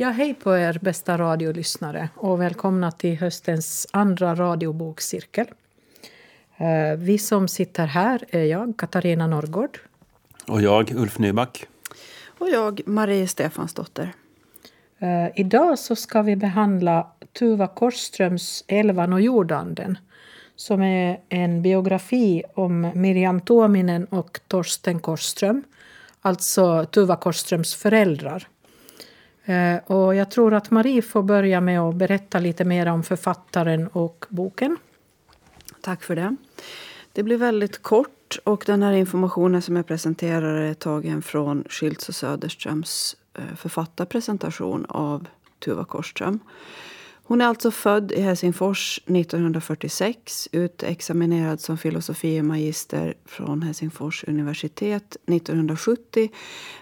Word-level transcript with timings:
Ja, 0.00 0.10
hej 0.10 0.34
på 0.34 0.56
er 0.56 0.78
bästa 0.82 1.18
radiolyssnare 1.18 2.08
och 2.16 2.40
välkomna 2.40 2.90
till 2.90 3.18
höstens 3.18 3.86
andra 3.90 4.34
radiobokcirkel. 4.34 5.46
Eh, 6.56 6.98
vi 6.98 7.18
som 7.18 7.48
sitter 7.48 7.86
här 7.86 8.24
är 8.28 8.44
jag, 8.44 8.74
Katarina 8.78 9.26
Norrgård. 9.26 9.78
Och 10.46 10.62
jag, 10.62 10.90
Ulf 10.90 11.18
Nyback. 11.18 11.66
Och 12.38 12.48
jag, 12.48 12.80
Marie 12.86 13.28
Stefansdotter. 13.28 14.12
Uh, 15.02 15.28
idag 15.34 15.78
så 15.78 15.96
ska 15.96 16.22
vi 16.22 16.36
behandla 16.36 17.06
Tuva 17.38 17.66
Korsströms 17.66 18.64
Elvan 18.66 19.12
och 19.12 19.20
jordanden 19.20 19.98
som 20.56 20.82
är 20.82 21.20
en 21.28 21.62
biografi 21.62 22.42
om 22.54 22.90
Miriam 22.94 23.40
Tuominen 23.40 24.04
och 24.04 24.40
Torsten 24.48 25.00
Korsström, 25.00 25.62
alltså 26.20 26.84
Tuva 26.84 27.16
Korsströms 27.16 27.74
föräldrar. 27.74 28.48
Eh, 29.48 29.78
och 29.86 30.14
jag 30.14 30.30
tror 30.30 30.54
att 30.54 30.70
Marie 30.70 31.02
får 31.02 31.22
börja 31.22 31.60
med 31.60 31.80
att 31.80 31.94
berätta 31.94 32.38
lite 32.38 32.64
mer 32.64 32.86
om 32.86 33.02
författaren 33.02 33.88
och 33.88 34.24
boken. 34.28 34.76
Tack 35.80 36.02
för 36.02 36.16
det. 36.16 36.36
Det 37.12 37.22
blir 37.22 37.36
väldigt 37.36 37.82
kort 37.82 38.38
och 38.44 38.62
den 38.66 38.82
här 38.82 38.92
informationen 38.92 39.62
som 39.62 39.76
jag 39.76 39.86
presenterar 39.86 40.54
är 40.54 40.74
tagen 40.74 41.22
från 41.22 41.64
Schiltz 41.68 42.08
och 42.08 42.14
Söderströms 42.14 43.16
eh, 43.34 43.56
författarpresentation 43.56 44.86
av 44.88 45.26
Tuva 45.58 45.84
Korsström. 45.84 46.40
Hon 47.28 47.40
är 47.40 47.44
alltså 47.44 47.70
född 47.70 48.12
i 48.12 48.20
Helsingfors 48.20 49.00
1946, 49.06 50.48
utexaminerad 50.52 51.60
som 51.60 51.78
filosofie 51.78 52.42
magister 52.42 53.14
från 53.24 53.62
Helsingfors 53.62 54.24
universitet 54.28 55.16
1970 55.26 56.30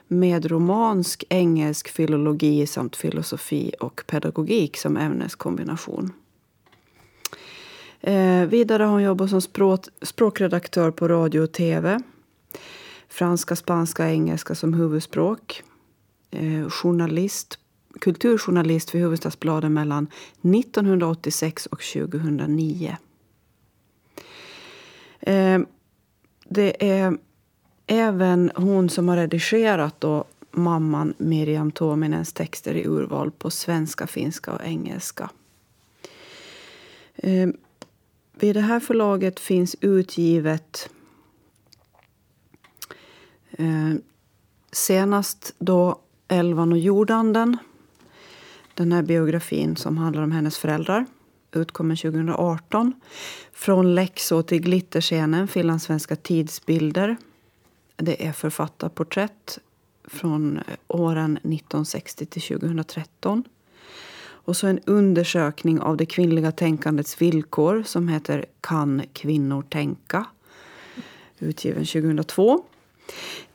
med 0.09 0.47
romansk, 0.47 1.25
engelsk 1.29 1.89
filologi 1.89 2.67
samt 2.67 2.97
filosofi 2.97 3.73
och 3.81 4.03
pedagogik 4.07 4.77
som 4.77 4.97
ämneskombination. 4.97 6.13
Eh, 8.01 8.47
vidare 8.47 8.83
har 8.83 8.91
hon 8.91 9.03
jobbat 9.03 9.31
som 9.31 9.41
språk, 9.41 9.87
språkredaktör 10.03 10.91
på 10.91 11.09
radio 11.09 11.41
och 11.41 11.53
tv. 11.53 12.03
Franska, 13.09 13.57
spanska 13.57 14.03
och 14.03 14.09
engelska 14.09 14.55
som 14.55 14.75
huvudspråk. 14.75 15.63
Eh, 16.31 16.69
journalist, 16.69 17.59
kulturjournalist 18.01 18.91
för 18.91 18.99
Hufvudstadsbladet 18.99 19.71
mellan 19.71 20.07
1986 20.43 21.67
och 21.67 21.83
2009. 21.83 22.97
Eh, 25.21 25.61
det 26.49 26.91
är 26.91 27.19
även 27.87 28.51
hon 28.55 28.89
som 28.89 29.09
har 29.09 29.17
redigerat 29.17 30.01
då 30.01 30.25
mamman 30.51 31.15
Miriam 31.19 31.73
Tuominens 31.73 32.33
texter 32.33 32.75
i 32.75 32.87
urval 32.87 33.31
på 33.31 33.51
svenska, 33.51 34.07
finska 34.07 34.53
och 34.53 34.65
engelska. 34.65 35.31
Eh, 37.15 37.49
vid 38.35 38.57
det 38.57 38.61
här 38.61 38.81
förlaget 38.81 39.41
finns 39.41 39.77
utgivet 39.81 40.91
eh, 43.51 43.95
senast 44.73 45.55
då 45.59 46.01
Elvan 46.29 46.73
och 46.73 46.79
jordanden. 46.79 47.57
Den 48.77 48.93
här 48.93 49.03
biografin 49.03 49.77
som 49.77 49.99
handlar 49.99 50.23
om 50.23 50.33
hennes 50.33 50.59
föräldrar 50.59 51.07
utkommen 51.53 51.97
2018. 51.97 52.93
Från 53.53 53.95
Läxå 53.95 54.43
till 54.43 54.63
Glitterscenen, 54.63 55.49
finlandssvenska 55.49 56.17
tidsbilder. 56.17 57.17
Det 57.97 58.27
är 58.27 58.33
författarporträtt 58.33 59.59
från 60.05 60.57
eh, 60.57 60.63
åren 60.89 61.37
1960 61.37 62.27
till 62.27 62.43
2013. 62.43 63.45
Och 64.19 64.57
så 64.57 64.67
en 64.67 64.81
undersökning 64.85 65.81
av 65.81 65.97
det 65.97 66.07
kvinnliga 66.07 66.53
tänkandets 66.53 67.23
villkor 67.23 67.83
som 67.87 68.09
heter 68.09 68.47
Kan 68.61 69.03
kvinnor 69.13 69.63
tänka? 69.63 70.27
Utgiven 71.39 71.85
2002. 71.87 72.65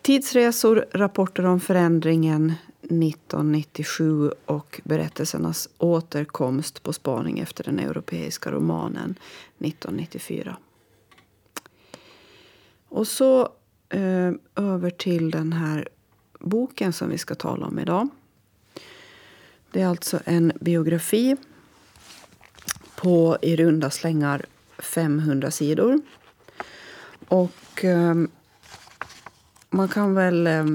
Tidsresor, 0.02 0.86
rapporter 0.92 1.46
om 1.46 1.60
förändringen 1.60 2.54
1997 2.84 4.32
och 4.46 4.82
berättelsernas 4.84 5.70
återkomst 5.78 6.84
på 6.84 6.94
spaning 6.94 7.40
efter 7.40 7.64
den 7.64 7.80
europeiska 7.80 8.52
romanen 8.52 9.16
1994. 9.60 10.58
Och 12.90 13.08
så 13.08 13.50
eh, 13.90 14.32
över 14.56 14.90
till 14.90 15.32
den 15.32 15.54
här 15.54 15.88
boken 16.40 16.94
som 16.94 17.10
vi 17.10 17.18
ska 17.18 17.36
tala 17.36 17.66
om 17.66 17.80
idag. 17.80 18.08
Det 19.72 19.82
är 19.82 19.88
alltså 19.88 20.20
en 20.26 20.52
biografi 20.62 21.38
på 22.96 23.38
i 23.42 23.56
runda 23.56 23.90
slängar 23.90 24.46
500 24.78 25.52
sidor. 25.52 26.02
Och 27.28 27.86
eh, 27.86 28.16
man 29.70 29.88
kan 29.88 30.14
väl 30.14 30.48
eh, 30.48 30.66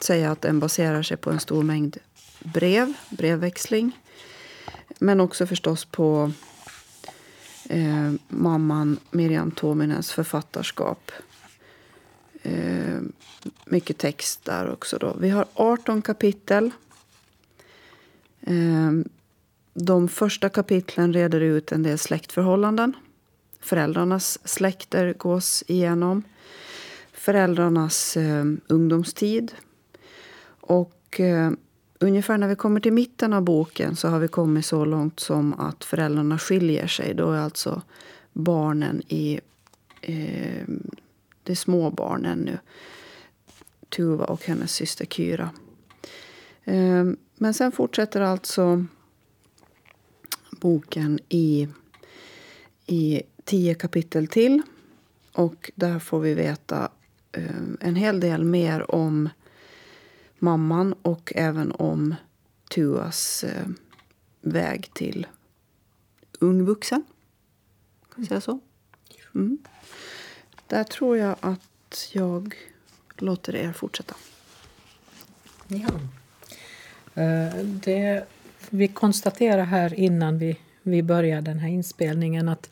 säga 0.00 0.30
att 0.30 0.42
den 0.42 0.60
baserar 0.60 1.02
sig 1.02 1.16
på 1.16 1.30
en 1.30 1.40
stor 1.40 1.62
mängd 1.62 1.96
brev, 2.40 2.92
brevväxling. 3.10 3.98
Men 4.98 5.20
också 5.20 5.46
förstås 5.46 5.84
på 5.84 6.32
eh, 7.68 8.12
mamman 8.28 8.98
Miriam 9.10 9.50
Tominens 9.50 10.12
författarskap. 10.12 11.12
Eh, 12.42 13.00
mycket 13.64 13.98
text 13.98 14.44
där 14.44 14.72
också. 14.72 14.98
Då. 14.98 15.16
Vi 15.20 15.30
har 15.30 15.46
18 15.54 16.02
kapitel 16.02 16.70
Eh, 18.46 18.92
de 19.74 20.08
första 20.08 20.48
kapitlen 20.48 21.12
reder 21.12 21.40
ut 21.40 21.72
en 21.72 21.82
del 21.82 21.98
släktförhållanden. 21.98 22.96
Föräldrarnas 23.60 24.48
släkter 24.48 25.12
gås 25.12 25.64
igenom. 25.66 26.22
Föräldrarnas 27.12 28.16
eh, 28.16 28.44
ungdomstid. 28.68 29.52
Och 30.66 31.20
eh, 31.20 31.50
ungefär 31.98 32.38
när 32.38 32.48
vi 32.48 32.56
kommer 32.56 32.80
till 32.80 32.92
mitten 32.92 33.32
av 33.32 33.42
boken 33.42 33.96
så 33.96 34.08
har 34.08 34.18
vi 34.18 34.28
kommit 34.28 34.66
så 34.66 34.84
långt 34.84 35.20
som 35.20 35.54
att 35.54 35.84
föräldrarna 35.84 36.38
skiljer 36.38 36.86
sig. 36.86 37.14
Då 37.14 37.32
är 37.32 37.38
alltså 37.38 37.82
barnen 38.32 39.02
i... 39.08 39.40
Eh, 40.00 40.64
det 41.42 41.52
är 41.52 41.56
små 41.56 41.90
barnen 41.90 42.38
nu. 42.38 42.58
Tuva 43.88 44.24
och 44.24 44.44
hennes 44.44 44.72
syster 44.72 45.06
Kyra. 45.06 45.50
Eh, 46.64 47.04
men 47.34 47.54
sen 47.54 47.72
fortsätter 47.72 48.20
alltså 48.20 48.84
boken 50.50 51.18
i, 51.28 51.68
i 52.86 53.22
tio 53.44 53.74
kapitel 53.74 54.26
till. 54.26 54.62
Och 55.32 55.70
där 55.74 55.98
får 55.98 56.20
vi 56.20 56.34
veta 56.34 56.88
eh, 57.32 57.44
en 57.80 57.96
hel 57.96 58.20
del 58.20 58.44
mer 58.44 58.94
om 58.94 59.28
mamman 60.38 60.92
och 61.02 61.32
även 61.36 61.72
om 61.72 62.14
Tuas 62.70 63.44
eh, 63.44 63.66
väg 64.40 64.90
till 64.94 65.26
ung 66.38 66.64
vuxen. 66.64 67.04
Kan 68.14 68.22
vi 68.22 68.26
säga 68.26 68.40
så? 68.40 68.60
Mm. 69.34 69.58
Där 70.66 70.84
tror 70.84 71.16
jag 71.16 71.36
att 71.40 72.10
jag 72.12 72.54
låter 73.16 73.56
er 73.56 73.72
fortsätta. 73.72 74.14
Ja. 75.68 75.90
Eh, 77.22 77.56
det, 77.64 78.24
vi 78.70 78.88
konstaterar 78.88 79.64
här 79.64 79.94
innan 79.94 80.38
vi, 80.38 80.56
vi 80.82 81.02
börjar 81.02 81.42
den 81.42 81.58
här 81.58 81.68
inspelningen 81.68 82.48
att 82.48 82.70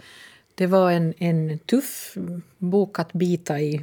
det 0.54 0.66
var 0.66 0.90
en, 0.90 1.14
en 1.18 1.58
tuff 1.58 2.16
bok 2.58 2.98
att 2.98 3.12
bita 3.12 3.60
i. 3.60 3.80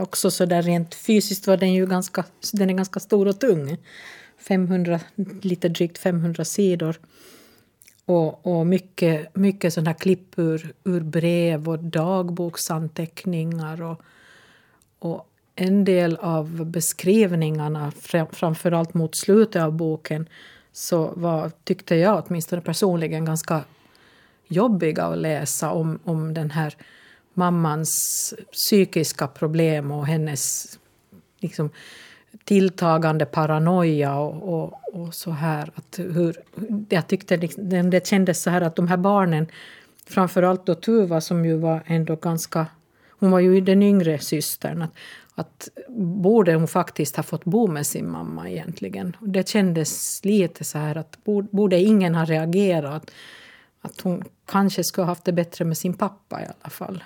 Också 0.00 0.30
så 0.30 0.44
där 0.44 0.62
rent 0.62 0.94
fysiskt 0.94 1.46
var 1.46 1.56
den 1.56 1.72
ju 1.72 1.86
ganska, 1.86 2.24
den 2.52 2.70
är 2.70 2.74
ganska 2.74 3.00
stor 3.00 3.28
och 3.28 3.40
tung. 3.40 3.76
500, 4.38 5.00
lite 5.42 5.68
drygt 5.68 5.98
500 5.98 6.44
sidor. 6.44 6.96
Och, 8.04 8.46
och 8.46 8.66
mycket, 8.66 9.36
mycket 9.36 9.74
sådana 9.74 9.90
här 9.90 9.98
klipp 9.98 10.38
ur, 10.38 10.74
ur 10.84 11.00
brev 11.00 11.68
och 11.68 11.78
dagboksanteckningar. 11.78 13.82
Och, 13.82 14.00
och 14.98 15.28
en 15.54 15.84
del 15.84 16.16
av 16.16 16.64
beskrivningarna, 16.64 17.92
framförallt 18.30 18.94
mot 18.94 19.16
slutet 19.16 19.62
av 19.62 19.72
boken, 19.72 20.28
så 20.72 21.12
var, 21.16 21.50
tyckte 21.64 21.96
jag 21.96 22.24
åtminstone 22.26 22.62
personligen 22.62 23.24
ganska 23.24 23.64
jobbiga 24.48 25.04
att 25.04 25.18
läsa 25.18 25.70
om, 25.70 25.98
om 26.04 26.34
den 26.34 26.50
här 26.50 26.76
mammans 27.34 28.34
psykiska 28.52 29.26
problem 29.26 29.90
och 29.90 30.06
hennes 30.06 30.78
liksom, 31.40 31.70
tilltagande 32.44 33.26
paranoia 33.26 34.18
och, 34.18 34.54
och, 34.54 34.80
och, 34.92 35.14
så 35.14 35.30
här. 35.30 35.70
Att 35.74 35.98
hur, 35.98 36.36
jag 36.88 37.06
tyckte 37.06 37.36
liksom, 37.36 37.90
det 37.90 38.06
kändes 38.06 38.42
så 38.42 38.50
här 38.50 38.60
att 38.60 38.76
de 38.76 38.88
här 38.88 38.96
barnen, 38.96 39.46
framförallt 40.06 40.66
då 40.66 40.74
Tuva 40.74 41.20
som 41.20 41.44
ju 41.44 41.56
var 41.56 41.82
ändå 41.86 42.16
ganska 42.16 42.66
hon 43.22 43.30
var 43.30 43.40
ju 43.40 43.60
den 43.60 43.82
yngre 43.82 44.18
systern. 44.18 44.82
Att, 44.82 44.92
att 45.34 45.68
borde 45.96 46.54
hon 46.54 46.68
faktiskt 46.68 47.16
ha 47.16 47.22
fått 47.22 47.44
bo 47.44 47.66
med 47.66 47.86
sin 47.86 48.10
mamma 48.10 48.50
egentligen? 48.50 49.16
Det 49.20 49.48
kändes 49.48 50.24
lite 50.24 50.64
så 50.64 50.78
här 50.78 50.96
att 50.96 51.24
borde 51.24 51.80
ingen 51.80 52.14
ha 52.14 52.24
reagerat? 52.24 53.10
Att 53.80 54.00
hon 54.00 54.24
kanske 54.46 54.84
skulle 54.84 55.04
ha 55.04 55.10
haft 55.10 55.24
det 55.24 55.32
bättre 55.32 55.64
med 55.64 55.78
sin 55.78 55.94
pappa 55.94 56.40
i 56.42 56.44
alla 56.44 56.70
fall. 56.70 57.04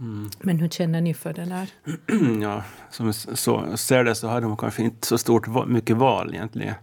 Mm. 0.00 0.30
Men 0.40 0.58
hur 0.58 0.68
känner 0.68 1.00
ni 1.00 1.14
för 1.14 1.32
det 1.32 1.44
där? 1.44 1.68
ja, 2.42 2.62
som 2.90 3.12
så 3.12 3.76
ser 3.76 4.04
det 4.04 4.14
så 4.14 4.28
hade 4.28 4.46
hon 4.46 4.56
kanske 4.56 4.82
inte 4.82 5.06
så 5.06 5.18
stort 5.18 5.66
mycket 5.66 5.96
val 5.96 6.34
egentligen. 6.34 6.74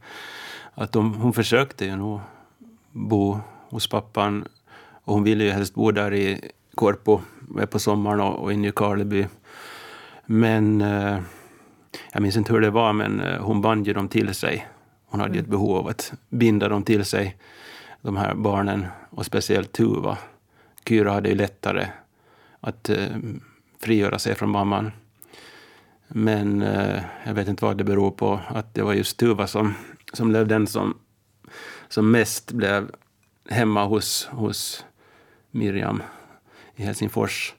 Att 0.74 0.92
de, 0.92 1.14
hon 1.14 1.34
försökte 1.34 1.86
ju 1.86 1.96
nog 1.96 2.20
bo 2.92 3.40
hos 3.70 3.88
pappan 3.88 4.48
och 5.04 5.14
hon 5.14 5.24
ville 5.24 5.44
ju 5.44 5.52
helst 5.52 5.74
bo 5.74 5.92
där 5.92 6.14
i 6.14 6.52
Korpo 6.76 7.22
på 7.70 7.80
sommaren 7.80 8.20
och, 8.20 8.44
och 8.44 8.54
i 8.54 8.58
Nykarleby. 8.58 9.28
Men 10.26 10.82
eh, 10.82 11.20
jag 12.14 12.22
minns 12.22 12.38
inte 12.38 12.54
hur 12.54 12.62
det 12.62 12.70
var, 12.70 12.94
men 12.94 13.22
eh, 13.22 13.42
hon 13.42 13.62
band 13.62 13.88
ju 13.88 13.94
dem 13.94 14.08
till 14.08 14.34
sig. 14.34 14.68
Hon 15.06 15.20
hade 15.20 15.34
mm. 15.34 15.44
ett 15.44 15.50
behov 15.50 15.78
av 15.78 15.88
att 15.88 16.14
binda 16.30 16.70
dem 16.70 16.84
till 16.84 17.06
sig, 17.06 17.38
de 18.02 18.18
här 18.18 18.36
barnen, 18.36 18.86
och 19.10 19.26
speciellt 19.26 19.72
Tuva. 19.72 20.18
Kyra 20.88 21.12
hade 21.12 21.30
ju 21.30 21.36
lättare 21.36 21.88
att 22.64 22.90
eh, 22.90 23.18
frigöra 23.80 24.20
sig 24.20 24.36
från 24.36 24.50
mamman. 24.50 24.92
Men 26.08 26.62
eh, 26.62 27.02
jag 27.26 27.34
vet 27.34 27.48
inte 27.48 27.66
vad 27.66 27.78
det 27.78 27.84
beror 27.84 28.12
på, 28.12 28.40
att 28.48 28.74
det 28.74 28.82
var 28.82 28.94
just 28.94 29.18
Tuva 29.18 29.48
som, 29.48 29.74
som 30.14 30.30
blev 30.30 30.48
den 30.48 30.68
som, 30.68 30.98
som 31.88 32.12
mest 32.12 32.52
blev 32.52 32.92
hemma 33.50 33.86
hos, 33.86 34.28
hos 34.32 34.86
Miriam 35.52 36.04
i 36.76 36.84
Helsingfors. 36.84 37.54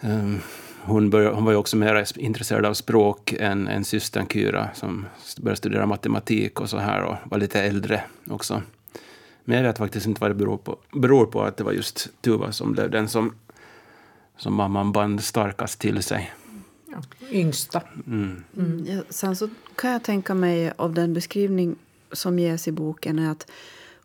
Um, 0.00 0.40
hon, 0.82 1.10
började, 1.10 1.34
hon 1.34 1.44
var 1.44 1.52
ju 1.52 1.58
också 1.58 1.76
mer 1.76 2.04
intresserad 2.16 2.66
av 2.66 2.74
språk 2.74 3.32
än, 3.32 3.68
än 3.68 3.84
systern 3.84 4.26
Kyra 4.28 4.68
som 4.74 5.06
började 5.40 5.56
studera 5.56 5.86
matematik 5.86 6.60
och 6.60 6.70
så 6.70 6.78
här 6.78 7.02
och 7.02 7.16
var 7.24 7.38
lite 7.38 7.62
äldre 7.62 8.02
också. 8.30 8.62
Men 9.44 9.56
jag 9.56 9.64
vet 9.64 9.78
faktiskt 9.78 10.06
inte 10.06 10.20
vad 10.20 10.30
det 10.30 10.34
beror 10.34 10.56
på. 10.56 10.78
beror 10.92 11.26
på 11.26 11.42
att 11.42 11.56
det 11.56 11.64
var 11.64 11.72
just 11.72 12.08
Tuva 12.22 12.52
som 12.52 12.72
blev 12.72 12.90
den 12.90 13.08
som, 13.08 13.34
som 14.40 14.54
mamman 14.54 14.92
band 14.92 15.24
starkast 15.24 15.80
till 15.80 16.02
sig. 16.02 16.32
Ja, 16.86 17.02
yngsta. 17.30 17.82
Mm. 18.06 18.44
Mm. 18.56 18.86
Ja, 18.86 19.02
sen 19.08 19.36
så 19.36 19.48
kan 19.74 19.90
jag 19.90 20.02
tänka 20.02 20.34
mig 20.34 20.72
av 20.76 20.94
den 20.94 21.14
beskrivning 21.14 21.76
som 22.12 22.38
ges 22.38 22.68
i 22.68 22.72
boken 22.72 23.18
är 23.18 23.30
att 23.30 23.50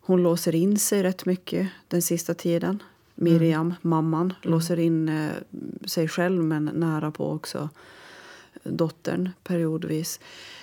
hon 0.00 0.22
låser 0.22 0.54
in 0.54 0.78
sig 0.78 1.02
rätt 1.02 1.26
mycket 1.26 1.68
den 1.88 2.02
sista 2.02 2.34
tiden. 2.34 2.82
Miriam, 3.14 3.66
mm. 3.66 3.76
mamman, 3.82 4.34
låser 4.42 4.78
in 4.78 5.08
eh, 5.08 5.32
sig 5.84 6.08
själv 6.08 6.44
men 6.44 6.64
nära 6.64 7.10
på 7.10 7.30
också 7.30 7.68
dottern 8.62 9.30
periodvis. 9.44 10.20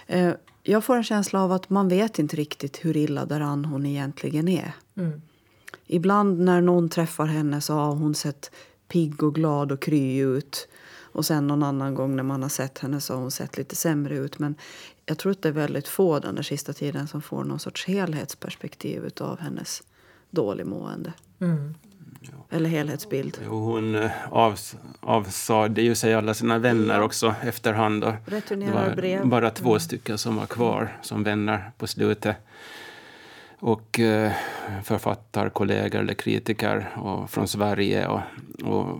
Eh, 0.07 0.33
jag 0.63 0.83
får 0.83 0.95
en 0.95 1.03
känsla 1.03 1.43
av 1.43 1.51
att 1.51 1.69
man 1.69 1.89
vet 1.89 2.19
inte 2.19 2.35
riktigt 2.35 2.85
hur 2.85 2.97
illa 2.97 3.25
däran 3.25 3.65
hon 3.65 3.85
egentligen 3.85 4.47
är. 4.47 4.73
Mm. 4.95 5.21
Ibland 5.87 6.39
när 6.39 6.61
någon 6.61 6.89
träffar 6.89 7.25
henne 7.25 7.61
så 7.61 7.73
har 7.73 7.95
hon 7.95 8.15
sett 8.15 8.51
pigg 8.93 9.23
och 9.23 9.35
glad 9.35 9.71
och 9.71 9.81
kry 9.81 10.17
ut. 10.17 10.67
Och 11.01 11.25
sen 11.25 11.47
någon 11.47 11.63
annan 11.63 11.95
gång 11.95 12.15
när 12.15 12.23
man 12.23 12.41
har 12.41 12.49
sett 12.49 12.79
henne 12.79 13.01
så 13.01 13.13
har 13.13 13.21
hon 13.21 13.31
sett 13.31 13.57
lite 13.57 13.75
sämre 13.75 14.15
ut. 14.15 14.39
Men 14.39 14.55
jag 15.05 15.17
tror 15.17 15.31
att 15.31 15.41
det 15.41 15.49
är 15.49 15.53
väldigt 15.53 15.87
få 15.87 16.19
den 16.19 16.35
där 16.35 16.43
sista 16.43 16.73
tiden 16.73 17.07
som 17.07 17.21
får 17.21 17.43
någon 17.43 17.59
sorts 17.59 17.85
helhetsperspektiv 17.85 19.09
av 19.21 19.39
hennes 19.39 19.83
dålig 20.29 20.65
mående. 20.65 21.13
Mm. 21.39 21.75
Eller 22.49 22.69
helhetsbild. 22.69 23.39
Hon 23.47 23.95
eh, 23.95 24.11
av, 24.29 24.59
avsade 24.99 25.81
ju 25.81 25.95
sig 25.95 26.13
alla 26.13 26.33
sina 26.33 26.57
vänner 26.57 27.01
också 27.01 27.35
efterhand. 27.41 28.01
Då. 28.01 28.15
Returnerar 28.25 28.95
brev. 28.95 29.27
bara 29.27 29.49
två 29.49 29.69
mm. 29.69 29.79
stycken 29.79 30.17
som 30.17 30.35
var 30.35 30.45
kvar 30.45 30.97
som 31.01 31.23
vänner 31.23 31.71
på 31.77 31.87
slutet. 31.87 32.37
Och 33.65 33.99
eh, 33.99 34.31
författarkollegor 34.83 35.99
eller 35.99 36.13
kritiker 36.13 36.89
och 36.95 37.29
från 37.29 37.47
Sverige 37.47 38.07
och, 38.07 38.21
och 38.63 38.99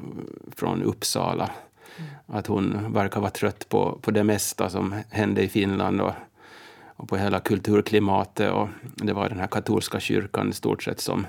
från 0.55 0.83
Uppsala. 0.83 1.49
Mm. 1.97 2.09
Att 2.27 2.47
hon 2.47 2.93
verkar 2.93 3.19
vara 3.19 3.31
trött 3.31 3.69
på, 3.69 3.99
på 4.01 4.11
det 4.11 4.23
mesta 4.23 4.69
som 4.69 4.95
hände 5.09 5.43
i 5.43 5.49
Finland 5.49 6.01
och, 6.01 6.13
och 6.85 7.09
på 7.09 7.17
hela 7.17 7.39
kulturklimatet. 7.39 8.51
Och 8.51 8.67
det 8.81 9.13
var 9.13 9.29
den 9.29 9.39
här 9.39 9.47
katolska 9.47 9.99
kyrkan 9.99 10.49
i 10.49 10.53
stort 10.53 10.83
sett 10.83 10.99
som 10.99 11.25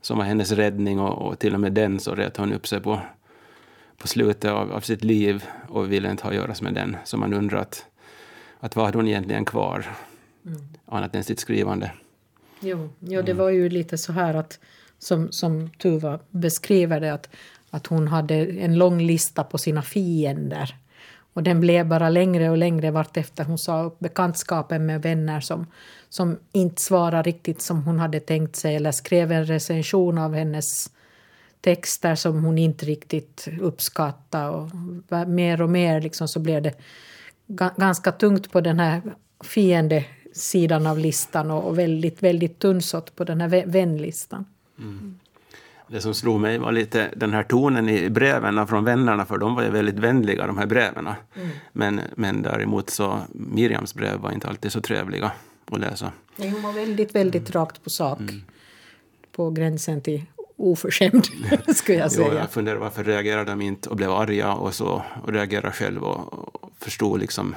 som 0.00 0.18
var 0.18 0.24
hennes 0.24 0.52
räddning 0.52 1.00
och, 1.00 1.26
och 1.26 1.38
till 1.38 1.54
och 1.54 1.60
med 1.60 1.72
den 1.72 2.00
så 2.00 2.14
retade 2.14 2.48
hon 2.48 2.56
upp 2.56 2.66
sig 2.66 2.80
på, 2.80 3.00
på 3.98 4.08
slutet 4.08 4.50
av, 4.50 4.72
av 4.72 4.80
sitt 4.80 5.04
liv 5.04 5.44
och 5.68 5.92
ville 5.92 6.10
inte 6.10 6.22
ha 6.22 6.30
att 6.30 6.36
göra 6.36 6.54
med 6.62 6.74
den. 6.74 6.96
Så 7.04 7.16
man 7.16 7.34
undrar 7.34 7.58
att, 7.58 7.86
att 8.60 8.76
vad 8.76 8.84
hade 8.84 8.98
hon 8.98 9.08
egentligen 9.08 9.44
kvar 9.44 9.86
mm. 10.46 10.60
annat 10.86 11.14
än 11.14 11.24
sitt 11.24 11.40
skrivande? 11.40 11.92
Jo, 12.60 12.88
jo 12.98 13.22
det 13.22 13.32
var 13.32 13.50
ju 13.50 13.68
lite 13.68 13.98
så 13.98 14.12
här 14.12 14.34
att 14.34 14.58
som, 14.98 15.32
som 15.32 15.70
Tuva 15.70 16.18
beskriver 16.30 17.00
det 17.00 17.12
att, 17.12 17.28
att 17.70 17.86
hon 17.86 18.08
hade 18.08 18.34
en 18.34 18.78
lång 18.78 19.02
lista 19.02 19.44
på 19.44 19.58
sina 19.58 19.82
fiender. 19.82 20.76
Och 21.32 21.42
den 21.42 21.60
blev 21.60 21.86
bara 21.86 22.08
längre 22.08 22.50
och 22.50 22.56
längre 22.56 22.90
vartefter 22.90 23.44
hon 23.44 23.58
sa 23.58 23.82
upp 23.82 23.98
bekantskapen 23.98 24.86
med 24.86 25.02
vänner 25.02 25.40
som, 25.40 25.66
som 26.08 26.38
inte 26.52 26.82
svarade 26.82 27.22
riktigt 27.22 27.62
som 27.62 27.82
hon 27.82 27.98
hade 27.98 28.20
tänkt 28.20 28.56
sig 28.56 28.76
eller 28.76 28.92
skrev 28.92 29.32
en 29.32 29.44
recension 29.44 30.18
av 30.18 30.34
hennes 30.34 30.90
texter 31.60 32.14
som 32.14 32.44
hon 32.44 32.58
inte 32.58 32.86
riktigt 32.86 33.48
uppskattade. 33.60 34.48
Och 34.48 34.70
mer 35.28 35.62
och 35.62 35.70
mer 35.70 36.00
liksom 36.00 36.28
så 36.28 36.40
blev 36.40 36.62
det 36.62 36.74
ganska 37.76 38.12
tungt 38.12 38.52
på 38.52 38.60
den 38.60 38.80
här 38.80 39.02
fiendesidan 40.30 40.86
av 40.86 40.98
listan 40.98 41.50
och 41.50 41.78
väldigt, 41.78 42.22
väldigt 42.22 42.58
tunnsått 42.58 43.16
på 43.16 43.24
den 43.24 43.40
här 43.40 43.66
vänlistan. 43.66 44.44
Mm. 44.78 45.18
Det 45.88 46.00
som 46.00 46.14
slog 46.14 46.40
mig 46.40 46.58
var 46.58 46.72
lite 46.72 47.10
den 47.16 47.32
här 47.32 47.42
tonen 47.42 47.88
i 47.88 48.10
breven 48.10 48.66
från 48.66 48.84
vännerna, 48.84 49.26
för 49.26 49.38
de 49.38 49.54
var 49.54 49.62
ju 49.62 49.70
väldigt 49.70 49.98
vänliga 49.98 50.46
de 50.46 50.58
här 50.58 50.66
breven. 50.66 51.06
Mm. 51.06 51.48
Men, 51.72 52.00
men 52.14 52.42
däremot 52.42 52.90
så 52.90 53.20
Miriams 53.32 53.94
brev 53.94 54.20
var 54.20 54.32
inte 54.32 54.48
alltid 54.48 54.72
så 54.72 54.80
trevliga 54.80 55.32
att 55.70 55.80
läsa. 55.80 56.12
Nej, 56.36 56.50
hon 56.50 56.62
var 56.62 56.72
väldigt, 56.72 57.14
väldigt 57.14 57.50
mm. 57.50 57.60
rakt 57.60 57.84
på 57.84 57.90
sak. 57.90 58.20
Mm. 58.20 58.42
På 59.32 59.50
gränsen 59.50 60.00
till 60.00 60.24
oförskämd, 60.56 61.24
skulle 61.76 61.98
jag 61.98 62.12
säga. 62.12 62.28
Jo, 62.30 62.38
jag 62.38 62.50
funderade 62.50 62.80
varför 62.80 63.04
reagerade 63.04 63.50
de 63.50 63.60
inte 63.60 63.88
och 63.88 63.96
blev 63.96 64.10
arga 64.10 64.52
och 64.52 64.74
så 64.74 65.02
och 65.22 65.32
reagerade 65.32 65.72
själv 65.72 66.02
och, 66.02 66.32
och 66.32 66.72
förstod 66.78 67.20
liksom 67.20 67.54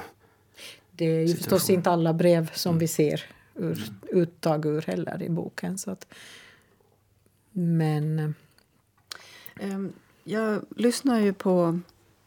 Det 0.96 1.04
är 1.04 1.26
ju 1.26 1.34
förstås 1.34 1.70
inte 1.70 1.90
alla 1.90 2.12
brev 2.12 2.50
som 2.54 2.70
mm. 2.70 2.78
vi 2.78 2.88
ser 2.88 3.22
ur, 3.54 3.92
uttag 4.10 4.66
ur 4.66 4.82
heller 4.82 5.22
i 5.22 5.28
boken. 5.28 5.78
Så 5.78 5.90
att, 5.90 6.06
men... 7.52 8.34
Um, 9.60 9.92
jag 10.24 10.62
lyssnar 10.76 11.20
ju 11.20 11.32
på 11.32 11.80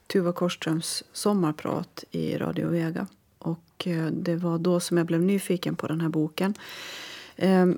Tuva 0.08 0.34
Korströms 0.34 1.04
sommarprat 1.14 2.04
i 2.12 2.38
Radio 2.38 2.70
Vega. 2.70 3.08
Och 3.40 3.88
eh, 3.88 4.06
det 4.06 4.36
var 4.36 4.58
då 4.58 4.80
som 4.80 4.98
jag 4.98 5.08
blev 5.08 5.22
nyfiken 5.22 5.76
på 5.76 5.88
den 5.88 6.02
här 6.02 6.10
boken. 6.10 6.54
Ehm, 7.36 7.78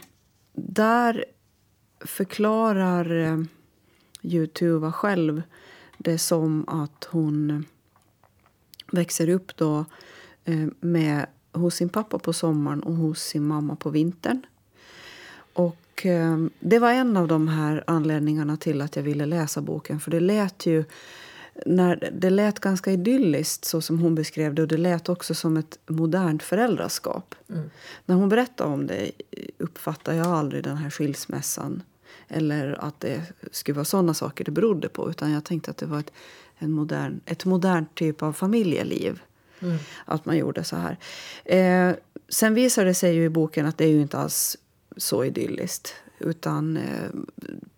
där 0.53 1.25
förklarar 1.99 3.19
eh, 3.19 3.43
ju 4.21 4.47
Tuva 4.47 4.91
själv 4.91 5.41
det 5.97 6.17
som 6.17 6.69
att 6.69 7.07
hon 7.11 7.65
växer 8.91 9.29
upp 9.29 9.57
då 9.57 9.79
eh, 9.79 9.85
med, 10.79 11.25
hos 11.51 11.75
sin 11.75 11.89
pappa 11.89 12.19
på 12.19 12.33
sommaren 12.33 12.83
och 12.83 12.95
hos 12.95 13.21
sin 13.21 13.47
mamma 13.47 13.75
på 13.75 13.89
vintern. 13.89 14.41
Och 15.53 16.05
det 16.59 16.79
var 16.79 16.91
en 16.91 17.17
av 17.17 17.27
de 17.27 17.47
här 17.47 17.83
anledningarna 17.87 18.57
till 18.57 18.81
att 18.81 18.95
jag 18.95 19.03
ville 19.03 19.25
läsa 19.25 19.61
boken. 19.61 19.99
För 19.99 20.11
det 20.11 20.19
lät 20.19 20.65
ju 20.65 20.83
när 21.65 22.09
det 22.13 22.29
lät 22.29 22.59
ganska 22.59 22.91
idylliskt 22.91 23.65
så 23.65 23.81
som 23.81 23.99
hon 23.99 24.15
beskrev 24.15 24.53
det 24.53 24.61
och 24.61 24.67
det 24.67 24.77
lät 24.77 25.09
också 25.09 25.35
som 25.35 25.57
ett 25.57 25.79
modernt 25.87 26.43
föräldraskap. 26.43 27.35
Mm. 27.49 27.69
När 28.05 28.15
hon 28.15 28.29
berättade 28.29 28.73
om 28.73 28.87
det 28.87 29.11
uppfattade 29.57 30.17
jag 30.17 30.27
aldrig 30.27 30.63
den 30.63 30.77
här 30.77 30.89
skilsmässan 30.89 31.81
eller 32.27 32.83
att 32.85 32.99
det 32.99 33.21
skulle 33.51 33.75
vara 33.75 33.85
sådana 33.85 34.13
saker 34.13 34.43
det 34.43 34.51
berodde 34.51 34.89
på 34.89 35.09
utan 35.09 35.31
jag 35.31 35.43
tänkte 35.43 35.71
att 35.71 35.77
det 35.77 35.85
var 35.85 35.99
ett, 35.99 36.11
en 36.57 36.71
modern, 36.71 37.19
ett 37.25 37.45
modernt 37.45 37.95
typ 37.95 38.23
av 38.23 38.33
familjeliv. 38.33 39.21
Mm. 39.61 39.77
Att 40.05 40.25
man 40.25 40.37
gjorde 40.37 40.63
så 40.63 40.75
här. 40.75 40.97
Eh, 41.45 41.95
sen 42.29 42.53
visar 42.53 42.85
det 42.85 42.93
sig 42.93 43.15
ju 43.15 43.23
i 43.23 43.29
boken 43.29 43.65
att 43.65 43.77
det 43.77 43.83
är 43.85 43.89
ju 43.89 44.01
inte 44.01 44.17
alls 44.17 44.57
så 44.97 45.23
idylliskt. 45.23 45.95
Utan 46.19 46.77
eh, 46.77 47.09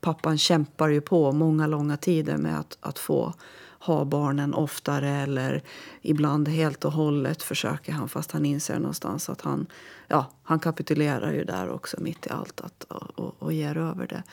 pappan 0.01 0.37
kämpar 0.37 0.87
ju 0.87 1.01
på 1.01 1.31
många 1.31 1.67
långa 1.67 1.97
tider 1.97 2.37
med 2.37 2.59
att, 2.59 2.77
att 2.81 2.99
få 2.99 3.33
ha 3.81 4.05
barnen 4.05 4.53
oftare 4.53 5.09
eller 5.09 5.63
ibland 6.01 6.47
helt 6.47 6.85
och 6.85 6.91
hållet 6.91 7.43
försöker 7.43 7.91
han 7.91 8.09
fast 8.09 8.31
han 8.31 8.45
inser 8.45 8.79
någonstans 8.79 9.29
att 9.29 9.41
han, 9.41 9.67
ja, 10.07 10.31
han 10.43 10.59
kapitulerar 10.59 11.33
ju 11.33 11.43
där 11.43 11.69
också 11.69 11.97
mitt 11.99 12.27
i 12.27 12.29
allt 12.29 12.61
att, 12.61 12.83
och, 12.83 13.35
och 13.39 13.53
ger 13.53 13.77
över 13.77 14.07
det 14.07 14.23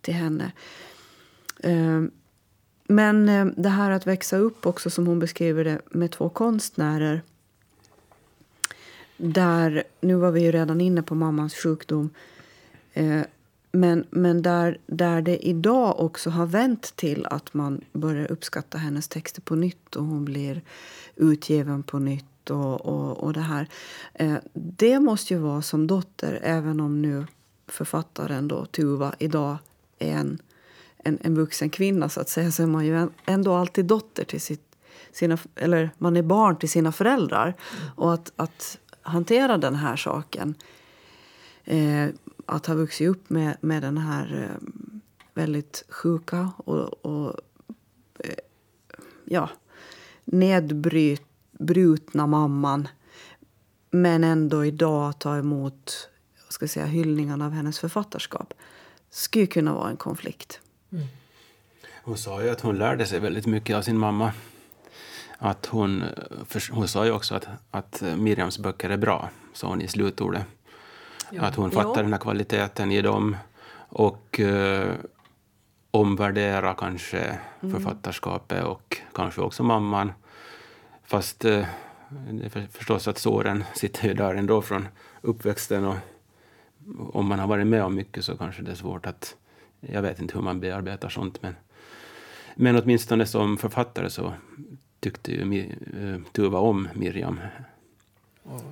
till 0.00 0.14
henne. 0.14 0.52
Um, 1.62 2.10
men 2.90 3.28
eh, 3.28 3.46
det 3.56 3.68
här 3.68 3.90
att 3.90 4.06
växa 4.06 4.36
upp 4.36 4.66
också, 4.66 4.90
som 4.90 5.06
hon 5.06 5.18
beskriver 5.18 5.64
det, 5.64 5.80
med 5.90 6.10
två 6.10 6.28
konstnärer. 6.28 7.22
Där, 9.16 9.84
nu 10.00 10.14
var 10.14 10.30
vi 10.30 10.42
ju 10.42 10.52
redan 10.52 10.80
inne 10.80 11.02
på 11.02 11.14
mammans 11.14 11.54
sjukdom. 11.54 12.10
Eh, 12.92 13.20
men, 13.72 14.04
men 14.10 14.42
där, 14.42 14.78
där 14.86 15.22
det 15.22 15.46
idag 15.46 16.00
också 16.00 16.30
har 16.30 16.46
vänt 16.46 16.96
till 16.96 17.26
att 17.26 17.54
man 17.54 17.80
börjar 17.92 18.32
uppskatta 18.32 18.78
hennes 18.78 19.08
texter 19.08 19.42
på 19.42 19.54
nytt 19.54 19.96
och 19.96 20.04
hon 20.04 20.24
blir 20.24 20.62
utgiven 21.16 21.82
på 21.82 21.98
nytt 21.98 22.50
och, 22.50 22.86
och, 22.86 23.18
och 23.18 23.32
det 23.32 23.40
här. 23.40 23.68
Eh, 24.14 24.36
det 24.52 25.00
måste 25.00 25.34
ju 25.34 25.40
vara 25.40 25.62
som 25.62 25.86
dotter, 25.86 26.40
även 26.42 26.80
om 26.80 27.02
nu 27.02 27.26
författaren 27.66 28.48
då, 28.48 28.64
Tuva 28.64 29.14
idag 29.18 29.56
är 29.98 30.12
en, 30.12 30.38
en, 31.04 31.18
en 31.22 31.34
vuxen 31.34 31.70
kvinna 31.70 32.08
så 32.08 32.20
att 32.20 32.28
säga, 32.28 32.50
så 32.50 32.62
är 32.62 32.66
man 32.66 32.86
ju 32.86 33.08
ändå 33.26 33.54
alltid 33.54 33.84
dotter 33.84 34.24
till 34.24 34.40
sitt, 34.40 34.76
sina, 35.12 35.38
eller 35.56 35.90
man 35.98 36.16
är 36.16 36.22
barn 36.22 36.56
till 36.56 36.70
sina 36.70 36.92
föräldrar. 36.92 37.46
Mm. 37.46 37.56
Och 37.96 38.14
att, 38.14 38.32
att 38.36 38.78
hantera 39.02 39.58
den 39.58 39.74
här 39.74 39.96
saken 39.96 40.54
eh, 41.64 42.08
att 42.46 42.66
ha 42.66 42.74
vuxit 42.74 43.08
upp 43.08 43.30
med, 43.30 43.56
med 43.60 43.82
den 43.82 43.98
här 43.98 44.42
eh, 44.42 44.68
väldigt 45.34 45.84
sjuka 45.88 46.50
och, 46.56 47.06
och 47.06 47.40
eh, 48.18 48.34
ja, 49.24 49.50
nedbrutna 50.24 51.16
mamman 52.26 52.88
men 53.90 54.24
ändå 54.24 54.64
idag 54.64 55.18
ta 55.18 55.36
emot 55.36 56.08
ska 56.48 56.68
säga, 56.68 56.86
hyllningarna 56.86 57.46
av 57.46 57.52
hennes 57.52 57.78
författarskap 57.78 58.54
skulle 59.10 59.46
kunna 59.46 59.74
vara 59.74 59.90
en 59.90 59.96
konflikt. 59.96 60.60
Mm. 60.92 61.06
Hon 62.02 62.18
sa 62.18 62.42
ju 62.42 62.50
att 62.50 62.60
hon 62.60 62.78
lärde 62.78 63.06
sig 63.06 63.20
väldigt 63.20 63.46
mycket 63.46 63.76
av 63.76 63.82
sin 63.82 63.98
mamma. 63.98 64.32
Att 65.38 65.66
hon, 65.66 66.04
hon 66.70 66.88
sa 66.88 67.04
ju 67.04 67.12
också 67.12 67.34
att, 67.34 67.46
att 67.70 68.02
Miriams 68.16 68.58
böcker 68.58 68.90
är 68.90 68.96
bra, 68.96 69.30
sa 69.52 69.68
hon 69.68 69.82
i 69.82 69.88
slutordet. 69.88 70.42
Ja. 71.30 71.42
Att 71.42 71.54
hon 71.54 71.70
fattar 71.70 71.96
ja. 71.96 72.02
den 72.02 72.12
här 72.12 72.20
kvaliteten 72.20 72.92
i 72.92 73.02
dem 73.02 73.36
och 73.88 74.40
uh, 74.42 74.92
omvärdera 75.90 76.74
kanske 76.74 77.38
mm. 77.60 77.74
författarskapet 77.74 78.64
och 78.64 78.96
kanske 79.14 79.40
också 79.40 79.62
mamman. 79.62 80.12
Fast 81.04 81.44
uh, 81.44 81.64
det 82.30 82.56
är 82.56 82.66
förstås 82.72 83.08
att 83.08 83.18
såren 83.18 83.64
sitter 83.74 84.08
ju 84.08 84.14
där 84.14 84.34
ändå 84.34 84.62
från 84.62 84.88
uppväxten 85.20 85.84
och 85.84 85.96
om 87.12 87.26
man 87.26 87.38
har 87.38 87.46
varit 87.46 87.66
med 87.66 87.84
om 87.84 87.94
mycket 87.94 88.24
så 88.24 88.36
kanske 88.36 88.62
det 88.62 88.70
är 88.70 88.74
svårt 88.74 89.06
att... 89.06 89.36
Jag 89.80 90.02
vet 90.02 90.20
inte 90.20 90.34
hur 90.34 90.42
man 90.42 90.60
bearbetar 90.60 91.08
sånt 91.08 91.42
men, 91.42 91.54
men 92.54 92.76
åtminstone 92.76 93.26
som 93.26 93.58
författare 93.58 94.10
så 94.10 94.32
tyckte 95.00 95.32
ju 95.32 95.74
uh, 95.96 96.20
Tuva 96.32 96.58
om 96.58 96.88
Miriam. 96.94 97.40
Och, 98.42 98.62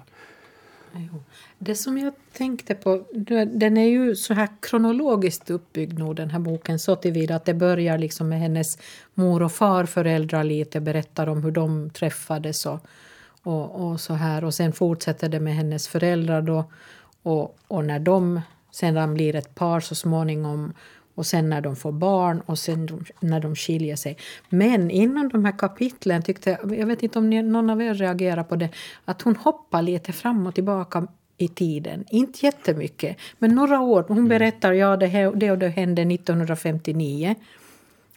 det 1.58 1.74
som 1.74 1.98
jag 1.98 2.12
tänkte 2.32 2.74
på, 2.74 3.04
den 3.46 3.76
är 3.76 3.88
ju 3.88 4.16
så 4.16 4.34
här 4.34 4.48
kronologiskt 4.60 5.50
uppbyggd 5.50 5.98
nog 5.98 6.16
den 6.16 6.30
här 6.30 6.38
boken 6.38 6.78
så 6.78 6.96
tillvida 6.96 7.36
att 7.36 7.44
det 7.44 7.54
börjar 7.54 7.98
liksom 7.98 8.28
med 8.28 8.38
hennes 8.38 8.78
mor 9.14 9.42
och 9.42 9.52
farföräldrar 9.52 10.44
lite, 10.44 10.80
berättar 10.80 11.26
om 11.26 11.42
hur 11.42 11.50
de 11.50 11.90
träffades 11.90 12.66
och, 12.66 12.80
och, 13.42 13.70
och 13.70 14.00
så 14.00 14.14
här. 14.14 14.44
Och 14.44 14.54
sen 14.54 14.72
fortsätter 14.72 15.28
det 15.28 15.40
med 15.40 15.54
hennes 15.54 15.88
föräldrar 15.88 16.42
då. 16.42 16.64
Och, 17.22 17.58
och 17.68 17.84
när 17.84 17.98
de 17.98 18.40
sedan 18.70 19.14
blir 19.14 19.34
ett 19.34 19.54
par 19.54 19.80
så 19.80 19.94
småningom 19.94 20.72
och 21.18 21.26
sen 21.26 21.50
när 21.50 21.60
de 21.60 21.76
får 21.76 21.92
barn 21.92 22.40
och 22.46 22.58
sen 22.58 23.04
när 23.20 23.40
de 23.40 23.56
skiljer 23.56 23.96
sig. 23.96 24.16
Men 24.48 24.90
inom 24.90 25.28
de 25.28 25.44
här 25.44 25.58
kapitlen 25.58 26.22
tyckte 26.22 26.58
jag, 26.70 26.86
vet 26.86 27.02
inte 27.02 27.18
om 27.18 27.30
någon 27.30 27.70
av 27.70 27.82
er 27.82 27.94
reagerar 27.94 28.44
på 28.44 28.56
det, 28.56 28.68
att 29.04 29.22
hon 29.22 29.36
hoppar 29.36 29.82
lite 29.82 30.12
fram 30.12 30.46
och 30.46 30.54
tillbaka 30.54 31.06
i 31.36 31.48
tiden. 31.48 32.04
Inte 32.10 32.46
jättemycket, 32.46 33.16
men 33.38 33.54
några 33.54 33.80
år. 33.80 34.04
Hon 34.08 34.16
mm. 34.16 34.28
berättar 34.28 34.72
ja 34.72 34.96
det, 34.96 35.32
det 35.34 35.50
och 35.50 35.58
det 35.58 35.68
hände 35.68 36.02
1959. 36.02 37.34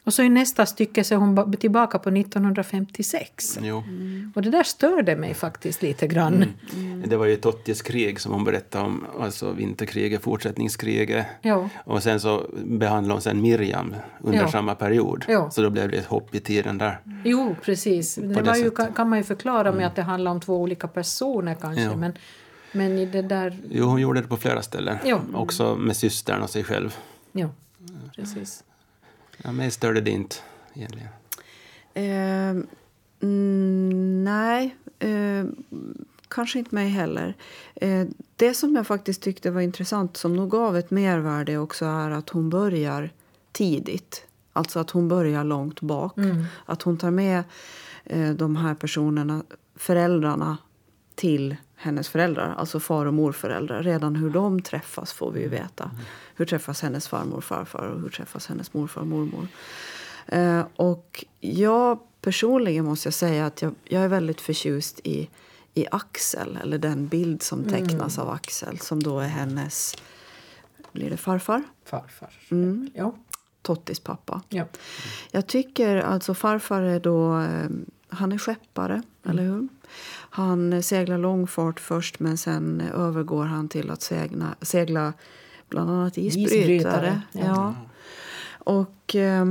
Och 0.03 0.13
så 0.13 0.23
i 0.23 0.29
nästa 0.29 0.65
stycke 0.65 1.03
så 1.03 1.13
är 1.13 1.19
hon 1.19 1.57
tillbaka 1.57 1.99
på 1.99 2.09
1956. 2.09 3.57
Mm. 3.57 4.31
Och 4.35 4.41
det 4.41 4.49
där 4.49 4.63
störde 4.63 5.15
mig 5.15 5.33
faktiskt 5.33 5.81
lite 5.81 6.07
grann. 6.07 6.33
Mm. 6.33 6.49
Mm. 6.73 7.09
Det 7.09 7.17
var 7.17 7.25
ju 7.25 7.35
Tottis 7.35 7.81
krig 7.81 8.19
som 8.19 8.31
hon 8.31 8.43
berättade 8.43 8.85
om, 8.85 9.05
alltså 9.19 9.51
vinterkriget, 9.51 10.21
fortsättningskriget. 10.21 11.25
Ja. 11.41 11.69
Och 11.83 12.03
sen 12.03 12.19
så 12.19 12.45
behandlade 12.63 13.15
hon 13.15 13.21
sen 13.21 13.41
Miriam 13.41 13.95
under 14.21 14.39
ja. 14.39 14.47
samma 14.47 14.75
period. 14.75 15.25
Ja. 15.27 15.51
Så 15.51 15.61
då 15.61 15.69
blev 15.69 15.91
det 15.91 15.97
ett 15.97 16.05
hopp 16.05 16.35
i 16.35 16.39
tiden 16.39 16.77
där. 16.77 16.99
Jo, 17.23 17.55
precis. 17.61 18.15
Det, 18.15 18.27
det 18.27 18.41
var 18.41 18.55
ju, 18.55 18.71
kan 18.71 19.09
man 19.09 19.17
ju 19.17 19.23
förklara 19.23 19.63
med 19.63 19.73
mm. 19.73 19.87
att 19.87 19.95
det 19.95 20.01
handlar 20.01 20.31
om 20.31 20.41
två 20.41 20.61
olika 20.61 20.87
personer 20.87 21.55
kanske. 21.61 21.95
Men, 21.95 22.13
men 22.71 22.97
i 22.97 23.05
det 23.05 23.21
där... 23.21 23.57
Jo, 23.69 23.85
hon 23.85 24.01
gjorde 24.01 24.21
det 24.21 24.27
på 24.27 24.37
flera 24.37 24.61
ställen. 24.61 24.97
Också 25.33 25.75
med 25.75 25.97
systern 25.97 26.41
och 26.41 26.49
sig 26.49 26.63
själv. 26.63 26.95
Ja, 27.31 27.49
precis. 28.15 28.63
Ja, 29.43 29.51
mig 29.51 29.71
störde 29.71 30.01
det 30.01 30.11
inte 30.11 30.35
egentligen. 30.73 31.07
Eh, 31.93 32.63
mm, 33.21 34.23
nej, 34.23 34.75
eh, 34.99 35.45
kanske 36.27 36.59
inte 36.59 36.75
mig 36.75 36.89
heller. 36.89 37.35
Eh, 37.75 38.07
det 38.35 38.53
som 38.53 38.75
jag 38.75 38.87
faktiskt 38.87 39.21
tyckte 39.21 39.51
var 39.51 39.61
intressant, 39.61 40.17
som 40.17 40.35
nog 40.35 40.49
gav 40.49 40.77
ett 40.77 40.91
mervärde 40.91 41.57
också, 41.57 41.85
är 41.85 42.11
att 42.11 42.29
hon 42.29 42.49
börjar 42.49 43.09
tidigt. 43.51 44.25
Alltså 44.53 44.79
att 44.79 44.89
hon 44.89 45.07
börjar 45.07 45.43
långt 45.43 45.81
bak. 45.81 46.17
Mm. 46.17 46.45
Att 46.65 46.81
hon 46.81 46.97
tar 46.97 47.11
med 47.11 47.43
de 48.35 48.55
här 48.55 48.75
personerna, 48.75 49.43
föräldrarna 49.75 50.57
till 51.15 51.55
hennes 51.81 52.09
föräldrar, 52.09 52.55
alltså 52.57 52.79
far 52.79 53.05
och 53.05 53.13
morföräldrar. 53.13 53.83
Redan 53.83 54.15
hur 54.15 54.29
de 54.29 54.61
träffas 54.61 55.13
får 55.13 55.31
vi 55.31 55.41
ju 55.41 55.47
veta. 55.47 55.83
Mm. 55.83 55.95
Hur 56.35 56.45
träffas 56.45 56.81
hennes 56.81 57.07
farmor 57.07 57.37
och 57.37 57.43
farfar 57.43 57.87
och 57.87 58.01
hur 58.01 58.09
träffas 58.09 58.47
hennes 58.47 58.73
morfar 58.73 59.01
och 59.01 59.07
mormor. 59.07 59.47
Eh, 60.27 60.65
och 60.75 61.25
jag 61.39 61.99
personligen 62.21 62.85
måste 62.85 63.07
jag 63.07 63.13
säga 63.13 63.45
att 63.45 63.61
jag, 63.61 63.75
jag 63.83 64.03
är 64.03 64.07
väldigt 64.07 64.41
förtjust 64.41 64.99
i, 65.03 65.29
i 65.73 65.85
Axel, 65.91 66.59
eller 66.61 66.77
den 66.77 67.07
bild 67.07 67.43
som 67.43 67.59
mm. 67.59 67.71
tecknas 67.71 68.17
mm. 68.17 68.27
av 68.27 68.33
Axel 68.33 68.79
som 68.79 69.03
då 69.03 69.19
är 69.19 69.27
hennes, 69.27 69.95
blir 70.91 71.09
det 71.09 71.17
farfar? 71.17 71.63
Farfar, 71.85 72.29
mm. 72.51 72.89
ja. 72.93 73.15
Tottis 73.61 73.99
pappa. 73.99 74.41
Ja. 74.49 74.65
Jag 75.31 75.47
tycker 75.47 75.97
alltså 75.97 76.33
farfar 76.33 76.81
är 76.81 76.99
då, 76.99 77.39
eh, 77.39 77.69
han 78.09 78.31
är 78.31 78.37
skeppare, 78.37 78.93
mm. 78.93 79.03
eller 79.23 79.43
hur? 79.43 79.67
Han 80.29 80.83
seglar 80.83 81.17
långfart 81.17 81.79
först 81.79 82.19
men 82.19 82.37
sen 82.37 82.81
övergår 82.81 83.45
han 83.45 83.69
till 83.69 83.89
att 83.89 84.01
segla, 84.01 84.55
segla 84.61 85.13
bland 85.69 85.89
annat 85.89 86.17
isbrytare. 86.17 86.61
isbrytare 86.61 87.21
ja. 87.31 87.41
ja. 87.45 87.75
Och 88.63 89.15
eh, 89.15 89.45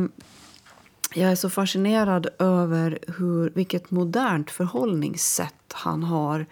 jag 1.15 1.31
är 1.31 1.35
så 1.35 1.51
fascinerad 1.51 2.29
över 2.39 2.99
hur, 3.19 3.51
vilket 3.55 3.91
modernt 3.91 4.51
förhållningssätt 4.51 5.73
han 5.73 6.03
har 6.03 6.47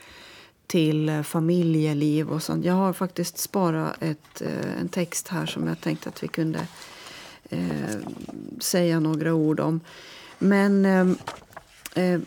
till 0.66 1.22
familjeliv 1.24 2.28
och 2.28 2.42
sånt. 2.42 2.64
Jag 2.64 2.74
har 2.74 2.92
faktiskt 2.92 3.38
sparat 3.38 3.96
ett, 4.00 4.42
eh, 4.42 4.80
en 4.80 4.88
text 4.88 5.28
här 5.28 5.46
som 5.46 5.66
jag 5.66 5.80
tänkte 5.80 6.08
att 6.08 6.22
vi 6.22 6.28
kunde 6.28 6.66
eh, 7.50 7.96
säga 8.58 9.00
några 9.00 9.34
ord 9.34 9.60
om. 9.60 9.80
Men 10.38 10.84
ehm, 10.84 11.16
eh, 11.94 12.20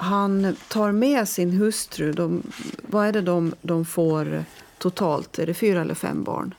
han 0.00 0.56
tar 0.68 0.92
med 0.92 1.28
sin 1.28 1.50
hustru. 1.50 2.12
De, 2.12 2.42
vad 2.82 3.06
är 3.06 3.12
det 3.12 3.20
de, 3.20 3.54
de 3.62 3.84
får 3.84 4.44
totalt? 4.78 5.38
Är 5.38 5.46
det 5.46 5.54
fyra 5.54 5.80
eller 5.80 5.94
fem 5.94 6.24
barn? 6.24 6.54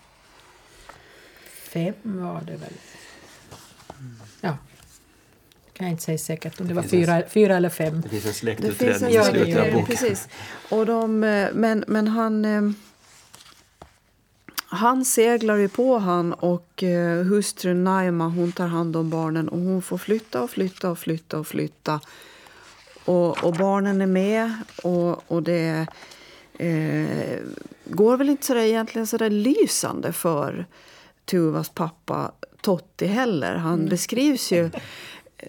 Fem 1.74 1.94
var 2.04 2.42
det 2.42 2.56
väl. 2.56 2.74
Ja. 4.42 4.58
Kan 5.74 5.88
jag 5.88 5.92
inte 5.92 6.04
säga 6.04 6.18
säkert 6.18 6.60
om 6.60 6.68
det, 6.68 6.74
det 6.74 6.76
var 6.76 6.84
fyra, 6.84 7.24
fyra 7.30 7.58
eller 7.58 7.70
fem. 7.70 8.02
Det 8.02 8.10
finns 8.10 8.26
en 8.26 8.34
släktutredning 8.34 9.10
i 9.10 9.24
slutet 9.24 9.58
av 9.58 9.72
boken. 9.72 9.86
Precis. 9.86 10.28
Och 10.70 10.86
de, 10.86 11.24
eh, 11.24 11.50
men, 11.54 11.84
men 11.88 12.08
han... 12.08 12.46
Eh, 12.46 12.72
han 14.72 15.06
seglar 15.06 15.56
ju 15.56 15.70
på 15.70 15.98
han 15.98 16.34
och 16.34 16.84
eh, 16.84 17.24
hustrun 17.24 17.84
Naima 17.84 18.28
hon 18.28 18.52
tar 18.52 18.68
hand 18.68 18.96
om 18.96 19.10
barnen 19.10 19.50
och 19.50 19.60
hon 19.60 19.82
får 19.82 19.98
flytta 19.98 20.42
och 20.42 20.50
flytta 20.50 20.92
och 20.92 21.00
flytta 21.00 21.40
och 21.40 21.48
flytta 21.48 22.00
och, 23.10 23.44
och 23.44 23.54
barnen 23.54 24.02
är 24.02 24.06
med 24.06 24.54
och, 24.84 25.32
och 25.32 25.44
det 25.44 25.88
eh, 26.54 27.40
går 27.86 28.18
väl 28.18 28.30
inte 28.30 28.46
så 28.46 28.54
där, 28.54 28.62
egentligen 28.62 29.08
så 29.08 29.18
där 29.18 29.30
lysande 29.30 30.14
för 30.14 30.66
Tuvas 31.26 31.70
pappa 31.70 32.32
Totti 32.62 33.08
heller. 33.08 33.56
Han 33.56 33.74
mm. 33.74 33.90
beskrivs 33.90 34.52
ju 34.52 34.70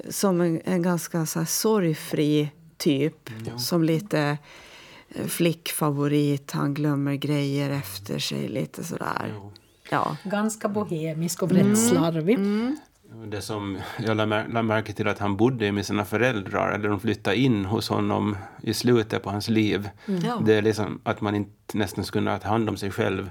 som 0.09 0.41
en, 0.41 0.61
en 0.65 0.83
ganska 0.83 1.27
så 1.27 1.39
här 1.39 1.47
sorgfri 1.47 2.51
typ. 2.77 3.31
Mm. 3.31 3.59
Som 3.59 3.85
lite 3.85 4.39
eh, 5.09 5.27
flickfavorit. 5.27 6.51
Han 6.51 6.75
glömmer 6.75 7.15
grejer 7.15 7.71
efter 7.71 8.19
sig 8.19 8.49
lite 8.49 8.85
sådär. 8.85 9.35
Ja. 9.91 10.17
Ganska 10.25 10.69
bohemisk 10.69 11.43
och 11.43 11.51
rätt 11.51 11.61
mm. 11.61 11.77
slarvig. 11.77 12.35
Mm. 12.35 12.77
Det 13.13 13.41
som 13.41 13.79
jag 13.99 14.17
lade 14.17 14.63
märke 14.63 14.93
till 14.93 15.09
att 15.09 15.19
han 15.19 15.37
bodde 15.37 15.73
med 15.73 15.87
sina 15.87 16.05
föräldrar, 16.05 16.73
eller 16.73 16.89
de 16.89 17.01
flyttade 17.01 17.37
in 17.37 17.65
hos 17.65 17.89
honom 17.89 18.37
i 18.63 18.75
slutet 18.75 19.23
på 19.23 19.31
hans 19.31 19.49
liv. 19.49 19.89
Mm. 20.09 20.45
Det 20.45 20.55
är 20.55 20.63
liksom 20.63 21.01
att 21.03 21.21
man 21.21 21.35
inte 21.35 21.79
nästan 21.79 22.05
skulle 22.05 22.39
ta 22.39 22.49
hand 22.49 22.69
om 22.69 22.77
sig 22.77 22.91
själv. 22.91 23.31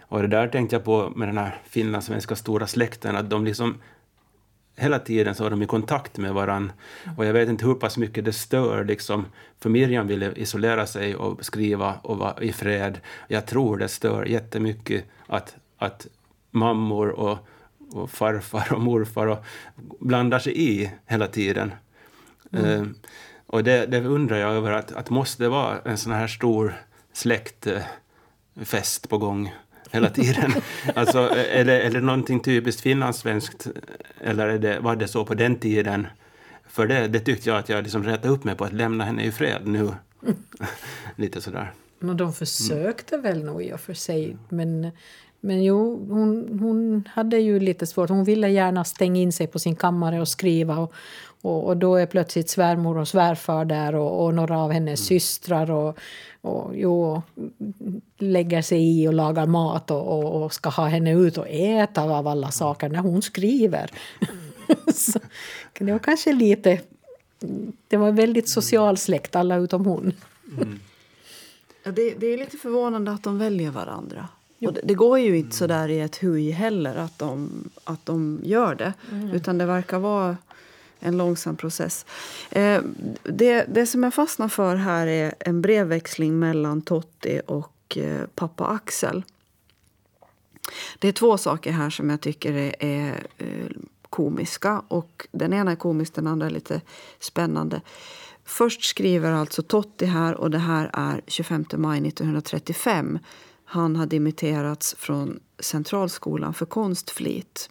Och 0.00 0.22
det 0.22 0.28
där 0.28 0.48
tänkte 0.48 0.76
jag 0.76 0.84
på 0.84 1.10
med 1.16 1.28
den 1.28 1.38
här 1.38 1.62
finlandssvenska 1.64 2.36
stora 2.36 2.66
släkten, 2.66 3.16
att 3.16 3.30
de 3.30 3.44
liksom 3.44 3.74
hela 4.76 4.98
tiden 4.98 5.34
så 5.34 5.42
var 5.42 5.50
de 5.50 5.62
i 5.62 5.66
kontakt 5.66 6.18
med 6.18 6.34
varandra. 6.34 6.74
Och 7.16 7.26
jag 7.26 7.32
vet 7.32 7.48
inte 7.48 7.64
hur 7.66 7.74
pass 7.74 7.98
mycket 7.98 8.24
det 8.24 8.32
stör. 8.32 8.84
Liksom. 8.84 9.26
För 9.60 9.70
Miriam 9.70 10.06
ville 10.06 10.32
isolera 10.32 10.86
sig 10.86 11.16
och 11.16 11.44
skriva 11.44 11.94
och 12.02 12.18
vara 12.18 12.42
i 12.42 12.52
fred. 12.52 13.00
Jag 13.28 13.46
tror 13.46 13.76
det 13.76 13.88
stör 13.88 14.24
jättemycket 14.24 15.04
att, 15.26 15.56
att 15.78 16.06
mammor 16.50 17.08
och, 17.08 17.38
och 17.92 18.10
farfar 18.10 18.72
och 18.72 18.80
morfar 18.80 19.26
och 19.26 19.44
blandar 20.00 20.38
sig 20.38 20.62
i 20.62 20.90
hela 21.06 21.26
tiden. 21.26 21.72
Mm. 22.52 22.80
Uh, 22.80 22.88
och 23.46 23.64
det, 23.64 23.86
det, 23.86 24.00
undrar 24.00 24.36
jag 24.36 24.52
över, 24.52 24.72
att, 24.72 24.92
att 24.92 25.10
måste 25.10 25.42
det 25.42 25.48
vara 25.48 25.78
en 25.84 25.98
sån 25.98 26.12
här 26.12 26.26
stor 26.26 26.74
släktfest 27.12 29.08
på 29.08 29.18
gång 29.18 29.54
hela 29.90 30.10
tiden. 30.10 30.52
alltså, 30.94 31.18
är, 31.52 31.64
det, 31.64 31.82
är 31.82 31.90
det 31.90 32.00
någonting 32.00 32.40
typiskt 32.40 32.80
finlandssvenskt 32.80 33.66
eller 34.20 34.48
är 34.48 34.58
det, 34.58 34.80
var 34.80 34.96
det 34.96 35.08
så 35.08 35.24
på 35.24 35.34
den 35.34 35.56
tiden? 35.56 36.06
För 36.68 36.86
det, 36.86 37.08
det 37.08 37.20
tyckte 37.20 37.48
jag 37.48 37.58
att 37.58 37.68
jag 37.68 37.82
liksom 37.82 38.04
rättade 38.04 38.28
upp 38.28 38.44
mig 38.44 38.54
på, 38.54 38.64
att 38.64 38.72
lämna 38.72 39.04
henne 39.04 39.24
i 39.24 39.32
fred 39.32 39.66
nu. 39.66 39.90
Lite 41.16 41.40
sådär. 41.40 41.72
Men 41.98 42.16
de 42.16 42.32
försökte 42.32 43.14
mm. 43.14 43.22
väl 43.22 43.44
nog 43.44 43.62
i 43.62 43.72
och 43.72 43.80
för 43.80 43.94
sig. 43.94 44.36
Men, 44.48 44.90
men 45.40 45.64
jo, 45.64 46.06
hon, 46.10 46.58
hon 46.60 47.08
hade 47.14 47.38
ju 47.38 47.60
lite 47.60 47.86
svårt. 47.86 48.10
Hon 48.10 48.24
ville 48.24 48.48
gärna 48.48 48.84
stänga 48.84 49.20
in 49.20 49.32
sig 49.32 49.46
på 49.46 49.58
sin 49.58 49.76
kammare 49.76 50.20
och 50.20 50.28
skriva. 50.28 50.78
Och, 50.78 50.92
och, 51.42 51.66
och 51.66 51.76
då 51.76 51.96
är 51.96 52.06
plötsligt 52.06 52.50
svärmor 52.50 52.98
och 52.98 53.08
svärfar 53.08 53.64
där 53.64 53.94
och, 53.94 54.24
och 54.24 54.34
några 54.34 54.58
av 54.58 54.72
hennes 54.72 55.10
mm. 55.10 55.20
systrar. 55.20 55.70
Och, 55.70 55.98
och 56.40 56.70
jo, 56.74 57.22
lägger 58.18 58.62
sig 58.62 59.02
i 59.02 59.08
och 59.08 59.14
lagar 59.14 59.46
mat 59.46 59.90
och, 59.90 60.18
och, 60.18 60.42
och, 60.42 60.52
ska 60.52 60.68
ha 60.68 60.86
henne 60.86 61.12
ut 61.12 61.38
och 61.38 61.48
äta 61.48 62.02
av 62.02 62.26
alla 62.26 62.50
saker 62.50 62.88
när 62.88 62.98
hon 62.98 63.22
skriver. 63.22 63.90
Så, 64.94 65.20
det 65.78 65.92
var 65.92 65.98
kanske 65.98 66.32
lite... 66.32 66.80
Det 67.88 67.96
var 67.96 68.08
en 68.08 68.16
väldigt 68.16 68.50
social 68.50 68.96
släkt, 68.96 69.36
alla 69.36 69.56
utom 69.56 69.86
hon. 69.86 70.12
Mm. 70.56 70.80
Ja, 71.82 71.90
det, 71.90 72.14
det, 72.18 72.26
är 72.26 72.38
lite 72.38 72.56
förvånande 72.56 73.10
att 73.10 73.22
de 73.22 73.38
väljer 73.38 73.70
varandra. 73.70 74.28
Och 74.66 74.72
det, 74.72 74.80
det, 74.84 74.94
går 74.94 75.18
ju 75.18 75.38
inte 75.38 75.56
så 75.56 75.66
där 75.66 75.88
i 75.88 76.00
ett 76.00 76.16
hui 76.16 76.50
heller 76.50 76.96
att 76.96 77.18
de, 77.18 77.64
att 77.84 78.06
de 78.06 78.40
gör 78.42 78.74
det. 78.74 78.92
Mm. 79.12 79.30
Utan 79.30 79.58
det 79.58 79.66
verkar 79.66 79.98
vara 79.98 80.36
en 81.00 81.16
långsam 81.16 81.56
process. 81.56 82.06
Eh, 82.50 82.82
det, 83.22 83.64
det 83.68 83.86
som 83.86 84.02
jag 84.02 84.14
fastnar 84.14 84.48
för 84.48 84.76
här 84.76 85.06
är 85.06 85.34
en 85.40 85.62
brevväxling 85.62 86.38
mellan 86.38 86.82
Totti 86.82 87.40
och 87.46 87.96
eh, 87.96 88.26
pappa 88.34 88.66
Axel. 88.66 89.24
Det 90.98 91.08
är 91.08 91.12
två 91.12 91.38
saker 91.38 91.72
här 91.72 91.90
som 91.90 92.10
jag 92.10 92.20
tycker 92.20 92.52
är, 92.52 92.74
är 92.78 93.26
eh, 93.38 93.70
komiska. 94.10 94.82
Och 94.88 95.26
den 95.32 95.52
ena 95.52 95.72
är 95.72 95.76
komisk, 95.76 96.14
den 96.14 96.26
andra 96.26 96.46
är 96.46 96.50
lite 96.50 96.80
spännande. 97.20 97.80
Först 98.44 98.84
skriver 98.84 99.32
alltså 99.32 99.62
Totti 99.62 100.06
här, 100.06 100.34
och 100.34 100.50
det 100.50 100.58
här 100.58 100.90
är 100.92 101.20
25 101.26 101.64
maj 101.76 102.08
1935. 102.08 103.18
Han 103.70 103.96
har 103.96 104.06
dimitterats 104.06 104.94
från 104.98 105.40
Centralskolan 105.58 106.54
för 106.54 106.66
konstflit. 106.66 107.70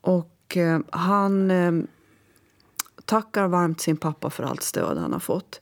Och 0.00 0.28
Eh, 0.56 0.78
han 0.90 1.50
eh, 1.50 1.72
tackar 3.04 3.48
varmt 3.48 3.80
sin 3.80 3.96
pappa 3.96 4.30
för 4.30 4.42
allt 4.42 4.62
stöd 4.62 4.98
han 4.98 5.12
har 5.12 5.20
fått. 5.20 5.60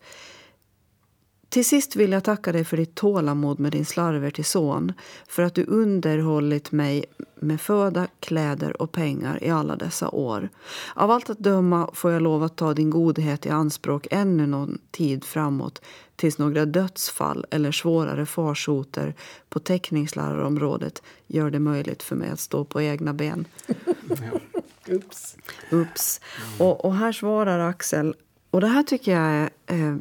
Till 1.50 1.68
sist 1.68 1.96
vill 1.96 2.12
jag 2.12 2.24
tacka 2.24 2.52
dig 2.52 2.64
för 2.64 2.76
ditt 2.76 2.94
tålamod 2.94 3.60
med 3.60 3.72
din 3.72 3.84
slarver 3.84 4.30
till 4.30 4.44
son, 4.44 4.92
för 5.28 5.42
att 5.42 5.54
du 5.54 5.64
underhållit 5.64 6.72
mig 6.72 7.04
med 7.34 7.60
föda, 7.60 8.06
kläder 8.20 8.82
och 8.82 8.92
pengar 8.92 9.44
i 9.44 9.50
alla 9.50 9.76
dessa 9.76 10.08
år. 10.08 10.48
Av 10.94 11.10
allt 11.10 11.30
att 11.30 11.38
döma 11.38 11.90
får 11.94 12.10
jag 12.10 12.22
lov 12.22 12.42
att 12.42 12.56
ta 12.56 12.74
din 12.74 12.90
godhet 12.90 13.46
i 13.46 13.50
anspråk 13.50 14.06
ännu 14.10 14.46
någon 14.46 14.78
tid 14.90 15.24
framåt 15.24 15.82
tills 16.16 16.38
några 16.38 16.66
dödsfall 16.66 17.46
eller 17.50 17.72
svårare 17.72 18.26
farsoter 18.26 19.14
på 19.48 19.58
teckningslärarområdet 19.58 21.02
gör 21.26 21.50
det 21.50 21.60
möjligt 21.60 22.02
för 22.02 22.16
mig 22.16 22.30
att 22.30 22.40
stå 22.40 22.64
på 22.64 22.82
egna 22.82 23.14
ben. 23.14 23.44
Ups. 24.88 25.36
Ups. 25.70 26.20
Och, 26.58 26.84
och, 26.84 26.94
här 26.94 27.12
svarar 27.12 27.58
Axel, 27.58 28.14
och 28.50 28.60
det 28.60 28.66
här 28.66 28.82
tycker 28.82 29.12
jag 29.12 29.22
är 29.22 29.50
eh, 29.66 29.96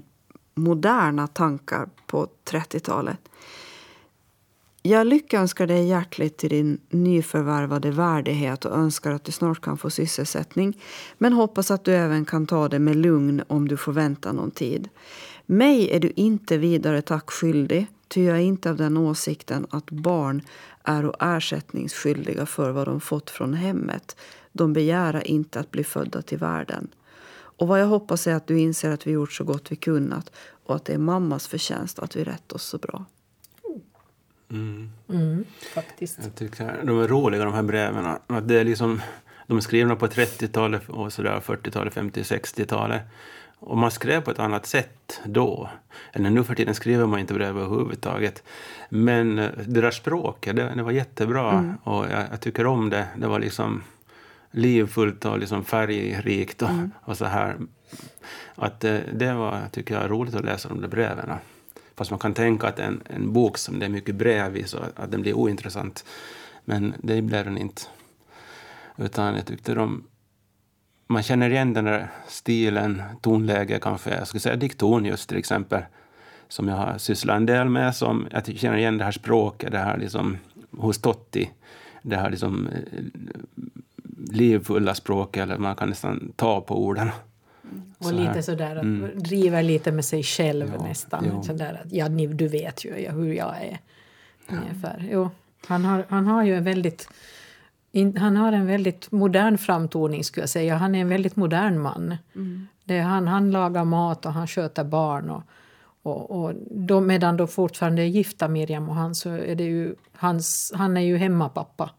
moderna 0.60 1.28
tankar 1.28 1.89
på 2.08 2.28
30-talet. 2.45 3.19
Jag 4.82 5.08
lyckönskar 5.08 5.67
dig 5.67 5.88
hjärtligt 5.88 6.38
till 6.38 6.50
din 6.50 6.80
nyförvärvade 6.89 7.91
värdighet 7.91 8.65
och 8.65 8.78
önskar 8.78 9.12
att 9.12 9.24
du 9.24 9.32
snart 9.32 9.62
kan 9.62 9.78
få 9.78 9.89
sysselsättning. 9.89 10.82
Men 11.17 11.34
hoppas 11.34 11.72
att 11.72 11.84
du 11.84 11.93
även 11.93 12.26
kan 12.26 12.48
ta 12.48 12.69
det 12.69 12.80
med 12.80 12.95
lugn 12.95 13.43
om 13.48 13.67
du 13.67 13.78
får 13.78 13.93
vänta 13.93 14.32
någon 14.32 14.52
tid. 14.52 14.89
Mig 15.45 15.91
är 15.91 16.00
du 16.00 16.12
inte 16.15 16.58
vidare 16.58 17.02
tack 17.02 17.30
skyldig, 17.30 17.88
ty 18.08 18.24
jag 18.24 18.38
är 18.38 18.41
inte 18.41 18.69
av 18.69 18.78
den 18.78 18.98
åsikten 18.98 19.67
att 19.69 19.91
barn 19.91 20.41
är 20.84 21.36
ersättningsskyldiga 21.38 22.45
för 22.45 22.72
vad 22.72 22.88
de 22.88 23.02
fått 23.02 23.30
från 23.30 23.54
hemmet. 23.54 24.15
De 24.52 24.74
begära 24.74 25.22
inte 25.22 25.60
att 25.60 25.72
bli 25.72 25.84
födda 25.84 26.22
till 26.22 26.38
världen. 26.38 26.88
Och 27.60 27.67
vad 27.67 27.82
jag 27.82 27.88
hoppas 27.88 28.28
är 28.28 28.36
att 28.36 28.48
du 28.48 28.60
inser 28.60 28.91
att 28.91 29.08
vi 29.08 29.12
gjort 29.12 29.34
så 29.34 29.43
gott 29.43 29.72
vi 29.72 29.76
kunnat 29.76 30.32
och 30.65 30.76
att 30.76 30.86
det 30.86 30.93
är 30.93 30.98
mammas 30.98 31.48
förtjänst 31.48 32.00
att 32.00 32.15
vi 32.15 32.24
rätt 32.24 32.52
oss 32.52 32.63
så 32.63 32.78
bra. 32.78 33.06
Mm. 34.52 34.89
Mm, 35.10 35.45
faktiskt. 35.74 36.19
Jag 36.24 36.36
tycker 36.36 36.84
de 36.84 37.00
är 37.00 37.08
roliga 37.08 37.45
de 37.45 37.54
här 37.54 37.63
breven. 37.63 38.06
Att 38.28 38.48
det 38.48 38.60
är 38.60 38.63
liksom, 38.63 39.02
de 39.48 39.58
är 39.58 39.62
skrivna 39.62 39.95
på 39.95 40.08
30-talet, 40.08 40.89
och 40.89 41.10
40-talet, 41.10 41.93
50 41.93 42.22
60-talet. 42.22 43.02
Och 43.60 43.78
man 43.78 43.91
skrev 43.91 44.22
på 44.22 44.32
ett 44.32 44.39
annat 44.39 44.65
sätt 44.65 45.22
då. 45.26 45.69
Eller 46.13 46.30
nu 46.30 46.43
för 46.43 46.56
tiden 46.56 46.76
skriver 46.76 47.06
man 47.06 47.19
inte 47.19 47.34
brev 47.34 47.58
överhuvudtaget. 47.58 48.43
Men 48.89 49.39
eh, 49.39 49.50
det 49.65 49.82
där 49.82 49.91
språket, 49.91 50.56
det, 50.56 50.74
det 50.76 50.84
var 50.84 50.91
jättebra. 50.91 51.52
Mm. 51.52 51.76
Och 51.84 52.06
jag, 52.06 52.24
jag, 52.32 52.41
tycker 52.41 52.65
om 52.65 52.89
det. 52.89 53.08
Det 53.17 53.28
var 53.28 53.39
liksom 53.39 53.84
livfullt 54.52 55.26
och 55.26 55.40
liksom 55.40 55.66
färgrikt 55.66 56.62
och, 56.62 56.70
mm. 56.70 56.92
och 57.02 57.18
så 57.18 57.26
här. 57.26 57.58
Att 58.56 58.80
det, 58.80 58.98
eh, 58.98 59.14
det 59.14 59.34
var, 59.34 59.62
tycker 59.72 59.96
jag, 59.96 60.12
roligt 60.12 60.36
att 60.36 60.46
läsa 60.46 60.70
de 60.70 60.82
där 60.82 60.88
breven. 60.88 61.32
Fast 61.96 62.12
man 62.12 62.20
kan 62.20 62.34
tänka 62.34 62.68
att 62.68 62.80
en, 62.80 63.02
en 63.06 63.34
bok 63.34 63.58
som 63.58 63.80
det 63.80 63.86
är 63.86 63.90
mycket 63.90 64.16
brev 64.16 64.58
i, 64.58 64.64
så 64.64 64.78
att 64.96 65.12
den 65.12 65.22
blir 65.22 65.34
ointressant. 65.34 66.06
Men 66.66 66.94
det 66.98 67.22
blev 67.22 67.46
den 67.46 67.58
inte. 67.58 67.82
Utan 68.98 69.36
jag 69.36 69.46
tyckte 69.46 69.74
de... 69.74 70.04
Man 71.08 71.24
känner 71.24 71.50
igen 71.50 71.74
den 71.74 71.86
där 71.86 72.08
stilen, 72.28 73.04
tonläget 73.22 73.82
kanske. 73.82 74.16
Jag 74.16 74.28
skulle 74.28 74.42
säga 74.42 74.56
dikton 74.56 75.06
just 75.06 75.30
till 75.30 75.38
exempel. 75.38 75.82
Som 76.48 76.68
jag 76.68 76.76
har 76.76 76.98
sysslat 76.98 77.38
en 77.38 77.46
del 77.46 77.70
med. 77.70 77.96
Som 77.96 78.28
jag 78.32 78.58
känner 78.58 78.78
igen 78.78 78.98
det 78.98 79.04
här 79.04 79.12
språket, 79.12 79.72
det 79.72 79.78
här 79.78 79.98
liksom 79.98 80.38
hos 80.72 81.02
Totti. 81.02 81.52
Det 82.02 82.16
här 82.16 82.30
liksom 82.30 82.68
eh, 82.68 83.04
livfulla 84.32 84.95
språk, 84.95 85.38
eller 85.38 85.58
man 85.58 85.75
kan 85.75 85.89
nästan 85.89 86.34
ta 86.36 86.62
på 86.62 86.86
orden. 86.86 87.10
Mm. 87.71 87.93
Och 87.97 88.05
så 88.05 88.12
lite 88.12 88.43
sådär 88.43 88.75
att 88.75 88.84
mm. 88.84 89.12
driver 89.15 89.63
lite 89.63 89.91
med 89.91 90.05
sig 90.05 90.23
själv 90.23 90.71
ja, 90.77 90.84
nästan. 90.84 91.25
Jo. 91.32 91.43
Sådär 91.43 91.82
att, 91.86 91.91
ja, 91.91 92.08
ni, 92.08 92.27
du 92.27 92.47
vet 92.47 92.86
ju 92.86 93.10
hur 93.12 93.34
jag 93.34 93.55
är. 93.58 93.79
Ja. 94.47 94.55
Ungefär. 94.58 95.08
Jo, 95.12 95.29
han, 95.67 95.86
har, 95.86 96.05
han 96.10 96.27
har 96.27 96.43
ju 96.43 96.55
en 96.55 96.63
väldigt... 96.63 97.10
In, 97.91 98.17
han 98.17 98.38
har 98.38 98.51
en 98.51 98.67
väldigt 98.67 99.12
modern 99.12 99.58
framtoning 99.58 100.23
skulle 100.23 100.41
jag 100.41 100.49
säga. 100.49 100.75
Han 100.75 100.95
är 100.95 101.01
en 101.01 101.10
väldigt 101.10 101.36
modern 101.36 101.79
man. 101.79 102.15
Mm. 102.36 102.67
Det 102.84 102.99
han, 102.99 103.27
han 103.27 103.51
lagar 103.51 103.86
mat 103.86 104.25
och 104.25 104.34
han 104.34 104.47
sköter 104.47 104.84
barn. 104.84 105.29
Och, 105.29 105.43
och, 106.01 106.32
och 106.32 106.53
då, 106.71 106.99
medan 106.99 107.38
de 107.38 107.47
fortfarande 107.47 108.01
är 108.01 108.05
gifta, 108.05 108.47
Miriam 108.47 108.89
och 108.89 108.95
han, 108.95 109.15
så 109.15 109.29
är 109.29 109.55
det 109.55 109.63
ju 109.63 109.95
hans, 110.13 110.73
han 110.75 110.97
är 110.97 111.01
ju 111.01 111.17
hemmapappa. 111.17 111.89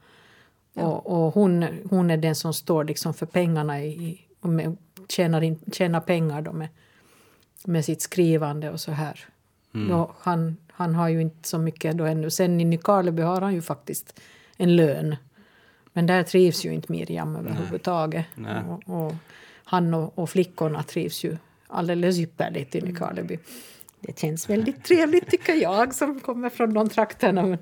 Ja. 0.75 0.83
Och, 0.83 1.27
och, 1.27 1.35
hon, 1.35 1.67
hon 1.91 2.11
är 2.11 2.17
den 2.17 2.35
som 2.35 2.55
står 2.55 2.85
liksom 2.85 3.15
för 3.15 3.27
pengarna 3.27 3.85
i, 3.85 4.21
och 4.41 4.49
med, 4.49 4.77
tjänar, 5.09 5.43
in, 5.43 5.59
tjänar 5.73 6.01
pengar 6.01 6.43
då 6.43 6.53
med, 6.53 6.69
med 7.65 7.85
sitt 7.85 8.03
skrivande 8.03 8.71
och 8.71 8.81
så 8.81 8.93
här. 8.93 9.25
Mm. 9.75 9.89
Då, 9.89 10.15
han, 10.19 10.57
han 10.73 10.95
har 10.95 11.09
ju 11.09 11.21
inte 11.21 11.49
så 11.49 11.59
mycket 11.59 11.99
då 11.99 12.05
ännu. 12.05 12.31
Sen 12.31 12.61
i 12.61 12.65
Nykarleby 12.65 13.23
har 13.23 13.41
han 13.41 13.55
ju 13.55 13.63
faktiskt 13.63 14.21
en 14.57 14.77
lön. 14.77 15.17
Men 15.93 16.07
där 16.07 16.23
trivs 16.23 16.65
ju 16.65 16.73
inte 16.73 16.93
Miriam 16.93 17.37
överhuvudtaget. 17.37 18.27
Nej. 18.35 18.63
Och, 18.69 19.07
och, 19.07 19.15
han 19.65 19.95
och, 19.95 20.19
och, 20.19 20.31
flickorna 20.31 20.83
trivs 20.83 21.25
ju 21.25 21.37
alldeles 21.67 22.19
ypperligt 22.19 22.75
i 22.75 22.81
Nykarleby. 22.81 23.39
Det 24.01 24.19
känns 24.19 24.51
väldigt 24.51 24.85
trevligt 24.89 25.31
tycker 25.31 25.55
jag 25.55 25.95
som 25.95 26.21
kommer 26.21 26.51
från 26.51 26.75
de 26.75 26.89
trakterna. 26.89 27.43
Men, 27.43 27.59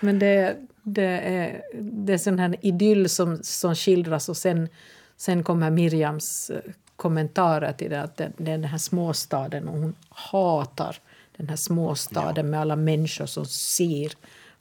men 0.00 0.18
det, 0.18 0.56
det 0.88 1.18
är, 1.20 1.62
det 1.82 2.12
är 2.12 2.18
sån 2.18 2.38
här 2.38 2.56
idyll 2.60 3.08
som, 3.08 3.38
som 3.42 3.74
skildras 3.74 4.28
och 4.28 4.36
sen, 4.36 4.68
sen 5.16 5.44
kommer 5.44 5.70
Miriams 5.70 6.50
eh, 6.50 6.60
kommentarer 6.96 7.72
till 7.72 7.90
det, 7.90 8.02
att 8.02 8.16
det, 8.16 8.32
det 8.36 8.50
är 8.50 8.58
den 8.58 8.64
här 8.64 8.78
småstaden 8.78 9.68
och 9.68 9.78
hon 9.78 9.94
hatar 10.08 10.96
den 11.36 11.48
här 11.48 11.56
småstaden 11.56 12.50
med 12.50 12.60
alla 12.60 12.76
människor 12.76 13.26
som 13.26 13.46
ser 13.46 14.12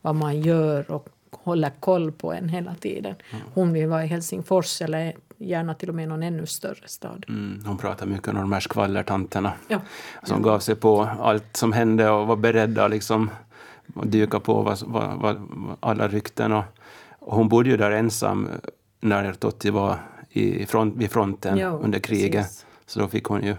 vad 0.01 0.15
man 0.15 0.41
gör 0.41 0.91
och 0.91 1.09
håller 1.31 1.71
koll 1.79 2.11
på 2.11 2.33
en 2.33 2.49
hela 2.49 2.75
tiden. 2.75 3.15
Hon 3.53 3.73
vill 3.73 3.87
vara 3.87 4.03
i 4.03 4.07
Helsingfors 4.07 4.81
eller 4.81 5.13
gärna 5.37 5.73
till 5.73 5.89
och 5.89 5.95
med 5.95 6.07
någon 6.09 6.23
ännu 6.23 6.45
större 6.45 6.87
stad. 6.87 7.25
Mm, 7.27 7.63
hon 7.65 7.77
pratar 7.77 8.05
mycket 8.05 8.27
om 8.27 8.35
de 8.35 8.51
här 8.51 8.59
skvallertanterna 8.59 9.53
Ja. 9.67 9.81
som 10.23 10.41
gav 10.41 10.59
sig 10.59 10.75
på 10.75 11.09
allt 11.19 11.57
som 11.57 11.73
hände 11.73 12.09
och 12.09 12.27
var 12.27 12.35
beredda 12.35 12.87
liksom 12.87 13.29
att 13.95 14.11
dyka 14.11 14.39
på 14.39 14.61
vad, 14.61 14.81
vad, 14.85 15.17
vad, 15.19 15.47
alla 15.79 16.07
rykten. 16.07 16.51
Och, 16.51 16.63
och 17.19 17.35
hon 17.35 17.49
bodde 17.49 17.69
ju 17.69 17.77
där 17.77 17.91
ensam 17.91 18.47
när 18.99 19.33
Totti 19.33 19.69
var 19.69 19.97
i 20.29 20.65
front, 20.65 20.95
vid 20.97 21.11
fronten 21.11 21.57
Ja, 21.57 21.69
under 21.69 21.99
kriget. 21.99 22.43
precis. 22.43 22.65
Så 22.85 22.99
då 22.99 23.07
fick 23.07 23.23
hon 23.25 23.43
ju 23.43 23.55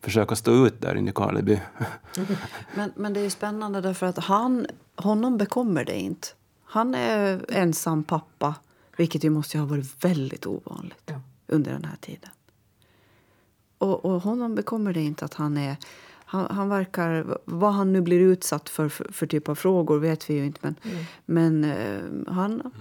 försöka 0.00 0.36
stå 0.36 0.66
ut 0.66 0.80
där 0.80 0.96
i 0.96 1.00
Nykarleby. 1.02 1.60
Men, 2.74 2.92
men 2.96 3.12
det 3.12 3.20
är 3.20 3.24
ju 3.24 3.30
spännande 3.30 3.80
därför 3.80 4.06
att 4.06 4.18
han, 4.18 4.66
honom 4.96 5.38
bekommer 5.38 5.84
det 5.84 5.98
inte. 6.00 6.28
Han 6.64 6.94
är 6.94 7.44
ensam 7.52 8.04
pappa, 8.04 8.54
vilket 8.96 9.24
ju 9.24 9.30
måste 9.30 9.58
ha 9.58 9.66
varit 9.66 10.04
väldigt 10.04 10.46
ovanligt 10.46 11.02
Ja. 11.06 11.20
under 11.46 11.72
den 11.72 11.84
här 11.84 11.96
tiden. 12.00 12.30
Och, 13.78 14.04
och 14.04 14.22
honom 14.22 14.54
bekommer 14.54 14.92
det 14.92 15.00
inte 15.00 15.24
att 15.24 15.34
han 15.34 15.56
är... 15.56 15.76
Han, 16.32 16.46
han 16.50 16.68
verkar... 16.68 17.38
Vad 17.44 17.72
han 17.72 17.92
nu 17.92 18.00
blir 18.00 18.20
utsatt 18.20 18.68
för, 18.68 18.88
för, 18.88 19.12
för 19.12 19.26
typ 19.26 19.48
av 19.48 19.54
frågor 19.54 19.98
vet 19.98 20.30
vi 20.30 20.34
ju 20.34 20.44
inte. 20.46 20.58
Men, 20.62 20.74
men 21.24 21.64
eh, 21.64 22.32
han 22.34 22.72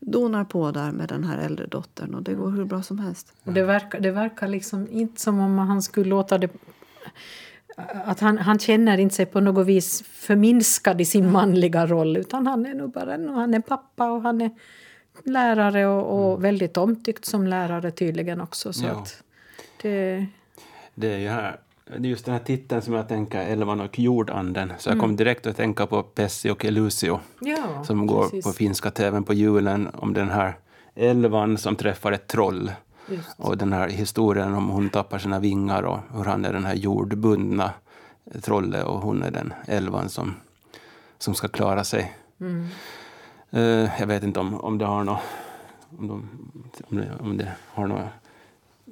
donar 0.00 0.44
på 0.44 0.70
där 0.70 0.92
med 0.92 1.08
den 1.08 1.24
här 1.24 1.38
äldre 1.38 1.66
dottern 1.66 2.14
och 2.14 2.22
det 2.22 2.34
går 2.34 2.50
hur 2.50 2.64
bra 2.64 2.82
som 2.82 2.98
helst. 2.98 3.32
Och 3.44 3.52
det, 3.52 3.62
verkar, 3.62 4.00
det 4.00 4.10
verkar 4.10 4.48
liksom 4.48 4.88
inte 4.90 5.20
som 5.20 5.40
om 5.40 5.58
han 5.58 5.82
skulle 5.82 6.10
låta 6.10 6.38
det... 6.38 6.48
Att 8.04 8.20
han, 8.20 8.38
han 8.38 8.58
känner 8.58 8.98
inte 8.98 9.14
sig 9.14 9.26
på 9.26 9.40
något 9.40 9.66
vis 9.66 10.02
förminskad 10.02 11.00
i 11.00 11.04
sin 11.04 11.32
manliga 11.32 11.86
roll 11.86 12.16
utan 12.16 12.46
han 12.46 12.66
är 12.66 12.74
nog 12.74 12.92
bara 12.92 13.10
han 13.10 13.54
är 13.54 13.60
pappa 13.60 14.10
och 14.10 14.22
han 14.22 14.40
är 14.40 14.50
lärare 15.24 15.86
och, 15.86 16.32
och 16.32 16.44
väldigt 16.44 16.76
omtyckt 16.76 17.24
som 17.24 17.46
lärare 17.46 17.90
tydligen 17.90 18.40
också. 18.40 18.72
Så 18.72 18.86
Ja. 18.86 18.90
att 18.92 19.22
det, 19.82 20.26
Det 20.94 21.14
är 21.14 21.18
ju 21.18 21.28
här, 21.28 21.60
det 21.98 22.08
är 22.08 22.10
just 22.10 22.24
den 22.24 22.34
här 22.34 22.40
titeln 22.40 22.82
som 22.82 22.94
jag 22.94 23.08
tänker, 23.08 23.40
Älvan 23.40 23.80
och 23.80 23.98
jordanden. 23.98 24.72
Så 24.78 24.90
jag 24.90 24.98
kom 24.98 25.16
direkt 25.16 25.46
att 25.46 25.56
tänka 25.56 25.86
på 25.86 26.02
Pessi 26.02 26.50
och 26.50 26.64
Elusio 26.64 27.20
ja, 27.40 27.84
som 27.84 28.06
går 28.06 28.22
precis. 28.22 28.44
på 28.44 28.52
finska 28.52 28.90
tvn 28.90 29.24
på 29.24 29.34
julen 29.34 29.88
om 29.94 30.14
den 30.14 30.30
här 30.30 30.54
älvan 30.94 31.58
som 31.58 31.76
träffar 31.76 32.12
ett 32.12 32.26
troll. 32.26 32.72
Just. 33.08 33.28
Och 33.36 33.56
den 33.56 33.72
här 33.72 33.88
historien 33.88 34.54
om 34.54 34.68
hon 34.68 34.90
tappar 34.90 35.18
sina 35.18 35.38
vingar 35.38 35.82
och 35.82 35.98
hur 36.14 36.24
han 36.24 36.44
är 36.44 36.52
den 36.52 36.64
här 36.64 36.74
jordbundna 36.74 37.70
trollet 38.42 38.84
och 38.84 39.00
hon 39.00 39.22
är 39.22 39.30
den 39.30 39.52
älvan 39.66 40.08
som, 40.08 40.34
som 41.18 41.34
ska 41.34 41.48
klara 41.48 41.84
sig. 41.84 42.16
Mm. 42.40 42.66
Eh, 43.50 44.00
jag 44.00 44.06
vet 44.06 44.22
inte 44.22 44.40
om, 44.40 44.60
om 44.60 44.78
det 44.78 44.84
har 44.84 45.04
något 45.04 45.20
om, 45.98 46.08
de, 46.08 46.28
om, 46.90 46.96
det, 46.96 47.12
om 47.20 47.36
det 47.36 47.52
har 47.66 47.86
någon 47.86 48.08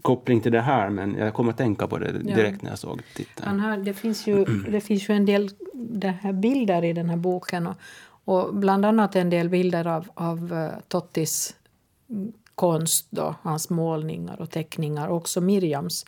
koppling 0.03 0.41
till 0.41 0.53
det 0.53 0.61
här 0.61 0.91
men 0.91 1.15
jag 1.15 1.35
kom 1.35 1.49
att 1.49 1.57
tänka 1.57 1.87
på 1.87 1.99
det 1.99 2.13
direkt 2.13 2.63
när 2.63 2.71
jag 2.71 2.79
såg 2.79 3.01
titeln. 3.15 3.61
Har, 3.61 3.77
det, 3.77 3.95
finns 3.95 4.27
ju, 4.27 4.45
det 4.69 4.81
finns 4.81 5.09
ju 5.09 5.15
en 5.15 5.27
del 5.27 5.51
det 5.75 6.15
här 6.23 6.33
bilder 6.33 6.85
i 6.85 6.93
den 6.93 7.11
här 7.11 7.17
boken 7.17 7.67
och, 7.67 7.77
och 8.25 8.55
bland 8.55 8.85
annat 8.85 9.17
en 9.17 9.31
del 9.31 9.49
bilder 9.49 9.87
av, 9.87 10.09
av 10.15 10.53
uh, 10.53 10.69
Tottis 10.89 11.55
konst, 12.55 13.07
då, 13.11 13.35
hans 13.43 13.71
målningar 13.71 14.41
och 14.41 14.51
teckningar, 14.51 15.09
och 15.09 15.17
också 15.17 15.41
Miriams. 15.41 16.05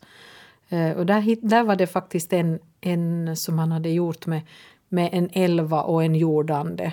Eh, 0.68 0.90
och 0.90 1.06
där, 1.06 1.48
där 1.48 1.62
var 1.62 1.76
det 1.76 1.86
faktiskt 1.86 2.32
en, 2.32 2.58
en 2.80 3.36
som 3.36 3.58
han 3.58 3.72
hade 3.72 3.90
gjort 3.90 4.26
med, 4.26 4.40
med 4.88 5.08
en 5.12 5.28
elva 5.32 5.82
och 5.82 6.04
en 6.04 6.14
jordande. 6.14 6.92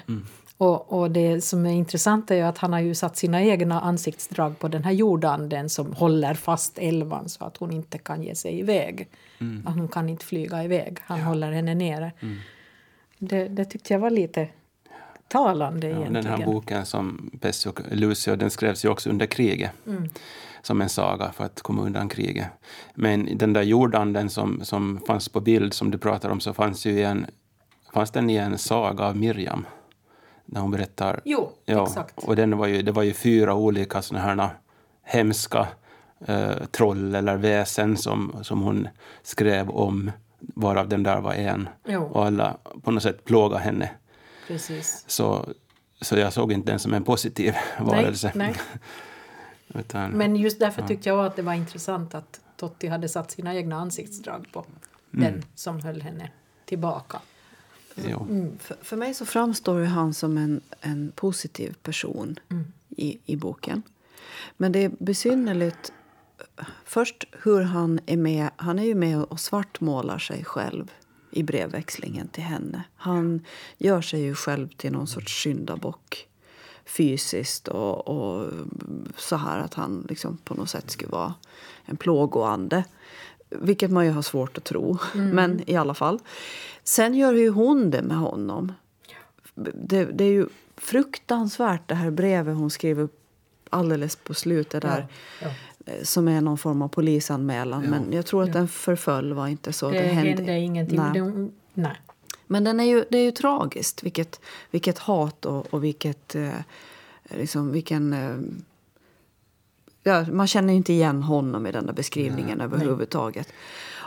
Och, 0.57 0.93
och 0.93 1.11
det 1.11 1.41
som 1.41 1.65
är 1.65 1.73
intressant 1.73 2.31
är 2.31 2.43
att 2.43 2.57
han 2.57 2.73
har 2.73 2.79
ju 2.79 2.95
satt 2.95 3.17
sina 3.17 3.43
egna 3.43 3.81
ansiktsdrag 3.81 4.59
på 4.59 4.67
den 4.67 4.83
här 4.83 4.91
jordanden 4.91 5.69
som 5.69 5.93
håller 5.93 6.33
fast 6.33 6.77
elvan 6.77 7.29
så 7.29 7.45
att 7.45 7.57
hon 7.57 7.71
inte 7.71 7.97
kan 7.97 8.23
ge 8.23 8.35
sig 8.35 8.59
iväg. 8.59 9.07
Att 9.65 9.75
hon 9.75 9.87
kan 9.87 10.09
inte 10.09 10.25
flyga 10.25 10.63
iväg. 10.63 10.99
Han 11.01 11.21
håller 11.21 11.51
henne 11.51 11.75
nere. 11.75 12.11
Det, 13.19 13.47
det 13.47 13.65
tyckte 13.65 13.93
jag 13.93 13.99
var 13.99 14.09
lite 14.09 14.49
talande 15.27 15.87
Ja, 15.87 15.97
egentligen. 15.97 16.23
den 16.23 16.39
här 16.39 16.45
boken 16.45 16.85
som 16.85 17.31
Pessi 17.41 17.69
och 17.69 17.81
Lucio, 17.91 18.35
den 18.35 18.49
skrevs 18.49 18.85
ju 18.85 18.89
också 18.89 19.09
under 19.09 19.25
kriget. 19.25 19.71
Mm. 19.87 20.09
Som 20.61 20.81
en 20.81 20.89
saga 20.89 21.31
för 21.31 21.43
att 21.43 21.61
komma 21.61 21.81
undan 21.81 22.09
kriget. 22.09 22.47
Men 22.93 23.37
den 23.37 23.53
där 23.53 23.61
jordanden 23.61 24.29
som, 24.29 24.59
som 24.63 24.99
fanns 25.07 25.29
på 25.29 25.39
bild 25.39 25.73
som 25.73 25.91
du 25.91 25.97
pratar 25.97 26.29
om 26.29 26.39
så 26.39 26.53
fanns 26.53 26.85
ju 26.85 27.03
en, 27.03 27.25
fanns 27.93 28.11
den 28.11 28.29
i 28.29 28.35
en 28.35 28.57
saga 28.57 29.03
av 29.03 29.17
Miriam. 29.17 29.65
När 30.49 30.61
hon 30.61 30.71
berättar. 30.71 31.21
Jo, 31.25 31.51
Ja, 31.65 31.83
exakt. 31.83 32.23
och 32.23 32.35
den 32.35 32.57
var 32.57 32.67
ju, 32.67 32.81
det 32.81 32.91
var 32.91 33.03
ju 33.03 33.13
fyra 33.13 33.53
olika 33.55 34.01
såna 34.01 34.19
här 34.19 34.49
hemska 35.03 35.67
eh, 36.25 36.55
troll 36.71 37.15
eller 37.15 37.37
väsen 37.37 37.97
som, 37.97 38.35
som 38.41 38.61
hon 38.61 38.87
skrev 39.23 39.69
om, 39.69 40.11
varav 40.39 40.87
den 40.89 41.03
där 41.03 41.21
var 41.21 41.33
en. 41.33 41.69
Jo. 41.87 42.03
Och 42.03 42.25
alla 42.25 42.57
på 42.83 42.91
något 42.91 43.03
sätt 43.03 43.25
plågade 43.25 43.61
henne. 43.63 43.89
Precis. 44.47 45.03
Så, 45.07 45.45
så 46.01 46.17
jag 46.17 46.33
såg 46.33 46.51
inte 46.51 46.71
den 46.71 46.79
som 46.79 46.93
en 46.93 47.03
positiv 47.03 47.53
varelse. 47.79 48.31
Nej, 48.35 48.47
nej. 48.47 48.81
Utan, 49.81 50.11
Men 50.11 50.35
just 50.35 50.59
därför 50.59 50.81
tyckte 50.81 51.09
jag 51.09 51.25
att 51.25 51.35
det 51.35 51.41
var 51.41 51.53
intressant 51.53 52.15
att 52.15 52.39
Totti 52.57 52.87
hade 52.87 53.09
satt 53.09 53.31
sina 53.31 53.55
egna 53.55 53.75
ansiktsdrag 53.75 54.47
på 54.53 54.65
den 55.11 55.43
som 55.55 55.79
höll 55.79 56.01
henne 56.01 56.29
tillbaka. 56.65 57.19
Jo. 58.05 58.51
För, 58.59 58.77
för 58.81 58.97
mig 58.97 59.13
så 59.13 59.25
framstår 59.25 59.81
han 59.81 60.13
som 60.13 60.37
en, 60.37 60.61
en 60.81 61.11
positiv 61.15 61.75
person 61.83 62.39
i, 62.89 63.19
i 63.25 63.35
boken. 63.35 63.81
Men 64.57 64.71
det 64.71 64.83
är 64.83 64.91
besynnerligt 64.99 65.93
först 66.85 67.25
hur 67.43 67.61
han 67.61 67.99
är 68.05 68.17
med. 68.17 68.49
Han 68.55 68.79
är 68.79 68.83
ju 68.83 68.95
med 68.95 69.23
och 69.23 69.39
svartmålar 69.39 70.19
sig 70.19 70.45
själv 70.45 70.91
i 71.31 71.43
brevväxlingen 71.43 72.27
till 72.27 72.43
henne. 72.43 72.83
Han 72.95 73.45
gör 73.77 74.01
sig 74.01 74.21
ju 74.21 74.35
själv 74.35 74.67
till 74.67 74.91
någon 74.91 75.07
sorts 75.07 75.43
syndabock 75.43 76.27
fysiskt 76.85 77.67
och, 77.67 78.07
och 78.07 78.51
så 79.17 79.35
här 79.35 79.59
att 79.59 79.73
han 79.73 80.05
liksom 80.09 80.37
på 80.37 80.53
något 80.53 80.69
sätt 80.69 80.91
skulle 80.91 81.11
vara 81.11 81.33
en 81.85 81.97
plågoande. 81.97 82.83
Vilket 83.49 83.91
man 83.91 84.05
ju 84.05 84.11
har 84.11 84.21
svårt 84.21 84.57
att 84.57 84.63
tro, 84.63 84.97
men 85.13 85.69
i 85.69 85.75
alla 85.75 85.93
fall. 85.93 86.19
Sen 86.87 87.13
gör 87.13 87.33
ju 87.33 87.49
hon 87.49 87.91
det 87.91 88.01
med 88.01 88.17
honom. 88.17 88.73
Det, 89.55 90.05
det 90.05 90.23
är 90.23 90.31
ju 90.31 90.47
fruktansvärt 90.77 91.87
det 91.87 91.95
här 91.95 92.11
brevet 92.11 92.55
hon 92.55 92.69
skriver 92.69 93.09
alldeles 93.69 94.15
på 94.15 94.33
slutet 94.33 94.81
där. 94.81 95.07
Ja, 95.41 95.47
eh, 95.85 96.03
Som 96.03 96.27
är 96.27 96.41
någon 96.41 96.57
form 96.57 96.81
av 96.81 96.87
polisanmälan. 96.87 97.83
Men 97.83 98.13
jag 98.13 98.25
tror 98.25 98.43
att 98.43 98.53
den 98.53 98.67
förföll 98.67 99.33
var 99.33 99.47
inte 99.47 99.73
så. 99.73 99.89
Det, 99.89 99.99
hände, 99.99 100.59
ingenting. 100.59 100.97
Nej. 100.97 101.21
Det, 101.21 101.49
nej. 101.73 102.01
Men 102.47 102.63
den 102.63 102.79
är 102.79 102.83
ju, 102.83 103.05
det 103.09 103.17
är 103.17 103.23
ju 103.23 103.31
tragiskt 103.31 104.03
vilket, 104.03 104.39
vilket 104.71 104.97
hat 104.97 105.45
och, 105.45 105.73
och 105.73 105.83
vilket, 105.83 106.35
eh, 106.35 106.49
liksom, 107.23 107.71
vilken... 107.71 108.13
Eh, 108.13 108.37
ja, 110.03 110.25
man 110.31 110.47
känner 110.47 110.73
inte 110.73 110.93
igen 110.93 111.23
honom 111.23 111.67
i 111.67 111.71
den 111.71 111.85
där 111.85 111.93
beskrivningen 111.93 112.61
överhuvudtaget. 112.61 113.53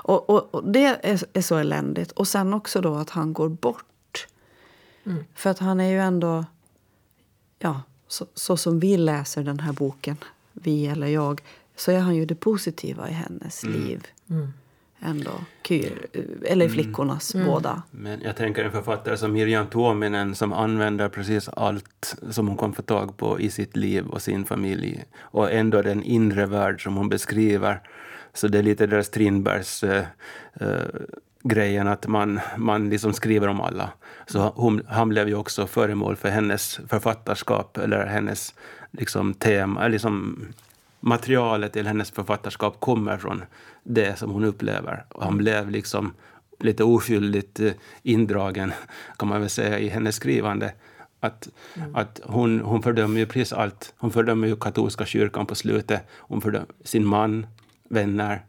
Och, 0.02 0.30
och, 0.30 0.54
och 0.54 0.72
det 0.72 0.84
är, 0.84 1.24
är 1.32 1.40
så 1.40 1.56
eländigt. 1.56 2.12
Och 2.12 2.28
sen 2.28 2.54
också 2.54 2.80
då 2.80 2.94
att 2.94 3.10
han 3.10 3.32
går 3.32 3.48
bort. 3.48 4.26
För 5.34 5.50
att 5.50 5.58
han 5.58 5.80
är 5.80 5.90
ju 5.90 6.00
ändå... 6.00 6.44
Ja, 7.58 7.82
så, 8.08 8.26
så 8.34 8.56
som 8.56 8.80
vi 8.80 8.96
läser 8.96 9.42
den 9.42 9.60
här 9.60 9.72
boken, 9.72 10.16
vi 10.52 10.86
eller 10.86 11.06
jag, 11.06 11.40
så 11.76 11.92
är 11.92 11.98
han 11.98 12.16
ju 12.16 12.24
det 12.24 12.34
positiva 12.34 13.08
i 13.08 13.12
hennes 13.12 13.64
liv. 13.64 14.06
Ändå. 15.02 15.30
Kyr, 15.62 16.06
eller 16.44 16.68
flickornas 16.68 17.34
båda. 17.34 17.82
Men 17.90 18.20
jag 18.20 18.36
tänker 18.36 18.64
en 18.64 18.72
författare 18.72 19.16
som 19.16 19.32
Mirjam 19.32 19.66
Tuominen 19.66 20.34
som 20.34 20.52
använder 20.52 21.08
precis 21.08 21.48
allt 21.48 22.16
som 22.30 22.48
hon 22.48 22.56
kom 22.56 22.72
få 22.72 22.82
tag 22.82 23.16
på 23.16 23.40
i 23.40 23.50
sitt 23.50 23.76
liv 23.76 24.06
och 24.06 24.22
sin 24.22 24.44
familj. 24.44 25.04
Och 25.18 25.52
ändå 25.52 25.82
den 25.82 26.02
inre 26.02 26.46
värld 26.46 26.82
som 26.82 26.96
hon 26.96 27.08
beskriver. 27.08 27.80
Så 28.32 28.48
det 28.48 28.58
är 28.58 28.62
lite 28.62 28.86
där 28.86 29.02
Strindbergs 29.02 29.82
eh, 29.82 30.04
eh, 30.60 30.84
grejen 31.42 31.88
att 31.88 32.06
man, 32.06 32.40
man 32.56 32.90
liksom 32.90 33.12
skriver 33.12 33.48
om 33.48 33.60
alla. 33.60 33.90
Så 34.26 34.52
hon, 34.56 34.82
han 34.88 35.08
blev 35.08 35.28
ju 35.28 35.34
också 35.34 35.66
föremål 35.66 36.16
för 36.16 36.28
hennes 36.28 36.80
författarskap 36.88 37.76
eller 37.76 38.06
hennes 38.06 38.54
liksom, 38.90 39.34
tema, 39.34 39.80
eller 39.80 39.90
liksom 39.90 40.46
materialet 41.00 41.72
till 41.72 41.86
hennes 41.86 42.10
författarskap 42.10 42.80
kommer 42.80 43.18
från 43.18 43.42
det 43.82 44.18
som 44.18 44.30
hon 44.30 44.44
upplever. 44.44 45.04
Och 45.08 45.24
han 45.24 45.38
blev 45.38 45.70
liksom 45.70 46.14
lite 46.58 46.84
oskyldigt 46.84 47.60
eh, 47.60 47.72
indragen, 48.02 48.72
kan 49.16 49.28
man 49.28 49.40
väl 49.40 49.50
säga, 49.50 49.78
i 49.78 49.88
hennes 49.88 50.16
skrivande. 50.16 50.72
Att, 51.20 51.48
att 51.94 52.20
hon, 52.24 52.60
hon 52.60 52.82
fördömer 52.82 53.20
ju 53.20 53.26
precis 53.26 53.52
allt. 53.52 53.94
Hon 53.98 54.10
fördömer 54.10 54.48
ju 54.48 54.56
katolska 54.56 55.06
kyrkan 55.06 55.46
på 55.46 55.54
slutet. 55.54 56.02
Hon 56.10 56.40
fördömer 56.40 56.68
sin 56.84 57.06
man, 57.06 57.46
vänner. 57.90 58.40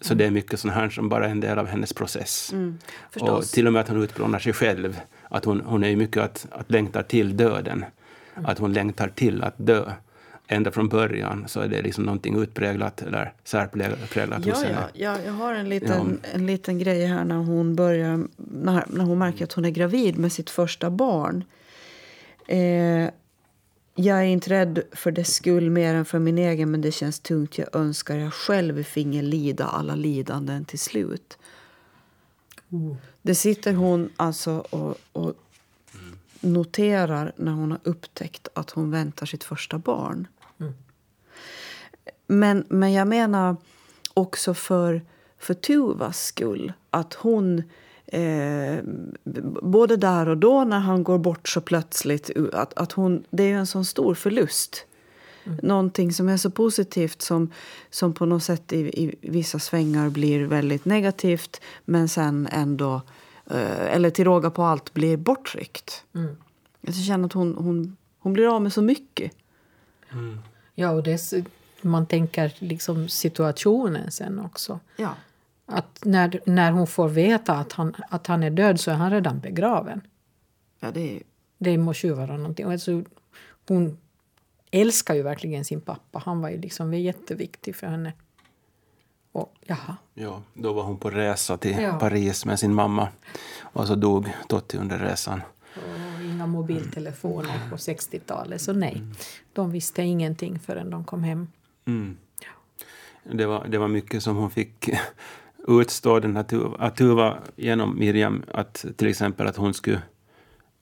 Så 0.00 0.14
det 0.14 0.26
är 0.26 0.30
mycket 0.30 0.60
sånt 0.60 0.74
här 0.74 0.88
som 0.88 1.08
bara 1.08 1.26
är 1.26 1.30
en 1.30 1.40
del 1.40 1.58
av 1.58 1.66
hennes 1.66 1.92
process. 1.92 2.52
och 2.52 3.12
förstås. 3.12 3.50
till 3.50 3.66
och 3.66 3.72
med 3.72 3.80
att 3.80 3.88
hon 3.88 4.02
utplånar 4.02 4.38
sig 4.38 4.52
själv. 4.52 5.00
Att 5.30 5.44
hon, 5.44 5.60
hon 5.60 5.84
är 5.84 5.96
mycket 5.96 6.22
att, 6.22 6.46
att 6.50 6.70
längtar 6.70 7.02
till 7.02 7.36
döden. 7.36 7.84
Att 8.34 8.58
hon 8.58 8.72
längtar 8.72 9.08
till 9.08 9.42
att 9.42 9.54
dö. 9.56 9.92
Ända 10.48 10.70
från 10.70 10.88
början 10.88 11.44
så 11.48 11.60
är 11.60 11.68
det 11.68 11.82
liksom 11.82 12.04
någonting 12.04 12.42
utpräglat 12.42 13.02
eller 13.02 13.32
särpräglat 13.44 14.46
Ja, 14.46 14.54
hos 14.54 14.62
henne. 14.62 14.78
ja, 14.78 14.88
ja, 14.94 15.16
jag 15.26 15.32
har 15.32 15.54
en 15.54 15.68
liten, 15.68 16.20
en 16.34 16.46
liten 16.46 16.78
grej 16.78 17.06
här 17.06 17.24
när 17.24 17.36
hon 17.36 17.76
börjar 17.76 18.24
när, 18.36 18.84
när 18.88 19.04
hon 19.04 19.18
märker 19.18 19.44
att 19.44 19.52
hon 19.52 19.64
är 19.64 19.70
gravid 19.70 20.18
med 20.18 20.32
sitt 20.32 20.50
första 20.50 20.90
barn. 20.90 21.44
Eh, 22.48 23.10
jag 23.96 24.18
är 24.18 24.24
inte 24.24 24.50
rädd 24.50 24.82
för 24.92 25.10
dess 25.10 25.34
skull 25.34 25.70
mer 25.70 25.94
än 25.94 26.04
för 26.04 26.18
min 26.18 26.38
egen 26.38 26.70
men 26.70 26.80
det 26.80 26.92
känns 26.92 27.20
tungt. 27.20 27.58
Jag 27.58 27.76
önskar 27.76 28.16
jag 28.16 28.32
själv 28.32 28.82
finge 28.82 29.22
lida 29.22 29.64
alla 29.64 29.94
lidanden 29.94 30.64
till 30.64 30.78
slut. 30.78 31.38
Det 33.22 33.34
sitter 33.34 33.72
hon 33.74 34.12
alltså 34.16 34.52
och, 34.70 34.96
och 35.12 35.34
noterar 36.40 37.32
när 37.36 37.52
hon 37.52 37.70
har 37.70 37.80
upptäckt 37.82 38.48
att 38.54 38.70
hon 38.70 38.90
väntar 38.90 39.26
sitt 39.26 39.44
första 39.44 39.78
barn. 39.78 40.26
Men, 42.26 42.64
men 42.68 42.92
jag 42.92 43.08
menar 43.08 43.56
också 44.14 44.54
för, 44.54 45.02
för 45.38 45.54
Tuvas 45.54 46.24
skull. 46.24 46.72
Att 46.90 47.14
hon, 47.14 47.62
eh, 48.06 48.78
både 49.62 49.96
där 49.96 50.28
och 50.28 50.36
då 50.36 50.64
när 50.64 50.78
han 50.78 51.04
går 51.04 51.18
bort 51.18 51.48
så 51.48 51.60
plötsligt, 51.60 52.30
att, 52.52 52.74
att 52.74 52.92
hon, 52.92 53.24
det 53.30 53.42
är 53.42 53.48
ju 53.48 53.58
en 53.58 53.66
sån 53.66 53.84
stor 53.84 54.14
förlust. 54.14 54.86
Någonting 55.62 56.12
som 56.12 56.28
är 56.28 56.36
så 56.36 56.50
positivt 56.50 57.22
som, 57.22 57.52
som 57.90 58.12
på 58.12 58.26
något 58.26 58.42
sätt 58.42 58.72
i, 58.72 58.78
i 58.78 59.14
vissa 59.20 59.58
svängar 59.58 60.10
blir 60.10 60.44
väldigt 60.44 60.84
negativt 60.84 61.60
men 61.84 62.08
sen 62.08 62.48
ändå, 62.52 63.02
eh, 63.50 63.94
eller 63.94 64.10
till 64.10 64.24
råga 64.24 64.50
på 64.50 64.62
allt, 64.62 64.94
blir 64.94 65.16
bortryckt. 65.16 66.04
Jag 66.80 66.94
känner 66.94 67.26
att 67.26 67.32
hon, 67.32 67.54
hon, 67.54 67.96
hon 68.18 68.32
blir 68.32 68.56
av 68.56 68.62
med 68.62 68.72
så 68.72 68.82
mycket. 68.82 69.32
Ja, 70.74 70.90
och 70.90 71.02
det, 71.02 71.32
man 71.80 72.06
tänker 72.06 72.54
liksom 72.58 73.08
situationen 73.08 74.10
sen 74.10 74.40
också. 74.40 74.80
Ja. 74.96 75.14
Att 75.66 76.04
när, 76.04 76.40
när 76.46 76.70
hon 76.72 76.86
får 76.86 77.08
veta 77.08 77.54
att 77.54 77.72
han, 77.72 77.94
att 78.08 78.26
han 78.26 78.42
är 78.42 78.50
död 78.50 78.80
så 78.80 78.90
är 78.90 78.94
han 78.94 79.10
redan 79.10 79.40
begraven. 79.40 80.00
Ja, 80.80 80.90
det 80.90 81.16
är, 81.16 81.22
Det 81.58 81.78
måste 81.78 82.06
ju 82.06 82.12
vara 82.12 82.36
någonting. 82.36 82.66
Och 82.66 82.72
Alltså, 82.72 83.02
hon 83.68 83.98
älskar 84.70 85.14
ju 85.14 85.22
verkligen 85.22 85.64
sin 85.64 85.80
pappa. 85.80 86.22
Han 86.24 86.40
var 86.40 86.50
ju 86.50 86.60
liksom 86.60 86.94
jätteviktig 86.94 87.76
för 87.76 87.86
henne. 87.86 88.12
Och 89.32 89.54
jaha. 89.66 89.96
Ja, 90.14 90.42
då 90.54 90.72
var 90.72 90.82
hon 90.82 90.98
på 90.98 91.10
resa 91.10 91.56
till 91.56 91.78
Ja. 91.82 91.92
Paris 91.98 92.44
med 92.44 92.58
sin 92.58 92.74
mamma. 92.74 93.08
Och 93.60 93.86
så 93.86 93.94
dog 93.94 94.32
Totti 94.48 94.76
under 94.78 94.98
resan. 94.98 95.42
Och 95.74 96.24
inga 96.24 96.46
mobiltelefoner 96.46 97.70
på 97.70 97.76
60-talet, 97.76 98.60
så 98.60 98.72
nej. 98.72 99.02
De 99.52 99.70
visste 99.70 100.02
ingenting 100.02 100.58
förrän 100.58 100.90
de 100.90 101.04
kom 101.04 101.24
hem. 101.24 101.48
Mm. 101.84 102.16
Det, 103.22 103.46
var, 103.46 103.66
det 103.68 103.78
var 103.78 103.88
mycket 103.88 104.22
som 104.22 104.36
hon 104.36 104.50
fick 104.50 104.90
utstå, 105.68 106.20
den 106.20 106.36
här 106.36 106.42
Tuva, 106.42 106.90
Tuva 106.90 107.38
genom 107.56 107.98
Miriam, 107.98 108.42
att 108.52 108.84
till 108.96 109.08
exempel 109.08 109.46
att 109.46 109.56
hon 109.56 109.74
skulle 109.74 110.02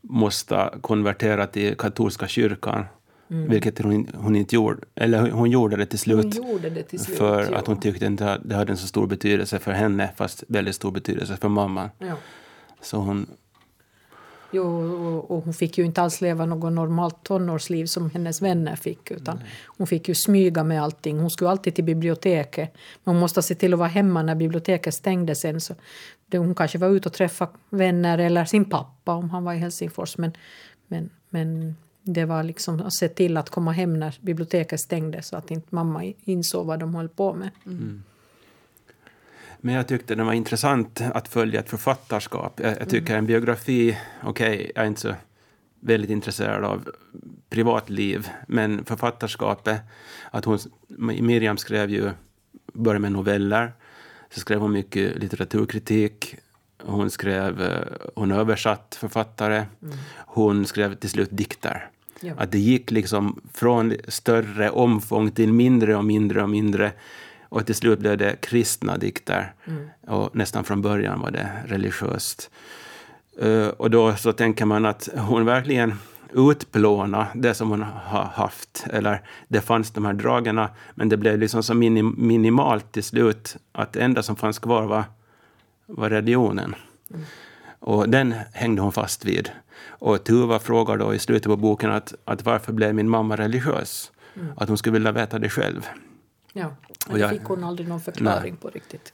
måste 0.00 0.70
konvertera 0.80 1.46
till 1.46 1.76
katolska 1.76 2.28
kyrkan, 2.28 2.84
vilket 3.28 3.78
hon, 3.78 4.08
hon 4.14 4.36
inte 4.36 4.54
gjorde. 4.54 4.80
Eller 4.94 5.30
hon- 5.30 5.50
gjorde 5.50 5.76
det 5.76 5.86
till 5.86 5.98
slut. 5.98 6.30
Det 6.62 6.82
till 6.82 7.00
slut. 7.00 7.18
för 7.18 7.52
ja. 7.52 7.58
att 7.58 7.66
hon 7.66 7.80
tyckte 7.80 8.06
inte 8.06 8.32
att 8.32 8.40
det 8.44 8.54
hade 8.54 8.72
en 8.72 8.76
så 8.76 8.86
stor 8.86 9.06
betydelse 9.06 9.58
för 9.58 9.72
henne, 9.72 10.10
fast 10.16 10.44
väldigt 10.48 10.74
stor 10.74 10.90
betydelse 10.90 11.36
för 11.36 11.48
mamman. 11.48 11.88
Ja. 11.98 12.14
Så 12.80 12.96
hon, 12.96 13.26
Jo, 14.54 15.24
och, 15.28 15.44
hon 15.44 15.54
fick 15.54 15.78
ju 15.78 15.84
inte 15.84 16.02
alls 16.02 16.20
leva 16.20 16.46
något 16.46 16.72
normalt 16.72 17.22
tonårsliv 17.22 17.86
som 17.86 18.10
hennes 18.10 18.42
vänner 18.42 18.76
fick. 18.76 19.10
Utan 19.10 19.40
hon 19.66 19.86
fick 19.86 20.08
ju 20.08 20.14
smyga 20.14 20.64
med 20.64 20.82
allting. 20.82 21.18
Hon 21.18 21.30
skulle 21.30 21.50
alltid 21.50 21.74
till 21.74 21.84
biblioteket. 21.84 22.74
Men 23.04 23.14
hon 23.14 23.20
måste 23.20 23.42
se 23.42 23.54
till 23.54 23.72
att 23.72 23.78
vara 23.78 23.88
hemma 23.88 24.22
när 24.22 24.34
biblioteket 24.34 24.94
stängde 24.94 25.34
sen. 25.34 25.60
Så 25.60 25.74
hon 26.32 26.54
kanske 26.54 26.78
var 26.78 26.88
ute 26.88 27.08
och 27.08 27.12
träffa 27.12 27.48
vänner 27.70 28.18
eller 28.18 28.44
sin 28.44 28.64
pappa 28.64 29.14
om 29.14 29.30
han 29.30 29.44
var 29.44 29.52
i 29.52 29.58
Helsingfors. 29.58 30.18
Men, 30.18 30.32
men, 30.88 31.10
men 31.30 31.76
det 32.02 32.24
var 32.24 32.42
liksom 32.42 32.80
att 32.80 32.94
se 32.94 33.08
till 33.08 33.36
att 33.36 33.50
komma 33.50 33.72
hem 33.72 33.98
när 33.98 34.18
biblioteket 34.20 34.80
stängde 34.80 35.22
så 35.22 35.36
att 35.36 35.50
inte 35.50 35.66
mamma 35.70 36.04
insåg 36.04 36.66
vad 36.66 36.80
de 36.80 36.94
höll 36.94 37.08
på 37.08 37.34
med. 37.34 37.50
Men 39.64 39.74
jag 39.74 39.88
tyckte 39.88 40.14
det 40.14 40.24
var 40.24 40.32
intressant 40.32 41.00
att 41.14 41.28
följa 41.28 41.60
ett 41.60 41.70
författarskap. 41.70 42.60
Jag, 42.60 42.76
jag 42.80 42.88
tycker 42.88 43.16
en 43.16 43.26
biografi, 43.26 43.98
okej, 44.22 44.72
jag 44.74 44.84
är 44.84 44.88
inte 44.88 45.00
så 45.00 45.14
väldigt 45.80 46.10
intresserad 46.10 46.64
av 46.64 46.88
privatliv, 47.50 48.28
men 48.48 48.84
författarskapet, 48.84 49.80
att 50.30 50.44
hon, 50.44 50.58
Miriam 50.98 51.56
skrev 51.56 51.90
ju, 51.90 52.10
började 52.72 53.00
med 53.00 53.12
noveller, 53.12 53.72
så 54.30 54.40
skrev 54.40 54.60
hon 54.60 54.72
mycket 54.72 55.18
litteraturkritik, 55.18 56.36
hon 56.82 57.10
skrev, 57.10 57.62
eh, 57.62 58.08
hon 58.14 58.32
översatt 58.32 58.96
författare, 59.00 59.64
hon 60.16 60.66
skrev 60.66 60.94
till 60.94 61.10
slut 61.10 61.30
dikter. 61.32 61.88
Ja. 62.20 62.34
Att 62.36 62.52
det 62.52 62.58
gick 62.58 62.90
liksom 62.90 63.40
från 63.52 63.94
större 64.08 64.70
omfång 64.70 65.30
till 65.30 65.52
mindre 65.52 65.96
och 65.96 66.04
mindre 66.04 66.42
och 66.42 66.50
mindre. 66.50 66.92
Och 67.48 67.66
till 67.66 67.74
slut 67.74 67.98
blev 67.98 68.18
det 68.18 68.36
kristna 68.40 68.96
dikter. 68.96 69.52
Och 70.06 70.36
nästan 70.36 70.64
från 70.64 70.82
början 70.82 71.20
var 71.20 71.30
det 71.30 71.50
religiöst. 71.66 72.50
Eh, 73.38 73.66
och 73.66 73.90
då 73.90 74.16
så 74.16 74.32
tänker 74.32 74.64
man 74.64 74.86
att 74.86 75.08
hon 75.16 75.44
verkligen 75.44 75.94
utplåna 76.32 77.26
det 77.34 77.54
som 77.54 77.70
hon 77.70 77.82
har 77.82 78.24
haft. 78.24 78.86
Eller 78.90 79.22
det 79.48 79.60
fanns 79.60 79.90
de 79.90 80.04
här 80.04 80.12
dragen, 80.12 80.60
men 80.94 81.08
det 81.08 81.16
blev 81.16 81.38
liksom 81.38 81.62
så 81.62 81.74
minim, 81.74 82.14
minimalt 82.18 82.92
till 82.92 83.04
slut 83.04 83.56
att 83.72 83.92
det 83.92 84.00
enda 84.00 84.22
som 84.22 84.36
fanns 84.36 84.58
kvar 84.58 84.82
var, 84.82 85.04
var 85.86 86.10
religionen. 86.10 86.74
Och 87.78 88.08
den 88.08 88.34
hängde 88.52 88.82
hon 88.82 88.92
fast 88.92 89.24
vid. 89.24 89.50
Och 89.86 90.24
Tuva 90.24 90.58
frågar 90.58 90.96
då 90.96 91.14
i 91.14 91.18
slutet 91.18 91.46
på 91.46 91.56
boken 91.56 91.90
att, 91.90 92.14
att 92.24 92.44
varför 92.44 92.72
blev 92.72 92.94
min 92.94 93.08
mamma 93.08 93.36
religiös? 93.36 94.12
Att 94.56 94.68
hon 94.68 94.78
skulle 94.78 94.92
vilja 94.92 95.12
veta 95.12 95.38
det 95.38 95.50
själv. 95.50 95.88
Ja, 96.56 96.76
men 97.08 97.20
jag- 97.20 97.30
fick 97.30 97.42
hon 97.44 97.64
aldrig 97.64 97.88
någon 97.88 98.00
förklaring 98.00 98.56
på 98.56 98.68
riktigt. 98.70 99.12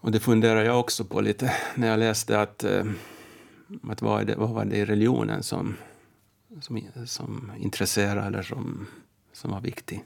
Och 0.00 0.12
det 0.12 0.20
funderar 0.20 0.62
jag 0.64 0.80
också 0.80 1.04
på 1.04 1.20
lite 1.20 1.52
när 1.74 1.88
jag 1.88 1.98
läste 1.98 2.40
att, 2.40 2.64
eh, 2.64 2.84
att 3.88 4.02
vad, 4.02 4.26
det, 4.26 4.34
vad 4.36 4.50
var 4.50 4.64
det 4.64 4.76
i 4.76 4.84
religionen 4.84 5.42
som, 5.42 5.76
som, 6.60 6.80
som 7.06 7.52
intresserade 7.58 8.26
eller 8.26 8.42
som, 8.42 8.86
som 9.32 9.50
var 9.50 9.60
viktig. 9.60 10.04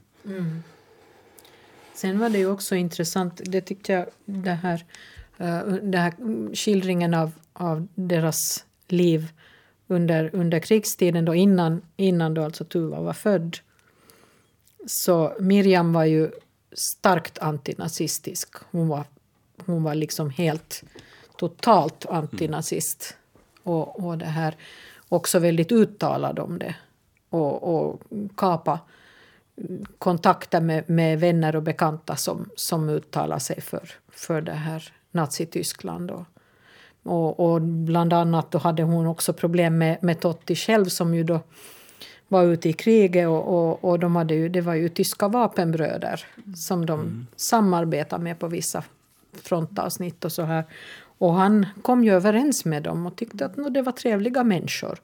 Sen 1.94 2.18
var 2.18 2.28
det 2.28 2.38
ju 2.38 2.50
också 2.50 2.74
intressant, 2.74 3.40
det 3.44 3.60
tyckte 3.60 3.92
jag, 3.92 4.06
det 4.24 4.50
här, 4.50 4.84
eh, 5.38 5.58
det 5.66 5.98
här 5.98 6.14
skildringen 6.54 7.14
av, 7.14 7.32
av 7.52 7.88
deras 7.94 8.64
liv 8.88 9.32
under, 9.86 10.30
under 10.32 10.58
krigstiden, 10.60 11.24
då 11.24 11.34
innan, 11.34 11.82
innan 11.96 12.34
då 12.34 12.44
alltså 12.44 12.64
Tuva 12.64 13.00
var 13.00 13.12
född. 13.12 13.58
Så 14.86 15.36
Miriam 15.40 15.92
var 15.92 16.04
ju 16.04 16.30
starkt 16.72 17.38
antinazistisk. 17.38 18.54
Hon 18.70 18.88
var, 18.88 19.04
hon 19.66 19.82
var 19.82 19.94
liksom 19.94 20.30
helt 20.30 20.82
totalt 21.36 22.06
antinazist. 22.06 23.16
Och, 23.62 24.04
och 24.04 24.18
det 24.18 24.26
här 24.26 24.56
också 25.08 25.38
väldigt 25.38 25.72
uttalad 25.72 26.38
om 26.38 26.58
det. 26.58 26.74
Och, 27.30 27.62
och 27.62 28.02
kapa 28.36 28.78
kontakter 29.98 30.60
med, 30.60 30.90
med 30.90 31.20
vänner 31.20 31.56
och 31.56 31.62
bekanta 31.62 32.16
som, 32.16 32.50
som 32.56 32.88
uttalar 32.88 33.38
sig 33.38 33.60
för, 33.60 33.90
för 34.08 34.40
det 34.40 34.52
här 34.52 34.92
Nazityskland. 35.10 36.10
Och, 36.10 36.24
och, 37.02 37.40
och 37.40 37.62
bland 37.62 38.12
annat 38.12 38.50
då 38.50 38.58
hade 38.58 38.82
hon 38.82 39.06
också 39.06 39.32
problem 39.32 39.78
med, 39.78 40.02
med 40.02 40.20
Totti 40.20 40.54
själv 40.54 40.84
som 40.84 41.14
ju 41.14 41.24
då 41.24 41.40
var 42.28 42.44
ute 42.44 42.68
i 42.68 42.72
kriget 42.72 43.28
och, 43.28 43.48
och, 43.48 43.84
och 43.84 43.98
de 43.98 44.16
hade 44.16 44.34
ju, 44.34 44.48
det 44.48 44.60
var 44.60 44.74
ju 44.74 44.88
tyska 44.88 45.28
vapenbröder 45.28 46.24
som 46.56 46.86
de 46.86 47.26
samarbetade 47.36 48.24
med 48.24 48.38
på 48.38 48.48
vissa 48.48 48.84
frontavsnitt 49.42 50.24
och 50.24 50.32
så 50.32 50.42
här. 50.42 50.64
Och 51.18 51.34
han 51.34 51.66
kom 51.82 52.04
ju 52.04 52.12
överens 52.12 52.64
med 52.64 52.82
dem 52.82 53.06
och 53.06 53.16
tyckte 53.16 53.46
att 53.46 53.56
nå, 53.56 53.68
det 53.68 53.82
var 53.82 53.92
trevliga 53.92 54.44
människor. 54.44 54.98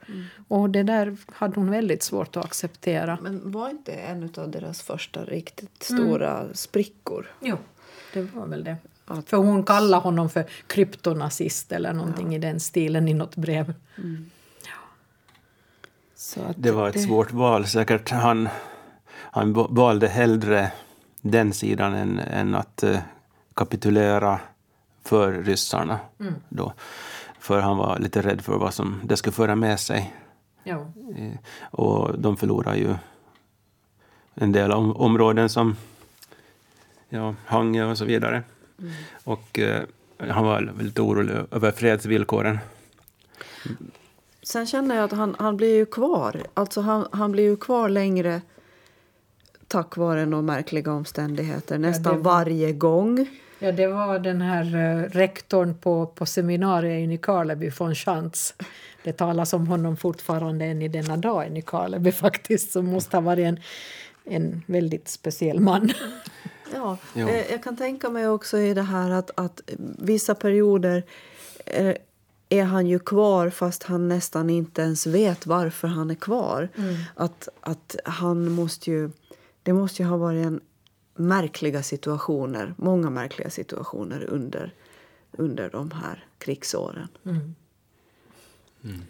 Och 0.48 0.70
det 0.70 0.82
där 0.82 1.16
hade 1.26 1.54
hon 1.54 1.70
väldigt 1.70 2.02
svårt 2.02 2.36
att 2.36 2.44
acceptera. 2.44 3.18
Men 3.22 3.52
var 3.52 3.70
inte 3.70 3.92
en 3.92 4.30
av 4.36 4.50
deras 4.50 4.82
första 4.82 5.24
riktigt 5.24 5.82
stora 5.82 6.54
sprickor? 6.54 7.26
Jo, 7.40 7.56
det 8.14 8.22
var 8.22 8.46
väl 8.46 8.64
det. 8.64 8.76
För 9.26 9.36
hon 9.36 9.64
kallade 9.64 10.02
honom 10.02 10.30
för 10.30 10.44
kryptonazist 10.66 11.72
eller 11.72 11.92
någonting 11.92 12.34
i 12.34 12.38
den 12.38 12.60
stilen 12.60 13.08
i 13.08 13.14
något 13.14 13.36
brev. 13.36 13.74
Ja. 13.96 14.02
Det 16.56 16.70
var 16.70 16.88
ett 16.88 17.02
svårt 17.02 17.32
val 17.32 17.66
säkert. 17.66 18.10
Han, 18.10 18.48
han 19.14 19.52
va- 19.52 19.66
valde 19.70 20.08
hellre 20.08 20.72
den 21.20 21.52
sidan 21.52 21.94
än, 21.94 22.18
än 22.18 22.54
att 22.54 22.82
eh, 22.82 22.98
kapitulera 23.54 24.40
för 25.04 25.32
ryssarna. 25.32 25.98
Mm. 26.20 26.34
Då. 26.48 26.72
För 27.38 27.60
han 27.60 27.76
var 27.76 27.98
lite 27.98 28.22
rädd 28.22 28.40
för 28.40 28.58
vad 28.58 28.74
som 28.74 29.00
det 29.04 29.16
skulle 29.16 29.32
föra 29.32 29.54
med 29.56 29.80
sig. 29.80 30.14
Ja. 30.64 30.86
Eh, 31.18 31.32
Och 31.70 32.18
de 32.18 32.36
förlorar 32.36 32.74
ju 32.74 32.94
en 34.34 34.52
del 34.52 34.72
om, 34.72 34.96
områden 34.96 35.48
som 35.48 35.76
ja, 37.08 37.34
Hangö 37.46 37.84
och 37.84 37.98
så 37.98 38.04
vidare. 38.04 38.42
Och 39.24 39.58
eh, 39.58 39.82
han 40.18 40.44
var 40.44 40.72
lite 40.80 41.02
orolig 41.02 41.34
över 41.50 41.70
fredsvillkoren. 41.70 42.58
Sen 44.42 44.66
känner 44.66 44.94
jag 44.96 45.04
att 45.04 45.12
han, 45.12 45.36
han 45.38 45.56
blir 45.56 45.74
ju 45.76 45.86
kvar. 45.86 46.42
Alltså 46.54 46.80
han, 46.80 47.06
han 47.12 47.32
blir 47.32 47.44
ju 47.44 47.56
kvar 47.56 47.88
längre 47.88 48.40
tack 49.68 49.96
vare 49.96 50.26
några 50.26 50.42
märkliga 50.42 50.92
omständigheter. 50.92 51.78
Nästan 51.78 52.12
det 52.16 52.18
var- 52.22 52.34
varje 52.34 52.72
gång. 52.72 53.26
Ja, 53.58 53.72
det 53.72 53.86
var 53.86 54.18
den 54.18 54.40
här 54.40 54.64
uh, 54.76 55.02
rektorn 55.10 55.74
på, 55.74 56.06
på 56.06 56.26
seminariet 56.26 57.04
i 57.04 57.06
Nykarleby, 57.06 57.70
von 57.78 57.94
Schantz. 57.94 58.54
Det 59.04 59.12
talas 59.12 59.52
om 59.52 59.66
honom 59.66 59.96
fortfarande 59.96 60.64
än 60.64 60.82
i 60.82 60.88
denna 60.88 61.16
dag 61.16 61.46
i 61.46 61.50
Nykarleby 61.50 62.12
faktiskt, 62.26 62.72
som 62.72 62.86
måste 62.86 63.16
ha 63.16 63.20
varit 63.22 63.46
en, 63.46 63.60
en 64.24 64.62
väldigt 64.66 65.08
speciell 65.08 65.60
man. 65.60 65.92
Ja, 66.74 66.96
Jo. 67.14 67.28
eh, 67.28 67.50
jag 67.50 67.62
kan 67.62 67.76
tänka 67.76 68.10
mig 68.10 68.28
också 68.28 68.58
i 68.58 68.74
det 68.74 68.82
här 68.82 69.10
att, 69.10 69.30
att 69.34 69.60
vissa 69.98 70.34
perioder 70.34 71.02
eh, 71.66 71.94
är 72.52 72.64
han 72.64 72.86
ju 72.86 72.98
kvar 72.98 73.50
fast 73.50 73.82
han 73.82 74.08
nästan 74.08 74.50
inte 74.50 74.82
ens 74.82 75.06
vet 75.06 75.46
varför 75.46 75.88
han 75.88 76.10
är 76.10 76.14
kvar. 76.14 76.68
Att, 77.14 77.48
att 77.60 77.96
han 78.04 78.50
måste 78.50 78.90
ju... 78.90 79.10
Det 79.62 79.72
måste 79.72 80.02
ju 80.02 80.08
ha 80.08 80.16
varit 80.16 80.46
en 80.46 80.60
märkliga 81.14 81.82
situationer, 81.82 82.74
många 82.76 83.10
märkliga 83.10 83.50
situationer 83.50 84.24
under, 84.24 84.74
under 85.32 85.70
de 85.70 85.90
här 85.90 86.24
krigsåren. 86.38 87.08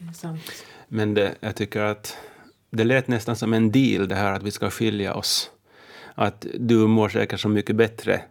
Är 0.08 0.12
sant. 0.12 0.40
Men 0.88 1.14
det, 1.14 1.34
jag 1.40 1.56
tycker 1.56 1.80
att 1.80 2.16
det 2.70 2.84
lät 2.84 3.08
nästan 3.08 3.36
som 3.36 3.52
en 3.52 3.72
deal 3.72 4.08
det 4.08 4.14
här 4.14 4.32
att 4.32 4.42
vi 4.42 4.50
ska 4.50 4.70
skilja 4.70 5.14
oss. 5.14 5.50
Att 6.14 6.46
du 6.58 6.86
mår 6.86 7.08
säkert 7.08 7.40
så 7.40 7.48
mycket 7.48 7.76
bättre 7.76 8.22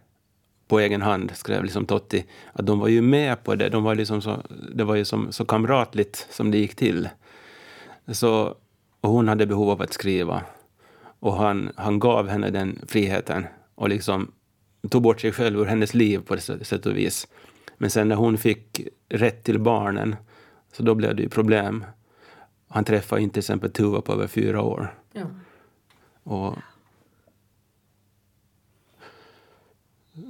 på 0.68 0.80
egen 0.80 1.02
hand, 1.02 1.30
skrev 1.34 1.64
liksom 1.64 1.86
Totti. 1.86 2.24
Att 2.52 2.66
de 2.66 2.78
var 2.78 2.88
ju 2.88 3.02
med 3.02 3.44
på 3.44 3.54
det. 3.54 3.68
De 3.68 3.82
var 3.82 3.94
liksom 3.94 4.22
så, 4.22 4.42
det 4.74 4.84
var 4.84 4.94
ju 4.94 5.04
som, 5.04 5.32
så 5.32 5.44
kamratligt 5.44 6.26
som 6.30 6.50
det 6.50 6.58
gick 6.58 6.74
till. 6.74 7.08
Så, 8.08 8.56
och 9.00 9.10
hon 9.10 9.28
hade 9.28 9.46
behov 9.46 9.70
av 9.70 9.82
att 9.82 9.92
skriva. 9.92 10.42
Och 11.20 11.36
han, 11.36 11.70
han 11.76 11.98
gav 11.98 12.28
henne 12.28 12.50
den 12.50 12.78
friheten 12.86 13.46
och 13.74 13.88
liksom 13.88 14.32
tog 14.90 15.02
bort 15.02 15.20
sig 15.20 15.32
själv 15.32 15.60
ur 15.60 15.64
hennes 15.64 15.94
liv 15.94 16.18
på 16.18 16.34
det 16.34 16.40
sätt 16.40 16.86
och 16.86 16.96
vis. 16.96 17.28
Men 17.78 17.90
sen 17.90 18.08
när 18.08 18.16
hon 18.16 18.38
fick 18.38 18.80
rätt 19.08 19.44
till 19.44 19.58
barnen, 19.58 20.16
så 20.72 20.82
då 20.82 20.94
blev 20.94 21.16
det 21.16 21.22
ju 21.22 21.28
problem. 21.28 21.84
Han 22.68 22.84
träffade 22.84 23.22
inte 23.22 23.32
till 23.32 23.40
exempel 23.40 23.72
Tuva 23.72 24.00
på 24.00 24.12
över 24.12 24.26
fyra 24.26 24.62
år. 24.62 24.94
Ja. 25.12 25.26
Och 26.22 26.56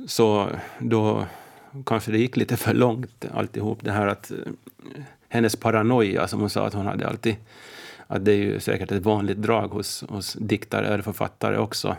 så 0.07 0.51
då 0.79 1.27
kanske 1.87 2.13
det 2.13 2.19
gick 2.19 2.37
lite 2.37 2.57
för 2.57 2.75
långt 2.75 3.25
alltihop. 3.33 3.79
Det 3.85 3.93
här 3.93 4.07
att 4.07 4.31
eh, 4.31 4.37
hennes 5.29 5.57
paranoia 5.57 6.29
som 6.29 6.41
hon 6.41 6.51
sa 6.51 6.67
att 6.67 6.75
hon 6.75 6.87
hade 6.87 7.09
alltid, 7.09 7.37
att 8.07 8.25
det 8.25 8.33
är 8.33 8.37
ju 8.37 8.61
säkert 8.61 8.93
ett 8.93 9.03
vanligt 9.03 9.39
drag 9.39 9.69
hos, 9.69 10.05
hos 10.09 10.33
diktare 10.33 10.87
eller 10.87 11.03
författare 11.03 11.59
också. 11.59 11.97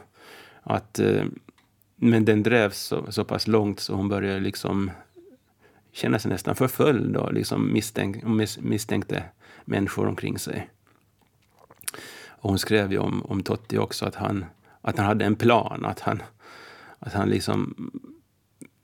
Att, 0.63 0.99
eh, 0.99 1.23
men 1.95 2.25
den 2.25 2.43
drevs 2.43 2.77
så, 2.77 3.11
så 3.11 3.23
pass 3.23 3.47
långt 3.47 3.79
så 3.79 3.93
hon 3.93 4.09
började 4.09 4.39
liksom 4.39 4.91
känna 5.91 6.19
sig 6.19 6.31
nästan 6.31 6.55
förföljd 6.55 7.17
och 7.17 7.33
liksom 7.33 7.73
misstänk, 7.73 8.23
mis, 8.23 8.59
misstänkte 8.59 9.23
människor 9.65 10.07
omkring 10.07 10.39
sig. 10.39 10.69
Och 12.27 12.49
hon 12.49 12.59
skrev 12.59 12.91
ju 12.91 12.97
om, 12.97 13.25
om 13.25 13.43
Totti 13.43 13.77
också 13.77 14.05
att 14.05 14.15
han, 14.15 14.45
att 14.81 14.97
han 14.97 15.05
hade 15.05 15.25
en 15.25 15.35
plan, 15.35 15.85
att 15.85 15.99
han, 15.99 16.21
att 17.05 17.13
han 17.13 17.29
liksom 17.29 17.91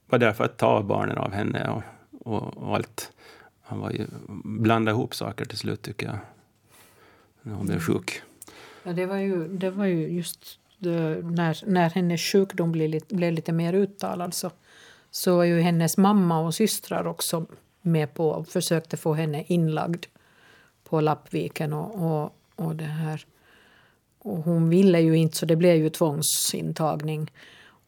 var 0.10 0.19
där 0.19 0.34
för 0.34 0.43
att 0.43 0.58
ta 0.58 0.84
barnen 0.84 1.17
av 1.17 1.32
henne 1.32 1.69
och, 1.69 1.84
och, 2.34 2.58
och 2.58 2.75
allt. 2.75 3.12
Han 3.62 3.79
var 3.79 3.91
ju, 3.91 4.08
blandade 4.43 4.95
ihop 4.95 5.15
saker 5.15 5.45
till 5.45 5.58
slut 5.58 5.82
tycker 5.82 6.08
jag. 6.08 6.17
När 7.41 7.53
hon 7.53 7.65
blev 7.65 7.79
sjuk. 7.79 8.21
Ja, 8.84 8.93
det 8.93 9.05
var 9.05 9.17
ju, 9.17 9.47
det 9.47 9.69
var 9.69 9.86
ju 9.86 10.08
just 10.08 10.60
det, 10.77 11.21
när, 11.23 11.69
när 11.69 11.89
hennes 11.89 12.21
sjukdom 12.21 12.71
blev 12.71 12.89
lite, 12.89 13.15
blev 13.15 13.34
lite 13.34 13.51
mer 13.51 13.73
uttalad 13.73 14.34
så, 14.34 14.51
så 15.12 15.38
var 15.38 15.43
ju 15.43 15.60
hennes 15.60 15.97
mamma 15.97 16.39
och 16.39 16.55
systrar 16.55 17.08
också 17.08 17.45
med 17.82 18.13
på 18.13 18.29
och 18.29 18.47
försökte 18.47 18.97
få 18.97 19.13
henne 19.13 19.43
inlagd 19.47 20.05
på 20.84 21.01
Lappviken. 21.01 21.73
Och, 21.73 21.95
och, 21.95 22.36
och, 22.55 22.75
det 22.75 22.84
här. 22.84 23.25
och 24.19 24.38
hon 24.38 24.69
ville 24.69 24.99
ju 24.99 25.17
inte, 25.17 25.38
så 25.38 25.45
det 25.45 25.55
blev 25.55 25.75
ju 25.75 25.89
tvångsintagning. 25.89 27.32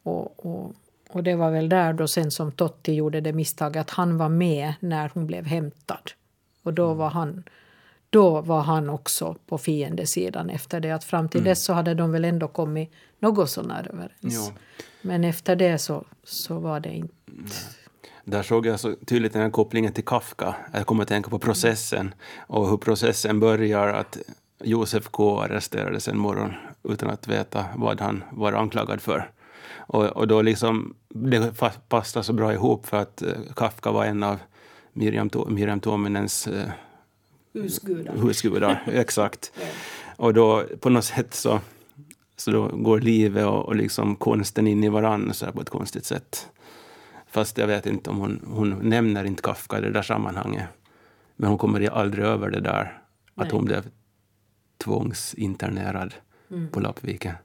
Och, 0.03 0.45
och, 0.45 0.73
och 1.09 1.23
det 1.23 1.35
var 1.35 1.51
väl 1.51 1.69
där 1.69 1.93
då 1.93 2.07
sen 2.07 2.31
som 2.31 2.51
Totti 2.51 2.93
gjorde 2.93 3.21
det 3.21 3.33
misstaget 3.33 3.81
att 3.81 3.89
han 3.89 4.17
var 4.17 4.29
med 4.29 4.73
när 4.79 5.11
hon 5.13 5.27
blev 5.27 5.45
hämtad. 5.45 6.11
Och 6.63 6.73
då 6.73 6.93
var 6.93 7.09
han 7.09 7.43
då 8.09 8.41
var 8.41 8.61
han 8.61 8.89
också 8.89 9.35
på 9.47 9.57
fiendesidan 9.57 10.49
efter 10.49 10.79
det. 10.79 10.91
Att 10.91 11.03
fram 11.03 11.29
till 11.29 11.43
dess 11.43 11.63
så 11.63 11.73
hade 11.73 11.93
de 11.93 12.11
väl 12.11 12.25
ändå 12.25 12.47
kommit 12.47 12.91
något 13.19 13.49
sånär 13.49 13.87
överens. 13.93 14.11
Jo. 14.21 14.53
Men 15.01 15.23
efter 15.23 15.55
det 15.55 15.77
så, 15.77 16.05
så 16.23 16.59
var 16.59 16.79
det 16.79 16.89
inte... 16.89 17.13
Där 18.23 18.43
såg 18.43 18.65
jag 18.65 18.79
så 18.79 18.95
tydligt 19.07 19.33
den 19.33 19.41
här 19.41 19.49
kopplingen 19.49 19.93
till 19.93 20.05
Kafka. 20.05 20.55
Jag 20.73 20.85
kommer 20.85 21.03
att 21.03 21.09
tänka 21.09 21.29
på 21.29 21.39
processen 21.39 22.13
och 22.37 22.69
hur 22.69 22.77
processen 22.77 23.39
börjar. 23.39 23.87
Att 23.87 24.17
Josef 24.63 25.07
K 25.09 25.41
arresterades 25.41 26.07
en 26.07 26.17
morgon 26.17 26.53
utan 26.83 27.09
att 27.09 27.27
veta 27.27 27.65
vad 27.75 28.01
han 28.01 28.23
var 28.31 28.53
anklagad 28.53 29.01
för. 29.01 29.31
Och, 29.91 30.05
och 30.05 30.27
då 30.27 30.41
liksom, 30.41 30.95
det 31.09 31.59
passade 31.89 32.23
så 32.23 32.33
bra 32.33 32.53
ihop 32.53 32.85
för 32.85 32.97
att 32.97 33.21
eh, 33.21 33.33
Kafka 33.55 33.91
var 33.91 34.05
en 34.05 34.23
av 34.23 34.39
Miriam, 34.93 35.29
Miriam 35.47 35.79
Tuominens 35.79 36.47
eh, 36.47 36.69
Husgudar. 37.53 38.13
husgudar. 38.15 38.83
exakt. 38.87 39.51
Och 40.15 40.33
då 40.33 40.63
på 40.79 40.89
något 40.89 41.05
sätt 41.05 41.33
så, 41.33 41.59
så 42.35 42.51
då 42.51 42.67
går 42.67 42.99
livet 42.99 43.45
och, 43.45 43.65
och 43.65 43.75
liksom 43.75 44.15
konsten 44.15 44.67
in 44.67 44.83
i 44.83 44.89
varandra 44.89 45.33
så 45.33 45.51
på 45.51 45.61
ett 45.61 45.69
konstigt 45.69 46.05
sätt. 46.05 46.49
Fast 47.27 47.57
jag 47.57 47.67
vet 47.67 47.85
inte 47.85 48.09
om 48.09 48.17
hon, 48.17 48.41
hon 48.47 48.69
nämner 48.69 49.23
inte 49.23 49.41
Kafka 49.41 49.77
i 49.77 49.81
det 49.81 49.91
där 49.91 50.01
sammanhanget. 50.01 50.65
Men 51.35 51.49
hon 51.49 51.57
kommer 51.57 51.89
aldrig 51.89 52.25
över 52.25 52.49
det 52.49 52.61
där 52.61 53.01
att 53.35 53.47
Nej. 53.47 53.49
hon 53.51 53.65
blev 53.65 53.89
tvångsinternerad 54.77 56.13
på 56.71 56.79
Lappviken. 56.79 57.35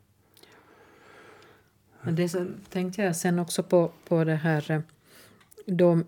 Men 2.07 2.15
det 2.15 2.29
så 2.29 2.47
tänkte 2.71 3.03
jag 3.03 3.17
sen 3.17 3.39
också 3.39 3.63
på, 3.63 3.91
på 4.09 4.25
det 4.25 4.35
här... 4.35 4.71
eh, 4.71 4.81
De, 5.67 6.05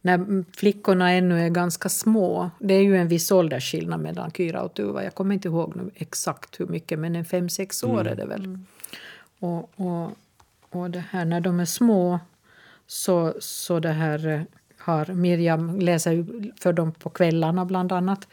när 0.00 0.44
flickorna 0.56 1.10
ännu 1.12 1.40
är 1.40 1.48
ganska 1.48 1.88
små. 1.88 2.50
Det 2.58 2.74
är 2.74 2.82
ju 2.82 2.96
en 2.96 3.08
viss 3.08 3.32
åldersskillnad 3.32 4.00
mellan 4.00 4.30
Kyra 4.30 4.62
och 4.62 4.74
Tuva. 4.74 5.04
Jag 5.04 5.14
kommer 5.14 5.34
inte 5.34 5.48
ihåg 5.48 5.76
nu 5.76 5.90
exakt 5.94 6.60
hur 6.60 6.66
mycket, 6.66 6.98
men 6.98 7.16
en 7.16 7.24
fem, 7.24 7.48
sex 7.48 7.82
år 7.84 8.06
är 8.08 8.14
det 8.14 8.26
väl. 8.26 8.58
Och, 9.38 9.70
och, 9.76 10.10
och 10.70 10.90
det 10.90 11.04
här, 11.10 11.24
när 11.24 11.40
de 11.40 11.60
är 11.60 11.64
små 11.64 12.20
så, 12.86 13.34
så 13.40 13.80
det 13.80 13.92
här 13.92 14.28
eh, 14.28 14.40
har 14.78 15.06
Miriam 15.14 15.78
läser 15.80 16.26
för 16.60 16.72
dem 16.72 16.92
på 16.92 17.10
kvällarna 17.10 17.64
bland 17.64 17.92
annat. 17.92 18.28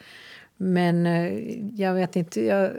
Men 0.56 1.06
eh, 1.06 1.80
jag 1.80 1.94
vet 1.94 2.16
inte, 2.16 2.44
jag 2.44 2.70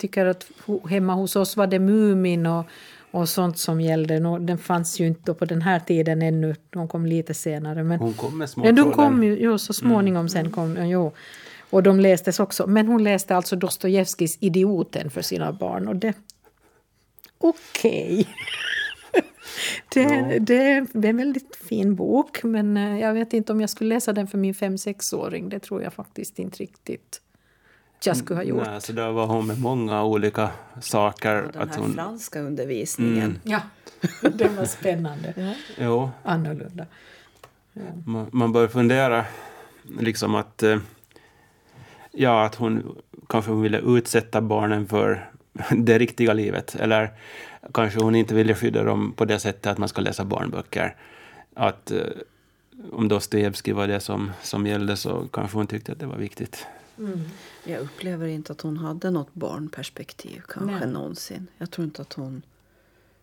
tycker 0.00 0.26
att 0.26 0.46
hemma 0.88 1.14
hos 1.14 1.36
oss 1.36 1.56
var 1.56 1.66
det 1.66 1.78
Mumin 1.78 2.46
och, 2.46 2.66
och 3.10 3.28
sånt 3.28 3.58
som 3.58 3.80
gällde. 3.80 4.20
Nå, 4.20 4.38
Den 4.38 4.58
fanns 4.58 5.00
ju 5.00 5.06
inte 5.06 5.34
på 5.34 5.44
den 5.44 5.62
här 5.62 5.80
tiden 5.80 6.22
ännu, 6.22 6.54
de 6.70 6.88
kom 6.88 7.06
lite 7.06 7.34
senare. 7.34 7.82
Men, 7.84 7.98
Hon 7.98 8.14
kom 8.14 8.38
med 8.38 8.50
små 8.50 8.64
men 8.64 8.74
de 8.74 8.92
kom 8.92 9.22
ju, 9.22 9.38
jo, 9.40 9.58
så 9.58 9.72
småningom 9.72 10.28
sen 10.28 10.50
kom 10.50 10.86
jo. 10.86 11.12
Och 11.70 11.82
de 11.82 12.00
lästes 12.00 12.40
också. 12.40 12.66
Men 12.66 12.86
hon 12.86 13.04
läste 13.04 13.36
alltså 13.36 13.56
Dostojevskijs 13.56 14.38
Idioten 14.40 15.10
för 15.10 15.22
sina 15.22 15.52
barn. 15.52 15.88
Och 15.88 15.96
det... 15.96 16.14
Okej. 17.38 18.28
det, 19.94 20.38
det, 20.38 20.86
det 20.92 21.06
är 21.06 21.10
en 21.10 21.16
väldigt 21.16 21.56
fin 21.56 21.94
bok, 21.94 22.42
men 22.42 22.76
eh, 22.76 23.00
jag 23.00 23.14
vet 23.14 23.32
inte 23.32 23.52
om 23.52 23.60
jag 23.60 23.70
skulle 23.70 23.94
läsa 23.94 24.12
den 24.12 24.26
för 24.26 24.38
min 24.38 24.54
fem 24.54 24.78
sexåring 24.78 25.48
Det 25.48 25.60
tror 25.60 25.82
jag 25.82 25.92
faktiskt 25.92 26.38
inte 26.38 26.58
riktigt 26.58 27.20
jag 28.06 28.16
skulle 28.16 28.38
ha 28.38 28.44
gjort. 28.44 28.66
Nej, 28.66 28.80
så 28.80 28.92
där 28.92 29.10
var 29.10 29.26
hon 29.26 29.46
med 29.46 29.60
många 29.60 30.04
olika 30.04 30.50
saker. 30.80 31.34
Den 31.52 31.62
att 31.62 31.74
här 31.74 31.82
hon, 31.82 31.94
franska 31.94 32.40
undervisningen. 32.40 33.40
Ja, 33.42 33.60
det 34.32 34.48
var 34.48 34.64
spännande. 34.64 35.54
jo, 35.78 36.10
Annorlunda. 36.22 36.86
man, 38.04 38.26
man 38.32 38.52
bör 38.52 38.68
fundera 38.68 39.24
liksom 40.00 40.34
att, 40.34 40.62
eh, 40.62 40.78
ja, 42.12 42.44
att 42.44 42.54
hon 42.54 42.96
kanske 43.28 43.50
hon 43.50 43.62
ville 43.62 43.78
utsätta 43.78 44.40
barnen 44.40 44.86
för 44.86 45.30
det 45.76 45.98
riktiga 45.98 46.32
livet. 46.32 46.74
Eller 46.74 47.10
kanske 47.74 48.00
hon 48.00 48.14
inte 48.14 48.34
ville 48.34 48.54
skydda 48.54 48.84
dem 48.84 49.12
på 49.12 49.24
det 49.24 49.38
sättet 49.38 49.66
att 49.66 49.78
man 49.78 49.88
ska 49.88 50.00
läsa 50.00 50.24
barnböcker. 50.24 50.96
Att 51.54 51.90
eh, 51.90 52.00
om 52.92 53.08
Dostojevskij 53.08 53.72
var 53.72 53.86
det 53.86 54.00
som, 54.00 54.30
som 54.42 54.66
gällde 54.66 54.96
så 54.96 55.28
kanske 55.32 55.56
hon 55.56 55.66
tyckte 55.66 55.92
att 55.92 55.98
det 55.98 56.06
var 56.06 56.16
viktigt. 56.16 56.66
Mm. 57.00 57.20
Jag 57.64 57.80
upplever 57.80 58.26
inte 58.26 58.52
att 58.52 58.60
hon 58.60 58.76
hade 58.76 59.10
något 59.10 59.34
barnperspektiv 59.34 60.42
kanske 60.48 60.78
Nej. 60.78 60.88
någonsin. 60.88 61.46
Jag 61.58 61.70
tror 61.70 61.84
inte 61.84 62.02
att 62.02 62.12
hon... 62.12 62.42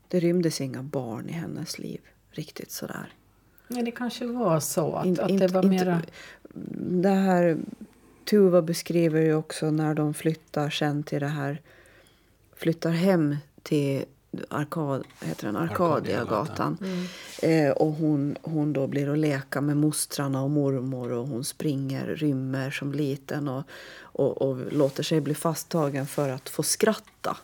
Det 0.07 0.19
rymdes 0.19 0.61
inga 0.61 0.83
barn 0.83 1.29
i 1.29 1.31
hennes 1.31 1.79
liv 1.79 2.01
riktigt 2.31 2.71
sådär. 2.71 3.13
Ja, 3.67 3.81
det 3.81 3.91
kanske 3.91 4.25
var 4.25 4.59
så 4.59 4.93
att, 4.95 5.05
In- 5.05 5.19
att 5.19 5.29
inte- 5.29 5.47
det 5.47 5.53
var 5.53 5.63
inte- 5.73 5.85
mera... 5.85 6.01
Det 7.01 7.09
här 7.09 7.57
Tuva 8.29 8.61
beskriver 8.61 9.21
ju 9.21 9.33
också 9.35 9.71
när 9.71 9.93
de 9.93 10.13
flyttar 10.13 10.69
sen 10.69 11.03
till 11.03 11.19
det 11.19 11.27
här 11.27 11.61
flyttar 12.55 12.91
hem 12.91 13.35
till 13.63 14.05
Arkad, 14.49 15.03
heter 15.21 15.45
den? 15.45 15.55
Arkadiagatan. 15.55 16.77
Eh, 17.41 17.71
och 17.71 17.93
hon, 17.93 18.35
hon 18.41 18.73
då 18.73 18.87
blir 18.87 19.09
och 19.09 19.17
leka 19.17 19.61
med 19.61 19.77
mostrarna 19.77 20.43
och 20.43 20.49
mormor 20.49 21.11
och 21.11 21.27
hon 21.27 21.43
springer, 21.43 22.05
rymmer 22.07 22.71
som 22.71 22.91
liten 22.93 23.47
och, 23.47 23.63
och, 23.99 24.41
och 24.41 24.73
låter 24.73 25.03
sig 25.03 25.21
bli 25.21 25.35
fasttagen 25.35 26.05
för 26.07 26.29
att 26.29 26.49
få 26.49 26.63
skratta. 26.63 27.37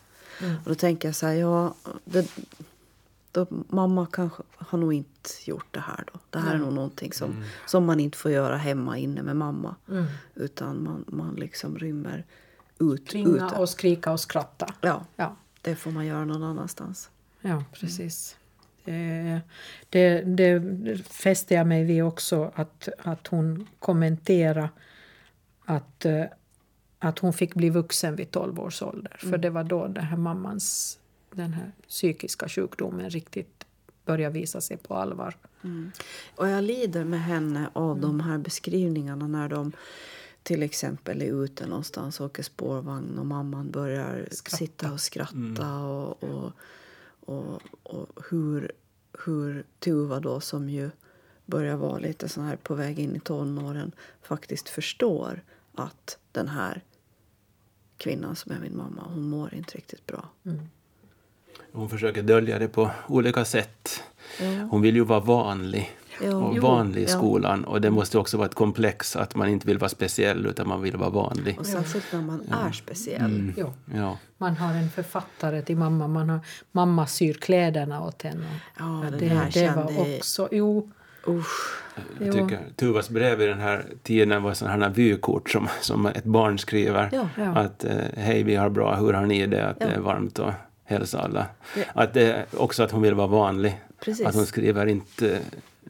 Och 0.64 0.70
då 0.70 0.76
tänker 0.76 1.08
jag 1.08 1.16
så 1.16 1.26
här, 1.26 1.34
ja, 1.34 1.74
det, 2.06 2.28
då, 3.32 3.48
mamma 3.50 4.08
kanske 4.12 4.44
har 4.56 4.78
nog 4.78 4.94
inte 4.94 5.30
gjort 5.46 5.68
det 5.72 5.80
här 5.80 6.04
då. 6.14 6.20
Det 6.30 6.40
här 6.40 6.54
är 6.54 6.58
nog 6.58 6.74
någonting 6.74 7.14
som, 7.14 7.44
som 7.66 7.86
man 7.86 8.00
inte 8.00 8.18
får 8.18 8.32
göra 8.32 8.58
hemma 8.58 8.98
inne 8.98 9.24
med 9.24 9.36
mamma. 9.36 9.76
Mm. 9.90 10.06
Utan 10.36 10.84
man, 10.84 11.06
man 11.08 11.36
liksom 11.36 11.78
rymmer 11.78 12.26
ut. 12.80 13.14
Ringa 13.14 13.48
ute. 13.48 13.56
och 13.56 13.70
skrika 13.70 14.12
och 14.12 14.20
skratta. 14.20 14.74
Ja, 14.82 15.06
Ja, 15.16 15.36
det 15.64 15.76
får 15.76 15.92
man 15.92 16.06
göra 16.06 16.26
någon 16.26 16.44
annanstans. 16.44 17.10
ja 17.42 17.64
precis. 17.74 18.38
Det, 18.86 19.42
det, 19.90 20.22
det 20.22 20.98
fäste 21.08 21.54
jag 21.54 21.68
mig 21.68 21.84
vid 21.84 22.04
också, 22.04 22.52
att, 22.56 22.90
att 22.98 23.28
hon 23.28 23.68
kommenterade 23.80 24.70
att, 25.66 26.06
eh, 26.06 26.26
att 27.00 27.20
hon 27.20 27.34
fick 27.34 27.54
bli 27.54 27.70
vuxen 27.70 28.16
vid 28.16 28.32
12 28.32 28.60
års 28.60 28.82
ålder. 28.82 29.18
För 29.20 29.38
det 29.38 29.50
var 29.50 29.64
då 29.64 29.88
den 29.88 30.04
här 30.04 30.18
mammans 30.18 31.00
den 31.32 31.54
här 31.54 31.72
psykiska 31.88 32.50
sjukdomen 32.50 33.10
riktigt 33.10 33.66
började 34.06 34.40
visa 34.40 34.62
sig 34.62 34.78
på 34.78 34.96
allvar. 34.96 35.38
Och 36.36 36.48
jag 36.48 36.64
lider 36.64 37.04
med 37.04 37.24
henne 37.24 37.70
av 37.74 38.00
de 38.00 38.20
här 38.20 38.38
beskrivningarna 38.38 39.28
när 39.28 39.50
de 39.50 39.72
till 40.44 40.64
exempel 40.64 41.22
är 41.22 41.44
ute 41.44 41.68
någonstans 41.68 42.20
och 42.20 42.26
åker 42.26 42.44
spårvagn 42.44 43.20
och 43.20 43.26
mamman 43.26 43.72
börjar 43.72 44.28
Skratta. 44.32 44.58
sitta 44.58 44.92
och 44.94 45.00
skratta 45.02 45.80
och, 45.80 46.24
och, 46.24 46.52
och, 47.26 47.62
och 47.84 48.08
hur, 48.30 48.72
hur 49.26 49.64
Tuva 49.80 50.20
då 50.20 50.40
som 50.40 50.70
ju 50.70 50.90
börjar 51.46 51.76
vara 51.76 52.00
lite 52.00 52.30
så 52.30 52.42
här 52.42 52.56
på 52.56 52.76
väg 52.76 53.00
in 53.00 53.16
i 53.16 53.20
tonåren 53.20 53.92
faktiskt 54.22 54.70
förstår 54.70 55.42
att 55.76 56.18
den 56.32 56.48
här 56.48 56.82
kvinnan 57.98 58.36
som 58.36 58.52
är 58.52 58.60
min 58.60 58.78
mamma, 58.78 59.04
hon 59.14 59.30
mår 59.30 59.54
inte 59.54 59.78
riktigt 59.78 60.06
bra. 60.06 60.30
Hon 61.72 61.90
försöker 61.90 62.24
dölja 62.24 62.60
det 62.60 62.68
på 62.68 62.92
olika 63.08 63.46
sätt. 63.46 64.04
Ja. 64.40 64.46
Hon 64.72 64.82
vill 64.82 64.96
ju 64.96 65.04
vara 65.04 65.20
vanlig. 65.20 65.98
Ja. 66.22 66.36
och 66.36 66.56
Jo, 66.56 66.62
vanlig 66.62 67.02
i 67.02 67.04
ja. 67.04 67.10
skolan. 67.10 67.64
Och 67.64 67.82
det 67.82 67.90
måste 67.90 68.18
också 68.18 68.38
vara 68.38 68.48
ett 68.48 68.56
komplex 68.56 69.16
att 69.16 69.36
man 69.36 69.50
inte 69.50 69.68
vill 69.68 69.78
vara 69.78 69.90
speciell 69.90 70.46
utan 70.46 70.68
man 70.68 70.82
vill 70.82 70.98
vara 70.98 71.10
vanlig. 71.10 71.60
Och 71.60 71.66
särskilt 71.66 72.06
när 72.12 72.22
man 72.22 72.42
är 72.66 72.72
speciell. 72.72 73.54
Jo. 73.58 73.74
Ja. 73.96 74.18
Man 74.38 74.58
har 74.58 74.74
en 74.74 74.90
författare 74.90 75.62
till 75.62 75.78
mamma, 75.78 76.08
man 76.08 76.30
har, 76.30 76.40
mamma 76.72 77.08
syr 77.08 77.34
kläderna 77.34 78.04
åt 78.04 78.22
henne. 78.22 78.60
Ja, 78.80 79.04
den 79.10 79.20
det, 79.20 79.28
här 79.28 79.46
det 79.46 79.52
kände 79.52 79.84
var 79.84 80.16
också... 80.18 80.50
Jo, 80.52 80.90
Usch. 81.28 81.82
Jag 82.20 82.28
Jo. 82.28 82.34
tycker 82.34 82.60
Tuvas 82.76 83.10
brev 83.10 83.42
i 83.42 83.46
den 83.46 83.60
här 83.60 83.86
tiden 84.04 84.44
var 84.44 84.54
sådana 84.54 84.86
här 84.86 84.94
vykort 84.94 85.50
som, 85.50 85.68
som 85.82 86.06
ett 86.06 86.24
barn 86.24 86.60
skriver. 86.60 87.10
Ja. 87.12 87.28
Ja. 87.38 87.44
Att 87.58 87.84
eh, 87.84 87.96
hej, 88.18 88.44
vi 88.44 88.56
har 88.56 88.70
bra, 88.70 88.96
hur 88.96 89.14
har 89.14 89.26
ni 89.26 89.48
det? 89.48 89.68
Att 89.68 89.78
Ja. 89.80 89.86
det 89.88 89.94
är 89.94 90.00
varmt 90.00 90.40
och 90.40 90.52
hälsa 90.84 91.20
alla. 91.22 91.46
Ja. 91.76 91.84
Att 91.94 92.14
det, 92.14 92.46
också 92.58 92.84
att 92.84 92.92
hon 92.92 93.02
vill 93.02 93.14
vara 93.14 93.28
vanlig. 93.28 93.82
Precis. 94.06 94.26
Att 94.26 94.36
hon 94.36 94.46
skriver 94.46 94.86
inte 94.86 95.40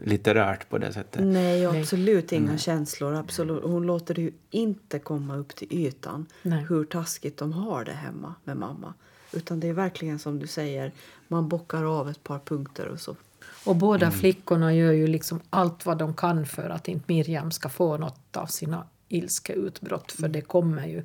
litterärt 0.03 0.69
på 0.69 0.77
det 0.77 0.93
sättet. 0.93 1.21
Nej, 1.25 1.67
och 1.67 1.73
Nej. 1.73 1.81
absolut 1.81 2.31
inga 2.31 2.57
känslor. 2.57 3.13
Absolut. 3.15 3.63
Hon 3.63 3.85
låter 3.85 4.13
det 4.13 4.21
ju 4.21 4.31
inte 4.49 4.99
komma 4.99 5.35
upp 5.35 5.55
till 5.55 5.67
ytan 5.71 6.25
Nej. 6.41 6.65
hur 6.69 6.85
taskigt 6.85 7.37
de 7.37 7.53
har 7.53 7.85
det 7.85 7.91
hemma 7.91 8.35
med 8.43 8.57
mamma. 8.57 8.93
Utan 9.33 9.59
det 9.59 9.67
är 9.67 9.73
verkligen 9.73 10.19
som 10.19 10.39
du 10.39 10.47
säger, 10.47 10.91
man 11.27 11.49
bockar 11.49 11.83
av 11.99 12.09
ett 12.09 12.23
par 12.23 12.39
punkter 12.39 12.87
och 12.87 12.99
så. 13.01 13.15
Och 13.65 13.75
båda 13.75 14.05
Mm. 14.05 14.19
flickorna 14.19 14.73
gör 14.73 14.91
ju 14.91 15.07
liksom 15.07 15.39
allt 15.49 15.85
vad 15.85 15.97
de 15.97 16.13
kan 16.13 16.45
för 16.45 16.69
att 16.69 16.87
inte 16.87 17.03
Miriam 17.13 17.51
ska 17.51 17.69
få 17.69 17.97
något 17.97 18.37
av 18.37 18.45
sina 18.45 18.87
ilskeutbrott. 19.09 20.11
För 20.11 20.27
det 20.27 20.41
kommer 20.41 20.87
ju 20.87 21.03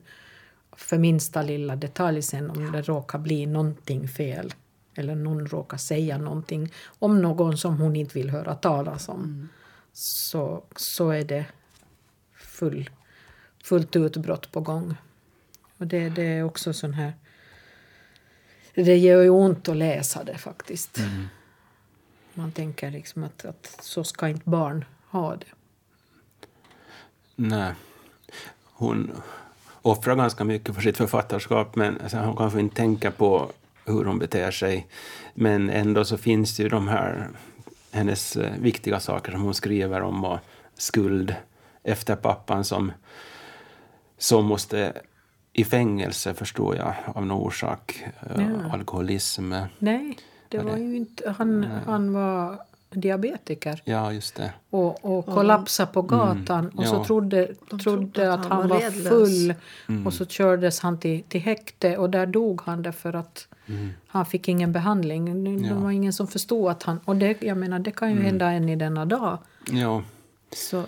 för 0.77 0.99
minsta 0.99 1.43
lilla 1.43 1.77
detalj 1.77 2.23
sen 2.23 2.51
om 2.51 2.73
det 2.73 2.83
råkar 2.83 3.19
bli 3.19 3.47
någonting 3.47 4.09
fel. 4.09 4.55
Eller 4.99 5.15
någon 5.15 5.47
råkar 5.47 5.77
säga 5.77 6.19
någonting 6.19 6.73
om 6.99 7.23
någon 7.23 7.59
som 7.59 7.77
hon 7.77 7.97
inte 7.97 8.15
vill 8.15 8.31
höra 8.31 8.55
talas 8.55 9.09
om. 9.09 9.49
Så, 9.93 10.65
så 10.77 11.11
är 11.11 11.25
det 11.25 11.45
full, 12.35 12.91
fullt 13.65 13.97
utbrott 13.97 14.53
på 14.53 14.61
gång. 14.61 14.95
Och 15.79 15.87
det, 15.87 16.09
det 16.09 16.23
är 16.23 16.43
också 16.43 16.73
sån 16.73 16.95
här... 16.95 17.13
Det 18.75 18.97
gör 18.97 19.23
ju 19.23 19.31
ont 19.31 19.69
att 19.69 19.77
läsa 19.77 20.25
det 20.25 20.39
faktiskt. 20.39 20.99
Man 22.35 22.53
tänker 22.53 22.91
liksom 22.91 23.25
att, 23.25 23.45
att 23.45 23.79
så 23.83 24.05
ska 24.05 24.29
inte 24.29 24.51
barn 24.51 24.85
ha 25.11 25.37
det. 25.37 25.47
Nej. 27.37 27.73
Hon 28.65 29.13
offrar 29.83 30.15
ganska 30.15 30.45
mycket 30.45 30.75
för 30.75 30.83
sitt 30.83 30.97
författarskap 30.97 31.77
men 31.77 32.01
alltså, 32.01 32.19
hon 32.19 32.37
kanske 32.37 32.61
inte 32.61 32.77
tänker 32.77 33.11
på 33.11 33.53
hur 33.89 34.05
hon 34.05 34.19
beter 34.19 34.51
sig. 34.51 34.87
Men 35.35 35.71
ändå 35.71 36.05
så 36.05 36.19
finns 36.19 36.57
det 36.57 36.63
ju 36.63 36.69
de 36.69 36.89
här 36.89 37.29
hennes 37.93 38.37
eh, 38.37 38.53
viktiga 38.61 39.01
saker 39.01 39.33
som 39.33 39.43
hon 39.43 39.55
skriver 39.55 40.01
om 40.03 40.25
och 40.25 40.39
skuld 40.75 41.35
efter 41.83 42.17
pappan 42.17 42.65
som, 42.65 42.93
som 44.19 44.45
måste 44.47 44.93
i 45.53 45.65
fängelse, 45.65 46.35
förstår 46.35 46.77
jag, 46.77 46.95
av 47.15 47.27
någon 47.27 47.39
orsak. 47.47 48.05
Eh, 48.37 48.43
Ja. 48.43 48.73
Alkoholism. 48.73 49.55
Nej, 49.79 50.19
det 50.49 50.59
var 50.59 50.73
det- 50.73 50.79
ju 50.81 50.97
inte... 50.97 51.35
Han, 51.39 51.65
han 51.87 52.13
var 52.13 52.59
diabetiker 52.91 53.83
Ja, 53.85 54.13
just 54.13 54.35
det. 54.37 54.53
och, 54.71 55.05
och 55.19 55.27
kollapsade 55.27 55.93
på 55.93 56.03
gatan. 56.03 56.69
Och 56.69 56.87
så 56.87 56.95
ja. 56.95 57.05
trodde, 57.05 57.51
De 57.71 57.79
trodde 57.79 58.33
att 58.33 58.47
han, 58.47 58.69
var 58.69 58.79
redlös. 58.81 59.09
full. 59.09 59.55
Och 60.07 60.15
så 60.15 60.27
kördes 60.27 60.81
han 60.81 60.99
till, 60.99 61.23
till 61.23 61.41
häkte 61.41 61.97
och 61.97 62.11
där 62.11 62.27
dog 62.27 62.61
han 62.65 62.83
därför 62.83 63.13
att 63.13 63.49
han 64.07 64.27
fick 64.27 64.49
ingen 64.49 64.73
behandling. 64.73 65.45
Det 65.45 65.67
Ja. 65.69 65.75
var 65.75 65.91
ingen 65.91 66.13
som 66.13 66.27
förstod 66.29 66.71
att 66.71 66.83
han... 66.83 67.01
Och 67.05 67.17
det, 67.17 67.43
jag 67.43 67.57
menar, 67.57 67.79
det 67.79 67.91
kan 67.91 68.11
ju 68.11 68.23
hända 68.23 68.51
än 68.51 68.69
i 68.69 68.77
denna 68.77 69.05
dag. 69.05 69.39
Ja. 69.71 70.03
Så 70.53 70.85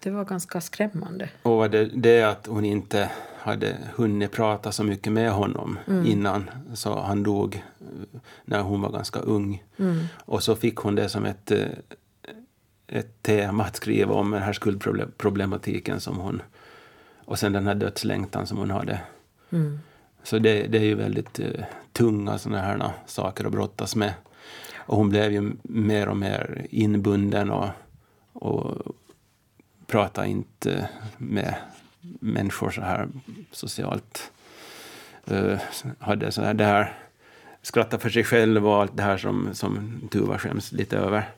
det 0.00 0.10
var 0.10 0.24
ganska 0.24 0.60
skrämmande. 0.60 1.28
Och 1.42 1.56
var 1.56 1.68
det, 1.68 1.84
det 1.84 2.22
att 2.22 2.46
hon 2.46 2.64
inte 2.64 3.10
hade 3.38 3.76
hunnit 3.94 4.32
prata 4.32 4.72
så 4.72 4.84
mycket 4.84 5.12
med 5.12 5.32
honom 5.32 5.78
innan, 6.06 6.50
så 6.74 7.00
han 7.00 7.22
dog 7.22 7.54
eh, 7.80 8.20
när 8.44 8.60
hon 8.60 8.80
var 8.80 8.90
ganska 8.90 9.18
ung. 9.20 9.62
Och 10.24 10.42
så 10.42 10.56
fick 10.56 10.76
hon 10.76 10.94
det 10.94 11.08
som 11.08 11.24
ett, 11.24 11.50
eh, 11.50 11.66
ett 12.88 13.22
tema 13.22 13.64
att 13.64 13.76
skriva 13.76 14.14
om 14.14 14.30
den 14.30 14.42
här 14.42 14.52
skuldproblematiken 14.52 16.00
som 16.00 16.16
hon... 16.16 16.42
Och 17.26 17.38
sen 17.38 17.52
den 17.52 17.66
här 17.66 17.74
dödslängtan 17.74 18.46
som 18.46 18.58
hon 18.58 18.70
hade. 18.70 19.00
Mm. 19.50 19.80
Så 20.24 20.38
det, 20.38 20.66
det 20.66 20.78
är 20.78 20.84
ju 20.84 20.94
väldigt 20.94 21.40
eh, 21.40 21.64
tunga 21.92 22.38
såna 22.38 22.60
här 22.60 22.90
saker 23.06 23.44
att 23.44 23.52
brottas 23.52 23.96
med. 23.96 24.14
Och 24.76 24.96
hon 24.96 25.08
blev 25.08 25.32
ju 25.32 25.52
mer 25.62 26.08
och 26.08 26.16
mer 26.16 26.66
inbunden 26.70 27.50
och, 27.50 27.68
och 28.32 28.94
pratade 29.86 30.28
inte 30.28 30.88
med 31.18 31.54
människor 32.20 32.70
så 32.70 32.80
här 32.80 33.08
socialt. 33.50 34.30
Uh, 35.30 35.58
hade 35.98 36.32
så 36.32 36.42
här, 36.42 36.54
det 36.54 36.64
här 36.64 36.98
skratta 37.62 37.98
för 37.98 38.10
sig 38.10 38.24
själv 38.24 38.68
och 38.68 38.80
allt 38.80 38.96
det 38.96 39.02
här 39.02 39.16
som, 39.16 39.48
som 39.52 40.00
Tuva 40.12 40.38
skäms 40.38 40.72
lite 40.72 40.96
över. 40.96 41.28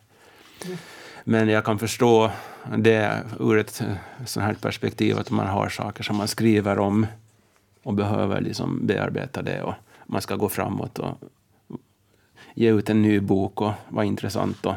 Men 1.24 1.48
jag 1.48 1.64
kan 1.64 1.78
förstå 1.78 2.30
det 2.76 3.22
ur 3.40 3.58
ett 3.58 3.80
eh, 3.80 4.26
sånt 4.26 4.46
här 4.46 4.54
perspektiv 4.54 5.18
att 5.18 5.30
man 5.30 5.46
har 5.46 5.68
saker 5.68 6.02
som 6.02 6.16
man 6.16 6.28
skriver 6.28 6.78
om 6.78 7.06
och 7.86 7.94
behöver 7.94 8.40
liksom 8.40 8.86
bearbeta 8.86 9.42
det 9.42 9.62
och 9.62 9.74
man 10.06 10.22
ska 10.22 10.36
gå 10.36 10.48
framåt 10.48 10.98
och 10.98 11.14
ge 12.54 12.70
ut 12.70 12.90
en 12.90 13.02
ny 13.02 13.20
bok 13.20 13.60
och 13.60 13.72
vara 13.88 14.04
intressant 14.04 14.66
och 14.66 14.74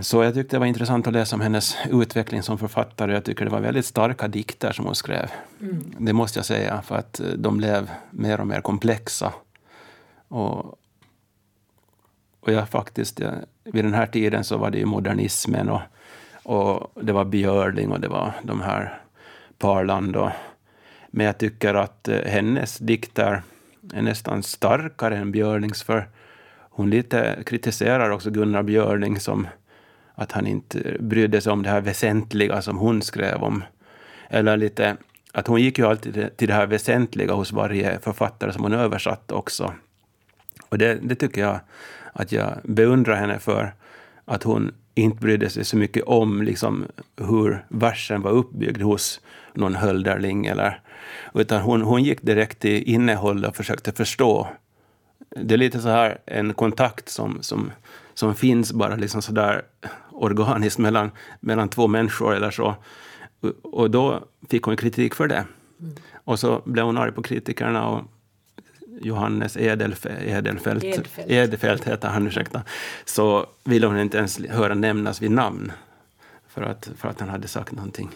Så 0.00 0.22
jag 0.22 0.34
tyckte 0.34 0.56
det 0.56 0.60
var 0.60 0.66
intressant 0.66 1.06
att 1.06 1.12
läsa 1.12 1.36
om 1.36 1.40
hennes 1.40 1.76
utveckling 1.90 2.42
som 2.42 2.58
författare. 2.58 3.12
Jag 3.12 3.24
tycker 3.24 3.44
det 3.44 3.50
var 3.50 3.60
väldigt 3.60 3.86
starka 3.86 4.28
dikter 4.28 4.72
som 4.72 4.84
hon 4.84 4.94
skrev. 4.94 5.30
Mm. 5.60 5.94
Det 5.98 6.12
måste 6.12 6.38
jag 6.38 6.46
säga, 6.46 6.82
för 6.82 6.96
att 6.96 7.20
de 7.36 7.56
blev 7.56 7.90
mer 8.10 8.40
och 8.40 8.46
mer 8.46 8.60
komplexa. 8.60 9.32
Och, 10.28 10.78
och 12.40 12.52
jag 12.52 12.68
faktiskt, 12.68 13.20
jag, 13.20 13.32
vid 13.64 13.84
den 13.84 13.94
här 13.94 14.06
tiden 14.06 14.44
så 14.44 14.56
var 14.56 14.70
det 14.70 14.78
ju 14.78 14.86
modernismen 14.86 15.68
och, 15.68 15.80
och 16.42 17.04
det 17.04 17.12
var 17.12 17.24
Björling 17.24 17.92
och 17.92 18.00
det 18.00 18.08
var 18.08 18.32
de 18.42 18.60
här 18.60 19.02
Parland. 19.58 20.16
Och, 20.16 20.30
men 21.10 21.26
jag 21.26 21.38
tycker 21.38 21.74
att 21.74 22.08
eh, 22.08 22.20
hennes 22.24 22.78
dikter 22.78 23.42
är 23.94 24.02
nästan 24.02 24.42
starkare 24.42 25.16
än 25.16 25.32
Björlings 25.32 25.82
för 25.82 26.08
hon 26.78 26.90
lite 26.90 27.42
kritiserar 27.46 28.10
också 28.10 28.30
Gunnar 28.30 28.62
Björling 28.62 29.20
som 29.20 29.46
att 30.14 30.32
han 30.32 30.46
inte 30.46 30.96
brydde 31.00 31.40
sig 31.40 31.52
om 31.52 31.62
det 31.62 31.70
här 31.70 31.80
väsentliga 31.80 32.62
som 32.62 32.78
hon 32.78 33.02
skrev 33.02 33.42
om. 33.42 33.64
Eller 34.28 34.56
lite 34.56 34.96
att 35.32 35.46
hon 35.46 35.62
gick 35.62 35.78
ju 35.78 35.86
alltid 35.86 36.36
till 36.36 36.48
det 36.48 36.54
här 36.54 36.66
väsentliga 36.66 37.32
hos 37.32 37.52
varje 37.52 37.98
författare 38.00 38.52
som 38.52 38.62
hon 38.62 38.72
översatte 38.72 39.34
också. 39.34 39.74
Och 40.68 40.78
det, 40.78 40.98
det 41.02 41.14
tycker 41.14 41.40
jag 41.40 41.60
att 42.12 42.32
jag 42.32 42.58
beundrar 42.62 43.16
henne 43.16 43.38
för. 43.38 43.74
Att 44.24 44.42
hon 44.42 44.74
inte 45.00 45.20
brydde 45.20 45.50
sig 45.50 45.64
så 45.64 45.76
mycket 45.76 46.04
om 46.04 46.42
liksom, 46.42 46.86
hur 47.16 47.64
versen 47.68 48.22
var 48.22 48.30
uppbyggd 48.30 48.82
hos 48.82 49.20
någon 49.54 49.74
Hölderling. 49.74 50.46
Eller, 50.46 50.80
utan 51.34 51.60
hon, 51.60 51.82
hon 51.82 52.02
gick 52.02 52.22
direkt 52.22 52.58
till 52.58 52.82
innehållet 52.82 53.50
och 53.50 53.56
försökte 53.56 53.92
förstå. 53.92 54.48
Det 55.36 55.54
är 55.54 55.58
lite 55.58 55.80
så 55.80 55.88
här 55.88 56.18
en 56.26 56.54
kontakt 56.54 57.08
som, 57.08 57.38
som, 57.40 57.70
som 58.14 58.34
finns 58.34 58.72
bara 58.72 58.96
liksom 58.96 59.22
så 59.22 59.32
där 59.32 59.62
organiskt 60.12 60.78
mellan, 60.78 61.10
mellan 61.40 61.68
två 61.68 61.86
människor 61.86 62.34
eller 62.34 62.50
så. 62.50 62.74
Och 63.62 63.90
då 63.90 64.24
fick 64.50 64.62
hon 64.62 64.76
kritik 64.76 65.14
för 65.14 65.28
det. 65.28 65.44
Mm. 65.80 65.94
Och 66.24 66.38
så 66.38 66.62
blev 66.64 66.84
hon 66.84 66.98
arg 66.98 67.12
på 67.12 67.22
kritikerna 67.22 67.88
och 67.88 68.02
Johannes 69.00 69.56
Edelfe, 69.56 70.08
Edelfelt. 70.08 70.84
Edfelt 71.26 71.84
heter 71.84 72.08
han, 72.08 72.26
ursäkta, 72.26 72.62
så 73.04 73.46
ville 73.64 73.86
hon 73.86 73.98
inte 73.98 74.18
ens 74.18 74.46
höra 74.48 74.74
nämnas 74.74 75.22
vid 75.22 75.30
namn 75.30 75.72
för 76.48 76.62
att, 76.62 76.90
för 76.96 77.08
att 77.08 77.20
han 77.20 77.28
hade 77.28 77.48
sagt 77.48 77.72
någonting 77.72 78.10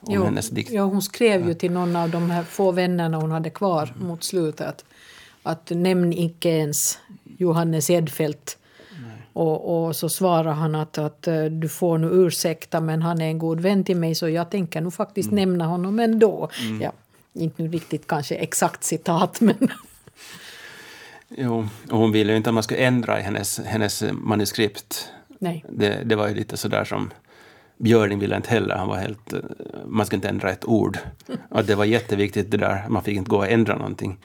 om 0.00 0.14
jo, 0.14 0.24
hennes 0.24 0.50
dikt. 0.50 0.70
Ja, 0.70 0.82
hon 0.82 1.02
skrev 1.02 1.48
ju 1.48 1.54
till 1.54 1.72
någon 1.72 1.96
av 1.96 2.10
de 2.10 2.30
här 2.30 2.42
få 2.42 2.72
vännerna 2.72 3.16
hon 3.16 3.30
hade 3.30 3.50
kvar 3.50 3.92
mm. 3.96 4.08
mot 4.08 4.24
slutet 4.24 4.66
att, 4.66 4.84
att 5.42 5.70
nämn 5.70 6.12
inte 6.12 6.48
ens 6.48 6.98
Johannes 7.38 7.90
Edfelt. 7.90 8.58
Och, 9.32 9.86
och, 9.86 9.96
så 9.96 10.08
svarar 10.08 10.52
han 10.52 10.74
att, 10.74 10.98
att 10.98 11.28
eh, 11.28 11.44
du 11.44 11.68
får 11.68 11.98
nu 11.98 12.06
ursäkta 12.06 12.80
men 12.80 13.02
han 13.02 13.20
är 13.20 13.26
en 13.26 13.38
god 13.38 13.60
vän 13.60 13.84
till 13.84 13.96
mig 13.96 14.14
så 14.14 14.28
jag 14.28 14.50
tänker 14.50 14.80
nog 14.80 14.94
faktiskt 14.94 15.32
mm. 15.32 15.36
nämna 15.36 15.66
honom 15.66 15.98
ändå. 15.98 16.50
Mm. 16.60 16.80
Ja, 16.80 16.92
inte 17.32 17.62
nu 17.62 17.68
riktigt 17.68 18.06
kanske 18.06 18.34
exakt 18.34 18.84
citat 18.84 19.40
men 19.40 19.68
Jo, 21.28 21.68
och 21.90 21.98
hon 21.98 22.12
ville 22.12 22.32
ju 22.32 22.36
inte 22.36 22.50
att 22.50 22.54
man 22.54 22.62
skulle 22.62 22.80
ändra 22.80 23.20
i 23.20 23.22
hennes, 23.22 23.58
hennes 23.58 24.04
manuskript. 24.12 25.08
Nej. 25.38 25.64
Det, 25.68 26.02
det 26.04 26.16
var 26.16 26.28
ju 26.28 26.34
lite 26.34 26.56
sådär 26.56 26.84
som 26.84 27.10
Björling 27.78 28.18
ville 28.18 28.36
inte 28.36 28.50
heller. 28.50 28.76
Han 28.76 28.88
var 28.88 28.96
helt, 28.96 29.34
man 29.86 30.06
skulle 30.06 30.16
inte 30.16 30.28
ändra 30.28 30.50
ett 30.50 30.64
ord. 30.64 30.98
Och 31.48 31.64
det 31.64 31.74
var 31.74 31.84
jätteviktigt 31.84 32.50
det 32.50 32.56
där, 32.56 32.88
man 32.88 33.02
fick 33.02 33.16
inte 33.16 33.30
gå 33.30 33.36
och 33.36 33.48
ändra 33.48 33.76
någonting. 33.76 34.18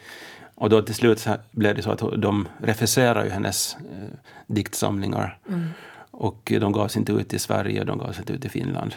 Och 0.55 0.69
då 0.69 0.81
till 0.81 0.95
slut 0.95 1.27
blev 1.51 1.75
det 1.75 1.81
så 1.81 1.91
att 1.91 2.21
de 2.21 2.47
refuserade 2.57 3.25
ju 3.25 3.31
hennes 3.31 3.75
eh, 3.75 4.17
diktsamlingar. 4.47 5.39
Mm. 5.47 5.67
Och 6.11 6.53
de 6.59 6.71
gavs 6.71 6.97
inte 6.97 7.11
ut 7.11 7.33
i 7.33 7.39
Sverige, 7.39 7.83
de 7.83 7.97
gavs 7.97 8.19
inte 8.19 8.33
ut 8.33 8.45
i 8.45 8.49
Finland. 8.49 8.93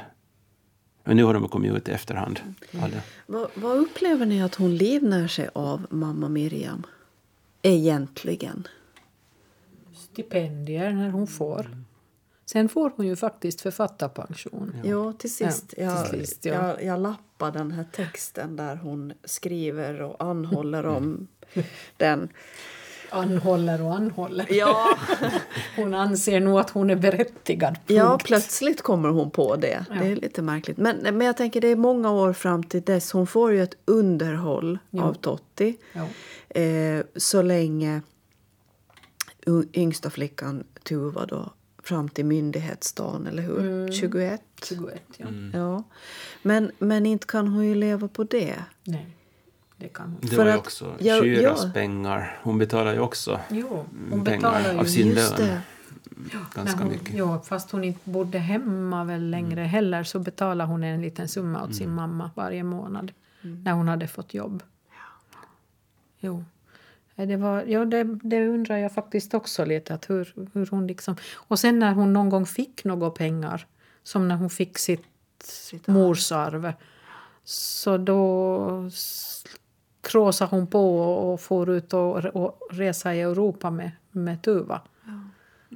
Men 1.05 1.17
nu 1.17 1.25
har 1.25 1.35
de 1.35 1.49
kommit 1.49 1.73
ut 1.73 1.89
i 1.89 1.93
efterhand. 1.93 2.41
Mm. 2.73 2.91
Vad, 3.27 3.49
vad, 3.55 3.79
upplever 3.79 4.27
ni 4.27 4.43
att 4.43 4.55
hon 4.55 4.77
livnär 4.77 5.29
sig 5.29 5.49
av, 5.53 5.87
mamma 5.91 6.29
Miriam? 6.29 6.83
Egentligen? 7.63 8.69
Stipendier 9.95 10.93
när 10.93 11.11
hon 11.11 11.27
får. 11.27 11.71
Sen 12.53 12.69
får 12.69 12.93
hon 12.97 13.07
ju 13.07 13.17
faktiskt 13.17 13.61
författarpension. 13.61 14.73
Ja, 14.77 14.91
jo, 14.91 15.13
till 15.13 15.35
sist. 15.35 15.75
Ja, 15.77 16.03
till 16.03 16.21
sist 16.21 16.45
ja. 16.45 16.55
jag, 16.55 16.85
jag 16.85 17.01
lappar 17.01 17.53
den 17.53 17.73
här 17.73 17.87
texten 17.93 18.57
där 18.57 18.77
hon 18.77 19.13
skriver 19.25 20.03
och 20.03 20.23
anhåller 20.25 20.87
om 20.87 21.29
den. 21.97 22.29
Anhåller 23.11 23.83
och 23.83 23.95
anhåller. 23.95 24.47
Ja. 24.51 24.87
hon 25.77 25.95
anser 25.95 26.41
nog 26.41 26.59
att 26.59 26.71
hon 26.71 26.91
är 26.91 26.97
berättigad. 26.97 27.75
Punkt. 27.75 27.85
Ja, 27.87 28.19
plötsligt 28.25 28.83
kommer 28.83 29.09
hon 29.09 29.31
på 29.31 29.57
det. 29.57 29.87
Ja. 29.89 29.95
Det 30.01 30.07
är 30.07 30.17
lite 30.17 30.43
märkligt. 30.43 30.77
Men, 30.77 30.97
men 30.97 31.21
jag 31.21 31.37
tänker 31.37 31.61
det 31.61 31.69
är 31.69 31.77
många 31.77 32.11
år 32.11 32.33
fram 32.33 32.63
till 32.63 32.83
dess. 32.83 33.13
Hon 33.13 33.27
får 33.27 33.53
ju 33.53 33.63
ett 33.63 33.77
underhåll 33.85 34.79
ja. 34.91 35.03
av 35.03 35.15
Totti. 35.15 35.77
Ja 36.55 36.61
eh, 36.61 37.05
så 37.17 37.43
länge 37.43 38.03
yngsta 39.75 40.11
flickan 40.11 40.65
Tuva 40.83 41.27
då 41.27 41.53
fram 41.83 42.09
till 42.09 42.25
myndighetsdagen, 42.25 43.27
eller 43.27 43.43
hur? 43.43 43.61
Mm. 43.61 43.93
21? 43.93 44.43
21 44.69 45.03
ja. 45.17 45.27
Mm. 45.27 45.51
ja. 45.55 45.83
Men, 46.43 46.71
men 46.79 47.07
inte 47.07 47.27
kan 47.27 47.49
hon 47.49 47.67
ju 47.67 47.75
leva 47.75 48.09
på 48.09 48.25
det. 48.25 48.57
Nej, 48.85 49.17
det 49.77 49.89
kan 49.89 50.11
hon. 50.11 50.31
Det 50.31 50.37
var 50.37 50.47
ju 50.47 50.57
också 50.57 50.95
Kyras 50.99 51.65
ja. 51.65 51.71
pengar. 51.75 52.41
Hon 52.43 52.59
betalar 52.59 52.93
ju 52.93 53.01
också 53.01 53.41
jo, 53.51 53.85
hon 54.11 54.25
pengar 54.25 54.79
av 54.79 54.85
sin 54.85 55.15
lön. 55.15 55.33
Det. 55.37 55.61
Ganska 56.55 56.83
hon, 56.83 56.93
mycket. 56.93 57.15
Ja, 57.15 57.43
fast 57.43 57.71
hon 57.71 57.85
inte 57.85 58.11
bodde 58.11 58.39
hemma 58.39 59.05
väl 59.05 59.31
längre 59.31 59.61
mm. 59.61 59.71
heller 59.71 60.05
så 60.05 60.19
betalade 60.19 60.71
hon 60.71 60.85
en 60.85 61.03
liten 61.03 61.29
summa 61.29 61.59
åt 61.59 61.65
mm. 61.65 61.75
sin 61.75 61.95
mamma 61.95 62.31
varje 62.35 62.63
månad 62.63 63.13
mm. 63.43 63.63
när 63.63 63.73
hon 63.73 63.89
hade 63.89 64.09
fått 64.09 64.35
jobb. 64.35 64.63
Jo. 66.23 66.45
Det, 67.14 67.37
var, 67.37 67.62
ja, 67.62 67.85
det, 67.85 68.05
det 68.05 68.49
undrar 68.49 68.77
jag 68.77 68.93
faktiskt 68.93 69.35
också 69.35 69.64
lite. 69.64 69.95
Att 69.95 70.11
hur, 70.11 70.35
hur 70.53 70.66
hon 70.66 70.87
liksom, 70.87 71.16
och 71.35 71.59
sen 71.59 71.79
när 71.79 71.93
hon 71.93 72.12
någon 72.12 72.29
gång 72.29 72.47
fick 72.47 72.85
några 72.85 73.11
pengar, 73.11 73.66
som 74.03 74.29
när 74.29 74.37
hon 74.37 74.51
fick 74.51 74.79
sitt, 74.79 75.07
sitt 75.43 75.87
morsarv, 75.87 76.73
så 77.45 77.97
då 77.97 78.91
kråsade 80.01 80.51
hon 80.51 80.66
på 80.66 81.01
och 81.01 81.41
for 81.41 81.70
ut 81.70 81.93
och, 81.93 82.16
och 82.25 82.68
resa 82.70 83.14
i 83.14 83.20
Europa 83.20 83.70
med, 83.70 83.91
med 84.11 84.43
Tuva. 84.43 84.81
Ja. 85.05 85.20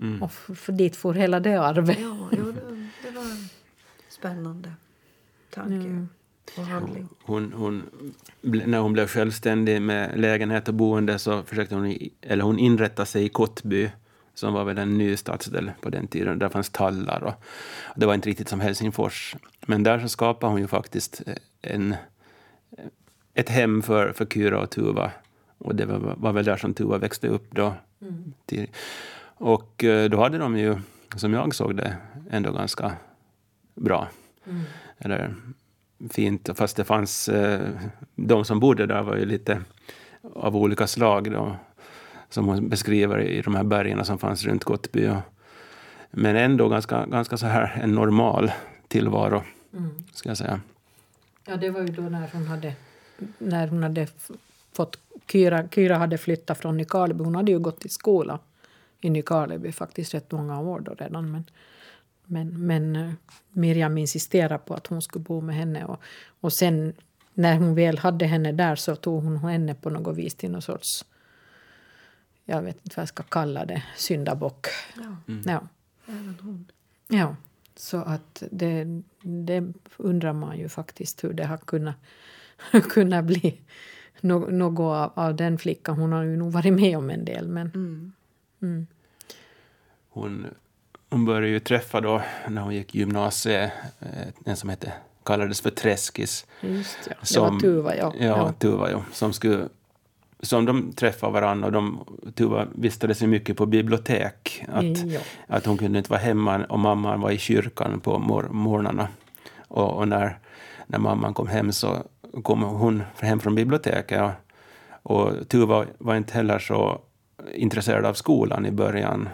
Mm. 0.01 0.23
Och 0.23 0.33
för 0.33 0.73
dit 0.73 0.97
for 0.97 1.15
hela 1.15 1.41
det 1.41 1.57
arvet. 1.57 1.99
Ja, 2.01 2.29
ja 2.31 2.45
det, 2.45 2.89
det 3.03 3.11
var 3.11 3.23
en 3.23 3.49
spännande 4.09 4.73
tanke. 5.51 6.07
Hon, 7.23 7.53
hon, 7.53 7.83
när 8.41 8.79
hon 8.79 8.93
blev 8.93 9.07
självständig 9.07 9.83
med 9.83 10.21
lägenhet 10.21 10.69
och 10.69 10.75
boende 10.75 11.19
så 11.19 11.43
försökte 11.43 11.75
hon, 11.75 11.97
eller 12.23 12.45
hon 12.45 12.59
inrätta 12.59 13.05
sig 13.05 13.25
i 13.25 13.29
Kottby 13.29 13.91
som 14.35 14.55
var 14.55 14.65
väl 14.65 14.79
en 14.79 14.99
ny 14.99 15.17
stadsdel 15.17 15.71
på 15.81 15.91
den 15.91 16.07
tiden. 16.07 16.39
Där 16.39 16.49
fanns 16.49 16.71
tallar 16.71 17.23
och, 17.23 17.35
och 17.85 18.01
det 18.01 18.07
var 18.07 18.15
inte 18.15 18.29
riktigt 18.29 18.49
som 18.49 18.61
Helsingfors. 18.61 19.37
Men 19.67 19.83
där 19.83 19.99
så 19.99 20.09
skapade 20.09 20.53
hon 20.53 20.61
ju 20.61 20.67
faktiskt 20.67 21.23
en, 21.63 21.95
ett 23.35 23.49
hem 23.49 23.83
för, 23.83 24.13
för 24.13 24.27
Kyra 24.27 24.61
och 24.61 24.71
Tuva. 24.71 25.13
Och 25.59 25.75
det 25.75 25.87
var, 25.87 26.15
var 26.17 26.33
väl 26.33 26.45
där 26.45 26.57
som 26.57 26.75
Tuva 26.75 26.99
växte 26.99 27.29
upp 27.29 27.55
då. 27.55 27.75
Mm. 28.01 28.35
Till, 28.47 28.71
och 29.39 29.85
eh, 29.85 30.11
då 30.11 30.21
hade 30.23 30.39
de 30.39 30.59
ju, 30.59 30.77
som 31.17 31.33
jag 31.33 31.55
såg 31.55 31.77
det, 31.77 31.97
ändå 32.31 32.53
ganska 32.53 32.93
bra. 33.75 34.09
Mm. 34.47 34.63
Eller 34.99 35.35
fint, 36.11 36.51
fast 36.55 36.77
det 36.77 36.85
fanns... 36.85 37.29
Eh, 37.29 37.69
de 38.15 38.45
som 38.45 38.61
bodde 38.61 38.87
där 38.87 39.03
var 39.03 39.17
ju 39.17 39.25
lite 39.25 39.63
av 40.35 40.57
olika 40.57 40.87
slag 40.87 41.33
då, 41.33 41.57
som 42.31 42.47
hon 42.47 42.69
beskriver 42.69 43.21
i 43.21 43.43
de 43.43 43.55
här 43.55 43.65
bergen 43.65 44.05
som 44.05 44.19
fanns 44.19 44.45
runt 44.45 44.65
Gottby. 44.65 45.09
Och, 45.09 45.21
men 46.11 46.37
ändå 46.37 46.69
ganska, 46.69 47.07
ganska 47.07 47.37
så 47.37 47.47
här 47.47 47.81
en 47.83 47.93
normal 47.93 48.53
tillvaro, 48.89 49.43
mm. 49.73 49.91
ska 50.13 50.29
jag 50.29 50.39
säga. 50.39 50.61
Ja, 51.47 51.57
det 51.57 51.71
var 51.71 51.81
ju 51.81 51.87
då 51.87 52.03
när 52.03 52.31
hon 52.33 52.47
hade, 52.47 52.73
när 53.39 53.69
hon 53.69 53.83
hade 53.83 54.07
fått... 54.73 54.99
Kyra, 55.33 55.69
Kyra 55.69 55.97
hade 55.97 56.19
flyttat 56.19 56.59
från 56.59 56.77
Nykarleby. 56.77 57.25
Hon 57.25 57.35
hade 57.35 57.53
ju 57.53 57.59
gått 57.59 57.85
i 57.85 57.89
skola 57.89 58.39
i 59.01 59.11
Nykarleby 59.11 59.73
faktiskt 59.73 60.15
rätt 60.15 60.33
många 60.33 60.61
år 60.61 60.81
då 60.81 60.95
redan. 60.95 61.31
Men, 61.31 61.45
men, 62.27 62.67
men 62.67 62.97
eh, 62.97 63.13
Miriam 63.53 63.99
insisterade 63.99 64.59
på 64.59 64.75
att 64.75 64.87
hon 64.87 65.03
skulle 65.03 65.25
bo 65.25 65.41
med 65.41 65.57
henne. 65.57 65.85
Och, 65.85 66.01
och 66.41 66.53
sen 66.53 66.95
när 67.35 67.57
hon 67.57 67.75
väl 67.75 67.99
hade 67.99 68.27
henne 68.27 68.53
där 68.53 68.77
så 68.77 68.97
tog 68.97 69.23
hon 69.23 69.37
henne 69.37 69.75
på 69.75 69.91
något 69.91 70.17
vis 70.17 70.35
till 70.35 70.51
någon 70.51 70.63
sorts, 70.63 71.05
jag 72.45 72.63
vet 72.63 72.77
inte 72.77 72.97
vad 72.97 73.03
jag 73.03 73.09
ska 73.09 73.23
kalla 73.23 73.65
det, 73.65 73.83
syndabock. 73.97 74.67
Ja. 74.97 75.17
Mm. 75.29 75.43
ja. 75.47 75.69
Även 76.07 76.37
hon. 76.43 76.71
Ja, 77.09 77.37
så 77.77 77.97
att 77.97 78.43
det, 78.51 79.03
det 79.23 79.73
undrar 79.97 80.33
man 80.33 80.59
ju 80.59 80.69
faktiskt 80.69 81.25
hur 81.25 81.33
det 81.33 81.45
har 81.45 81.57
kunnat, 81.57 81.97
kunnat 82.91 83.25
bli 83.25 83.61
något 84.21 84.81
av, 84.81 85.13
av 85.15 85.37
den 85.37 85.59
flickan. 85.59 85.97
Hon 85.97 86.13
har 86.13 86.23
ju 86.23 86.37
nog 86.37 86.53
varit 86.53 86.73
med 86.73 86.99
om 86.99 87.11
en 87.11 87.25
del 87.25 87.49
men... 87.49 87.71
Mm. 87.75 88.13
Mm. 88.63 88.87
Hon 90.09 90.47
hon 91.17 91.25
började 91.25 91.49
ju 91.49 91.61
träffa 91.61 92.01
då 92.01 92.23
när 92.49 92.63
hon 92.63 92.75
gick 92.75 92.95
gymnasiet 92.95 93.71
eh, 94.01 94.29
en 94.45 94.57
som 94.57 94.69
hette, 94.69 94.93
kallades 95.25 95.61
för 95.61 95.71
Träskis. 95.71 96.47
Just 96.61 96.99
ja. 97.09 97.15
Det 97.21 97.27
Som- 97.27 97.55
var 97.55 97.61
Tuva, 97.61 97.97
ja. 97.97 98.13
Ja, 98.21 98.53
Tuva, 98.59 98.91
ja, 98.91 99.03
som 99.13 99.33
skulle 99.33 99.69
som 100.41 100.65
de 100.65 100.93
träffade 100.93 101.33
varandra 101.33 101.67
och 101.67 101.73
de, 101.73 102.05
Tuva 102.35 102.67
vistades 102.75 103.23
ju 103.23 103.27
mycket 103.27 103.57
på 103.57 103.67
bibliotek. 103.67 104.65
Att, 104.69 104.85
Ja. 105.07 105.21
att 105.47 105.67
hon 105.67 105.79
kunde 105.79 105.99
inte 105.99 106.11
vara 106.11 106.21
hemma 106.21 106.65
och 106.69 106.79
mamman 106.79 107.21
var 107.21 107.31
i 107.31 107.39
kyrkan 107.39 108.01
på 108.01 108.19
mor 108.19 108.49
morgnarna. 108.51 109.09
Och, 109.69 109.97
och 109.97 110.09
när, 110.09 110.39
när 110.87 110.99
mamman 110.99 111.35
kom 111.35 111.49
hem 111.49 111.73
så 111.73 111.97
kom 112.43 112.63
hon 112.63 113.03
hem 113.21 113.41
från 113.41 113.55
biblioteket. 113.55 114.23
Och, 115.03 115.21
och 115.21 115.49
Tuva 115.49 115.85
var 115.99 116.17
inte 116.17 116.33
heller 116.35 116.59
så 116.59 117.01
intresserad 117.55 118.05
av 118.05 118.15
skolan 118.15 118.67
i 118.67 118.71
början. 118.71 119.29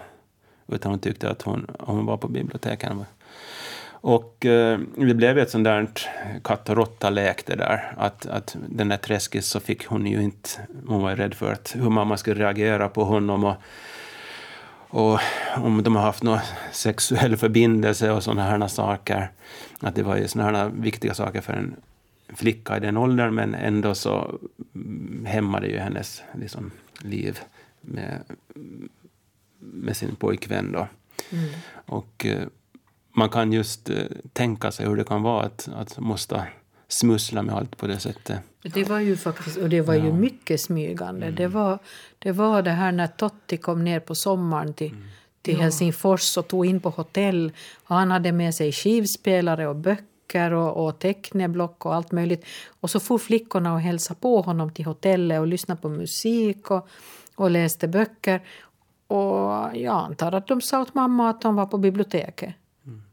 Utan 0.73 0.91
hon 0.91 0.99
tyckte 0.99 1.29
att 1.29 1.41
hon, 1.41 1.67
hon 1.79 2.05
var 2.05 2.17
på 2.17 2.27
biblioteket. 2.27 2.91
Och 4.03 4.45
eh, 4.45 4.79
det 4.95 5.13
blev 5.13 5.37
ett 5.37 5.49
sånt 5.49 5.63
där 5.63 5.87
katt 6.43 6.69
och 6.69 6.75
råtta-lek 6.75 7.45
det 7.45 7.55
där. 7.55 7.93
Att, 7.97 8.25
att 8.25 8.57
den 8.69 8.89
där 8.89 8.97
träskis 8.97 9.45
så 9.45 9.59
fick 9.59 9.85
hon 9.85 10.07
ju 10.07 10.23
inte... 10.23 10.49
Hon 10.87 11.01
var 11.01 11.09
ju 11.09 11.15
rädd 11.15 11.33
för 11.33 11.51
att, 11.51 11.75
hur 11.75 11.89
mamma 11.89 12.17
skulle 12.17 12.43
reagera 12.43 12.89
på 12.89 13.03
honom. 13.03 13.43
Och, 13.43 13.55
och 14.89 15.19
om 15.55 15.83
de 15.83 15.95
har 15.95 16.03
haft 16.03 16.23
någon 16.23 16.39
sexuell 16.71 17.37
förbindelse 17.37 18.11
och 18.11 18.23
sådana 18.23 18.43
här 18.43 18.67
saker. 18.67 19.31
Att 19.79 19.95
det 19.95 20.03
var 20.03 20.17
ju 20.17 20.27
sådana 20.27 20.57
här 20.57 20.69
viktiga 20.69 21.13
saker 21.13 21.41
för 21.41 21.53
en 21.53 21.75
flicka 22.35 22.77
i 22.77 22.79
den 22.79 22.97
åldern. 22.97 23.35
Men 23.35 23.55
ändå 23.55 23.95
så 23.95 24.39
hämmade 25.25 25.67
ju 25.67 25.77
hennes 25.77 26.23
liksom, 26.33 26.71
liv 26.99 27.39
med, 27.81 28.19
med 29.73 29.97
sin 29.97 30.15
pojkvän. 30.15 30.71
Då. 30.71 30.87
Mm. 31.29 31.49
Och 31.85 32.25
eh, 32.25 32.47
man 33.15 33.29
kan 33.29 33.53
just 33.53 33.89
eh, 33.89 33.97
tänka 34.33 34.71
sig 34.71 34.85
hur 34.85 34.95
det 34.95 35.03
kan 35.03 35.21
vara 35.21 35.45
att, 35.45 35.69
att 35.75 35.99
måste 35.99 36.47
smussla 36.87 37.41
med 37.41 37.55
allt 37.55 37.77
på 37.77 37.87
det 37.87 37.99
sättet. 37.99 38.39
Det 38.61 38.83
var 38.83 38.99
ju 38.99 39.17
faktiskt, 39.17 39.57
och 39.57 39.69
det 39.69 39.81
var 39.81 39.93
ju 39.93 40.13
mycket 40.13 40.61
smygande. 40.61 41.31
Det, 41.31 41.47
var, 41.47 41.79
det 42.19 42.31
var 42.31 42.61
det 42.61 42.71
här 42.71 42.91
när 42.91 43.07
Totti 43.07 43.57
kom 43.57 43.83
ner 43.83 43.99
på 43.99 44.15
sommaren 44.15 44.73
till, 44.73 44.95
till 45.41 45.61
Helsingfors 45.61 46.37
och 46.37 46.47
tog 46.47 46.65
in 46.65 46.79
på 46.79 46.89
hotell. 46.89 47.51
Och 47.83 47.95
han 47.95 48.11
hade 48.11 48.31
med 48.31 48.55
sig 48.55 48.71
skivspelare 48.71 49.67
och 49.67 49.75
böcker 49.75 50.53
och, 50.53 50.85
och 50.85 50.99
teckneblock 50.99 51.85
och 51.85 51.95
allt 51.95 52.11
möjligt. 52.11 52.45
Och 52.81 52.89
så 52.89 52.99
for 52.99 53.17
flickorna 53.17 53.73
och 53.73 53.81
hälsade 53.81 54.19
på 54.19 54.41
honom 54.41 54.73
till 54.73 54.85
hotellet 54.85 55.39
och 55.39 55.47
lyssnade 55.47 55.81
på 55.81 55.89
musik 55.89 56.71
och, 56.71 56.87
och 57.35 57.51
läste 57.51 57.87
böcker. 57.87 58.41
Och 59.07 59.77
jag 59.77 59.87
antar 59.87 60.31
att 60.31 60.47
de 60.47 60.61
sa 60.61 60.81
åt 60.81 60.93
mamma 60.95 61.29
att 61.29 61.41
de 61.41 61.55
var 61.55 61.65
på 61.65 61.77
biblioteket. 61.77 62.53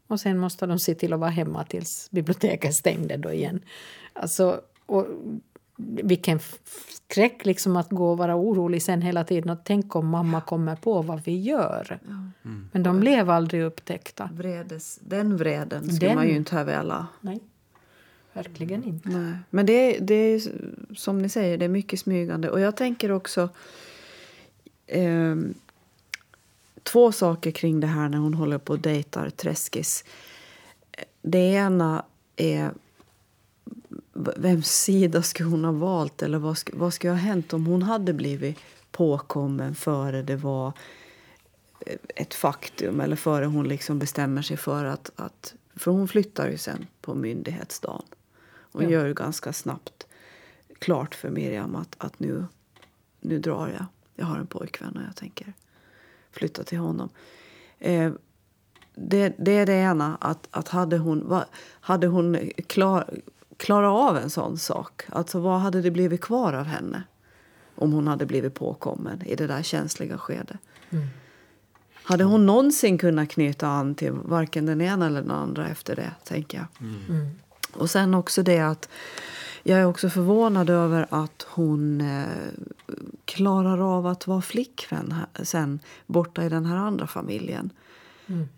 Och 0.07 0.19
sen 0.19 0.37
måste 0.37 0.65
de 0.65 0.79
se 0.79 0.95
till 0.95 1.13
att 1.13 1.19
vara 1.19 1.29
hemma 1.29 1.63
tills 1.63 2.07
biblioteket 2.11 2.73
stängde 2.75 3.17
då 3.17 3.31
igen. 3.31 3.59
Alltså, 4.13 4.61
och 4.85 5.07
vilken 6.03 6.39
skräck 6.89 7.45
liksom 7.45 7.75
att 7.77 7.89
gå 7.89 8.11
och 8.11 8.17
vara 8.17 8.35
orolig 8.35 8.81
sen 8.83 9.01
hela 9.01 9.23
tiden. 9.23 9.49
Och 9.49 9.57
tänk 9.63 9.95
om 9.95 10.07
mamma 10.07 10.41
kommer 10.41 10.75
på 10.75 11.01
vad 11.01 11.23
vi 11.23 11.39
gör. 11.41 11.99
Men 12.71 12.83
de 12.83 12.99
blev 12.99 13.29
aldrig 13.29 13.61
upptäckta. 13.63 14.29
Vredes, 14.33 14.99
den 15.01 15.37
vreden 15.37 15.83
skulle 15.89 16.07
Den- 16.09 16.15
man 16.15 16.27
ju 16.27 16.35
inte 16.35 16.55
ha 16.55 16.63
velat. 16.63 17.05
Nej, 17.21 17.39
verkligen 18.33 18.83
inte. 18.83 19.09
Nej. 19.09 19.33
Men 19.49 19.65
det, 19.65 19.73
är- 19.97 20.01
det 20.01 20.13
är 20.15 20.41
som 20.95 21.21
ni 21.21 21.29
säger, 21.29 21.57
det 21.57 21.65
är 21.65 21.69
mycket 21.69 21.99
smygande. 21.99 22.49
Och 22.49 22.59
jag 22.59 22.77
tänker 22.77 23.11
också 23.11 23.49
ehm, 24.87 25.53
två 26.83 27.11
saker 27.11 27.51
kring 27.51 27.79
det 27.79 27.87
här 27.87 28.09
när 28.09 28.17
hon 28.17 28.33
håller 28.33 28.57
på 28.57 28.73
och 28.73 28.79
dejtar 28.79 29.29
Träskis. 29.29 30.03
Det 31.21 31.37
ena 31.53 32.05
är 32.35 32.71
vems 34.13 34.67
sida 34.71 35.21
skulle 35.21 35.49
hon 35.49 35.65
ha 35.65 35.71
valt 35.71 36.21
eller 36.21 36.37
vad, 36.39 36.53
sk- 36.55 36.73
vad 36.77 36.93
skulle 36.93 37.11
ha 37.13 37.17
hänt 37.19 37.53
om 37.53 37.65
hon 37.65 37.81
hade 37.81 38.13
blivit 38.13 38.57
påkommen 38.91 39.75
före 39.75 40.21
det 40.21 40.35
var 40.35 40.73
ett 42.15 42.33
faktum 42.33 42.99
eller 43.01 43.15
före 43.15 43.45
hon 43.45 43.67
liksom 43.67 43.99
bestämmer 43.99 44.41
sig 44.41 44.57
för 44.57 44.85
att, 44.85 45.11
att 45.15 45.53
för 45.75 45.91
hon 45.91 46.07
flyttar 46.07 46.49
ju 46.49 46.57
sen 46.57 46.87
på 47.01 47.15
myndighetsdagen. 47.15 48.05
Hon 48.71 48.83
Ja. 48.83 48.89
gör 48.89 49.05
ju 49.05 49.13
ganska 49.13 49.53
snabbt 49.53 50.07
klart 50.79 51.15
för 51.15 51.29
Miriam 51.29 51.75
att, 51.75 51.95
att 51.97 52.19
nu, 52.19 52.45
nu 53.19 53.39
drar 53.39 53.67
jag. 53.67 53.85
Jag 54.15 54.25
har 54.25 54.37
en 54.37 54.47
pojkvän 54.47 54.95
och 54.97 55.03
jag 55.07 55.15
tänker 55.15 55.53
flytta 56.31 56.63
till 56.63 56.77
honom. 56.77 57.09
Eh, 57.79 58.11
det, 58.95 59.35
det 59.37 59.51
är 59.51 59.65
det 59.65 59.73
ena. 59.73 60.17
Att, 60.21 60.47
att 60.51 60.67
hade 60.67 60.97
hon, 60.97 61.29
va, 61.29 61.45
hade 61.63 62.07
hon 62.07 62.51
klar, 62.67 63.09
klarat 63.57 64.09
av 64.09 64.17
en 64.17 64.29
sån 64.29 64.57
sak? 64.57 65.03
Alltså 65.09 65.39
vad 65.39 65.59
hade 65.59 65.81
det 65.81 65.91
blivit 65.91 66.21
kvar 66.21 66.53
av 66.53 66.65
henne? 66.65 67.03
Om 67.75 67.91
hon 67.91 68.07
hade 68.07 68.25
blivit 68.25 68.53
påkommen 68.53 69.21
i 69.25 69.35
det 69.35 69.47
där 69.47 69.63
känsliga 69.63 70.17
skedet. 70.17 70.57
Hade 72.03 72.23
hon 72.23 72.45
någonsin 72.45 72.97
kunnat 72.97 73.29
knyta 73.29 73.67
an 73.67 73.95
till 73.95 74.11
varken 74.11 74.65
den 74.65 74.81
ena 74.81 75.07
eller 75.07 75.21
den 75.21 75.31
andra 75.31 75.67
efter 75.67 75.95
det, 75.95 76.11
tänker 76.23 76.57
jag. 76.57 76.67
Och 77.73 77.89
sen 77.89 78.13
också 78.13 78.43
det 78.43 78.59
att 78.59 78.89
jag 79.63 79.79
är 79.79 79.85
också 79.85 80.09
förvånad 80.09 80.69
över 80.69 81.07
att 81.09 81.45
hon 81.49 82.01
eh, 82.01 82.27
klarar 83.25 83.97
av 83.97 84.07
att 84.07 84.27
vara 84.27 84.41
flickvän 84.41 85.15
sen 85.43 85.79
borta 86.07 86.43
i 86.43 86.49
den 86.49 86.65
här 86.65 86.75
andra 86.75 87.07
familjen. 87.07 87.69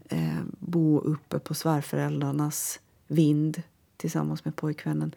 Eh, 0.09 0.41
bo 0.59 0.99
uppe 0.99 1.39
på 1.39 1.53
svärföräldrarnas 1.53 2.79
vind 3.07 3.61
tillsammans 3.97 4.45
med 4.45 4.55
pojkvännen. 4.55 5.15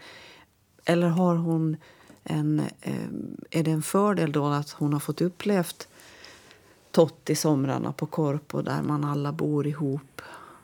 Eller 0.85 1.09
har 1.09 1.37
hon 1.37 1.77
en, 2.25 2.61
eh, 2.81 3.09
är 3.51 3.63
det 3.63 3.71
en 3.71 3.83
fördel 3.83 4.33
då 4.33 4.47
att 4.47 4.71
hon 4.71 4.93
har 4.93 5.01
fått 5.01 5.21
upplevt 5.21 5.89
Totti-somrarna 6.93 7.93
på 7.93 8.07
Korpo 8.07 8.63
där 8.63 8.83
man 8.83 9.05
alla 9.05 9.33
bor 9.33 9.67
ihop, 9.67 10.23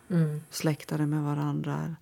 Mm. 0.09 0.41
släktare 0.51 1.07
med 1.07 1.23
varandra. 1.23 1.97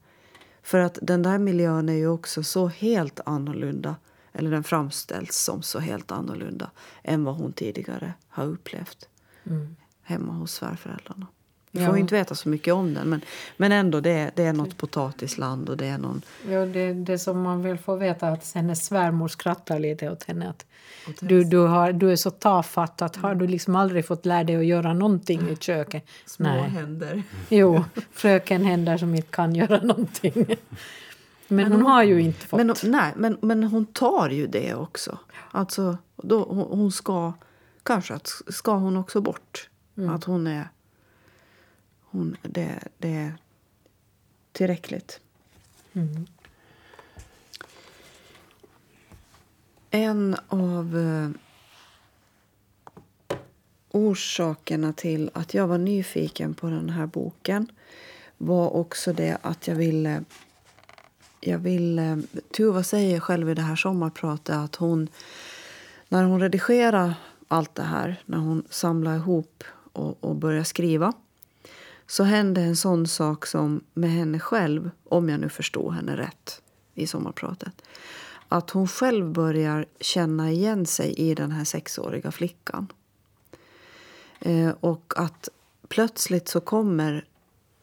För 0.71 0.79
att 0.79 0.99
den 1.03 1.23
där 1.23 1.39
miljön 1.39 1.89
är 1.89 1.93
ju 1.93 2.09
också 2.09 2.43
så 2.43 2.69
helt 2.69 3.21
annorlunda, 3.27 3.97
eller 4.33 4.51
den 4.51 4.65
framställs 4.65 5.37
som 5.37 5.63
så 5.63 5.79
helt 5.79 6.11
annorlunda 6.11 6.71
än 7.03 7.25
vad 7.25 7.35
hon 7.37 7.53
tidigare 7.53 8.13
har 8.29 8.45
upplevt 8.47 9.09
Mm. 9.45 9.77
hemma 10.03 10.33
hos 10.33 10.53
svärföräldrarna. 10.53 11.27
Vi 11.73 11.81
Ja. 11.81 11.87
får 11.87 11.95
ju 11.97 12.01
inte 12.01 12.15
veta 12.15 12.35
så 12.35 12.49
mycket 12.49 12.75
om 12.75 12.95
den, 12.95 13.09
men, 13.11 13.21
men 13.57 13.73
ändå 13.73 14.01
det, 14.01 14.11
är- 14.11 14.31
det 14.35 14.43
är 14.45 14.53
något 14.53 14.77
potatisland 14.77 15.69
och 15.69 15.77
det 15.77 15.87
är 15.87 15.99
någon... 15.99 16.23
Ja, 16.49 16.67
det, 16.67 16.93
det 16.93 17.19
som 17.19 17.43
man 17.43 17.63
väl 17.63 17.79
får 17.79 17.97
veta 17.97 18.27
är 18.29 18.33
att 18.33 18.53
hennes 18.55 18.87
svärmor 18.87 19.29
skrattar 19.29 19.79
lite 19.79 20.11
åt 20.11 20.25
henne. 20.25 20.49
Att 20.49 20.65
du, 21.21 21.45
du, 21.45 21.59
har, 21.59 21.93
du 21.93 22.13
är 22.13 22.17
så 22.17 22.31
tafatt 22.31 23.03
att 23.03 23.17
har 23.17 23.35
du 23.35 23.47
liksom 23.47 23.77
aldrig 23.77 24.07
fått 24.07 24.27
lära 24.27 24.45
dig 24.45 24.57
att 24.57 24.67
göra 24.67 24.93
någonting 24.95 25.49
i 25.51 25.57
köket? 25.57 26.07
Nej. 26.39 26.61
händer. 26.63 27.23
Jo, 27.49 27.85
fröken 28.13 28.65
händer 28.65 28.99
som 28.99 29.15
inte 29.15 29.29
kan 29.31 29.55
göra 29.55 29.81
någonting. 29.83 30.47
Men, 31.49 31.73
hon, 31.73 31.83
har 31.83 32.03
ju 32.03 32.21
inte 32.23 32.47
fått. 32.47 32.59
Men, 32.59 32.75
nej, 32.83 33.13
men, 33.17 33.39
men 33.41 33.63
hon 33.65 33.87
tar 33.87 34.31
ju 34.31 34.47
det 34.47 34.75
också. 34.75 35.19
Alltså, 35.51 35.99
då, 36.17 36.43
hon, 36.49 36.79
hon 36.79 36.93
ska... 36.93 37.33
Kanske 37.83 38.15
att 38.15 38.29
ska 38.49 38.73
hon 38.75 38.97
också 38.97 39.21
bort. 39.21 39.69
Att 40.15 40.25
hon 40.25 40.47
är... 40.47 40.69
Hon, 42.11 42.37
det, 42.43 42.79
det 42.99 43.15
är 43.15 43.33
tillräckligt. 44.53 45.21
Mm. 45.93 46.27
En 49.91 50.37
av 50.49 50.99
eh, 50.99 51.31
orsakerna 53.91 54.93
till 54.93 55.31
att 55.35 55.55
jag 55.55 55.67
var 55.67 55.79
nyfiken 55.79 56.55
på 56.55 56.67
den 56.67 56.91
här 56.91 57.07
boken 57.07 57.73
var 58.39 58.71
också 58.71 59.13
det 59.13 59.39
att 59.43 59.69
jag 59.69 59.75
ville... 59.75 60.25
Jag 61.43 61.59
ville 61.59 62.23
Tuva 62.57 62.83
säger 62.83 63.21
själv 63.21 63.51
i 63.51 63.55
det 63.55 63.63
här 63.63 63.77
sommarpratet 63.77 64.57
att 64.57 64.77
hon 64.77 65.09
när 66.09 66.25
hon 66.25 66.41
redigerade 66.41 67.15
allt 67.49 67.75
det 67.75 67.83
här, 67.83 68.23
när 68.27 68.39
hon 68.39 68.65
samlade 68.71 69.17
ihop 69.17 69.65
och, 69.93 70.25
och 70.25 70.37
började 70.37 70.65
skriva 70.65 71.13
så 72.11 72.25
hände 72.25 72.61
en 72.61 72.77
sån 72.77 73.07
sak 73.07 73.47
som 73.47 73.85
med 73.95 74.11
henne 74.11 74.39
själv, 74.39 74.91
om 75.05 75.29
jag 75.29 75.41
nu 75.41 75.49
förstod 75.49 75.95
henne 75.95 76.17
rätt 76.17 76.63
i 76.95 77.07
sommarpratet 77.07 77.83
att 78.53 78.71
hon 78.71 78.89
själv 78.89 79.33
börjar 79.33 79.87
känna 80.01 80.51
igen 80.51 80.87
sig 80.87 81.13
i 81.13 81.35
den 81.35 81.51
här 81.51 81.65
sexåriga 81.65 82.31
flickan. 82.31 82.93
Eh, 84.41 84.71
och 84.81 85.13
att 85.17 85.49
plötsligt 85.89 86.49
så 86.49 86.61
kommer 86.61 87.25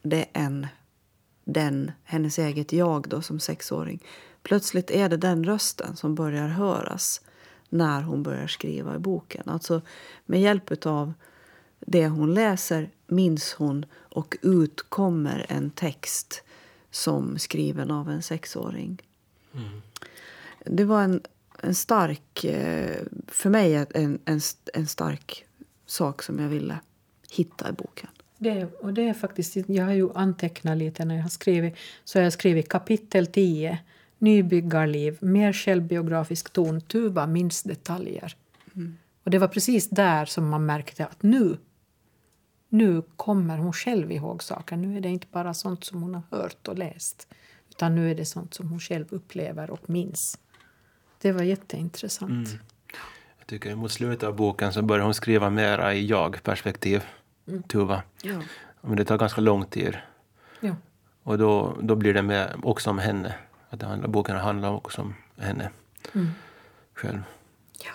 det 0.02 0.26
en, 0.34 0.68
den, 1.44 1.92
hennes 2.04 2.40
eget 2.40 2.74
jag 2.74 3.10
då 3.10 3.22
som 3.22 3.40
sexåring. 3.40 4.04
Plötsligt 4.44 4.92
är 4.92 5.10
det 5.10 5.18
den 5.18 5.44
rösten 5.44 5.96
som 5.96 6.16
börjar 6.16 6.48
höras 6.48 7.22
när 7.70 8.02
hon 8.02 8.24
börjar 8.24 8.48
skriva 8.48 8.96
i 8.96 9.00
boken. 9.00 9.44
Alltså 9.50 9.82
med 10.26 10.42
hjälp 10.42 10.86
av 10.86 11.14
det 11.80 12.08
hon 12.08 12.34
läser 12.34 12.90
minns 13.08 13.54
hon 13.54 13.86
och 13.94 14.38
utkommer 14.42 15.46
en 15.50 15.70
text 15.70 16.44
som 16.92 17.38
skriven 17.40 17.92
av 17.92 18.10
en 18.10 18.22
sexåring. 18.22 19.02
Det 20.66 20.84
var 20.84 21.02
en, 21.02 21.22
en 21.64 21.76
stark, 21.76 22.44
eh, 22.44 23.02
för 23.28 23.50
mig 23.50 23.76
en, 23.76 24.20
en, 24.26 24.42
en 24.74 24.88
stark 24.88 25.46
sak 25.86 26.24
som 26.24 26.40
jag 26.40 26.50
ville 26.50 26.80
hitta 27.32 27.70
i 27.70 27.72
boken. 27.72 28.10
Det, 28.38 28.66
och 28.80 28.94
det 28.94 29.10
är 29.10 29.14
faktiskt, 29.14 29.56
jag 29.56 29.86
har 29.86 29.94
ju 29.94 30.10
antecknat 30.14 30.78
lite 30.78 31.06
när 31.06 31.16
jag 31.16 31.22
har 31.22 31.30
skrivit. 31.30 31.76
Så 32.04 32.18
jag 32.18 32.24
har 32.24 32.30
skrivit 32.30 32.70
kapitel 32.70 33.28
10, 33.28 33.80
Nybyggarliv, 34.18 35.18
mer 35.20 35.54
självbiografisk 35.54 36.50
ton, 36.50 36.82
Tuva 36.82 37.28
minns 37.28 37.64
detaljer. 37.64 38.36
Och 39.24 39.32
det 39.32 39.40
var 39.40 39.48
precis 39.48 39.90
där 39.90 40.26
som 40.26 40.50
man 40.50 40.66
märkte 40.66 41.06
att 41.06 41.24
nu, 41.24 41.58
nu 42.70 43.02
kommer 43.16 43.58
hon 43.58 43.74
själv 43.74 44.12
ihåg 44.12 44.44
saker. 44.44 44.78
Nu 44.78 44.98
är 44.98 45.02
det 45.02 45.10
inte 45.10 45.28
bara 45.32 45.54
sånt 45.54 45.84
som 45.84 46.02
hon 46.02 46.16
har 46.16 46.24
hört 46.38 46.68
och 46.68 46.78
läst. 46.78 47.28
Utan 47.70 47.96
nu 47.96 48.12
är 48.12 48.16
det 48.16 48.26
sånt 48.26 48.54
som 48.54 48.70
hon 48.70 48.80
själv 48.80 49.06
upplever 49.10 49.70
och 49.70 49.90
minns. 49.90 50.40
Det 51.22 51.32
var 51.32 51.44
jätteintressant. 51.44 52.50
Jag 53.38 53.48
tycker 53.48 53.76
mot 53.76 53.92
slutet 53.92 54.24
av 54.24 54.36
boken 54.36 54.74
så 54.74 54.82
börjar 54.82 55.06
hon 55.06 55.14
skriva 55.14 55.50
mera 55.50 55.94
i 55.94 56.06
jag-perspektiv, 56.06 57.04
Tuva. 57.68 58.04
Ja. 58.22 58.42
Men 58.82 58.98
det 58.98 59.06
tar 59.06 59.18
ganska 59.18 59.42
lång 59.42 59.66
tid. 59.66 59.98
Ja. 60.60 60.76
Och 61.24 61.38
då, 61.38 61.78
då 61.82 61.96
blir 61.96 62.14
det 62.14 62.22
med 62.22 62.56
också 62.64 62.90
om 62.90 63.00
henne. 63.00 63.36
Att 63.70 63.80
det 63.80 63.86
handlar, 63.86 64.10
boken 64.10 64.38
handlar 64.38 64.72
också 64.72 65.02
om 65.02 65.16
henne 65.38 65.70
själv. 66.94 67.24
Ja. 67.84 67.92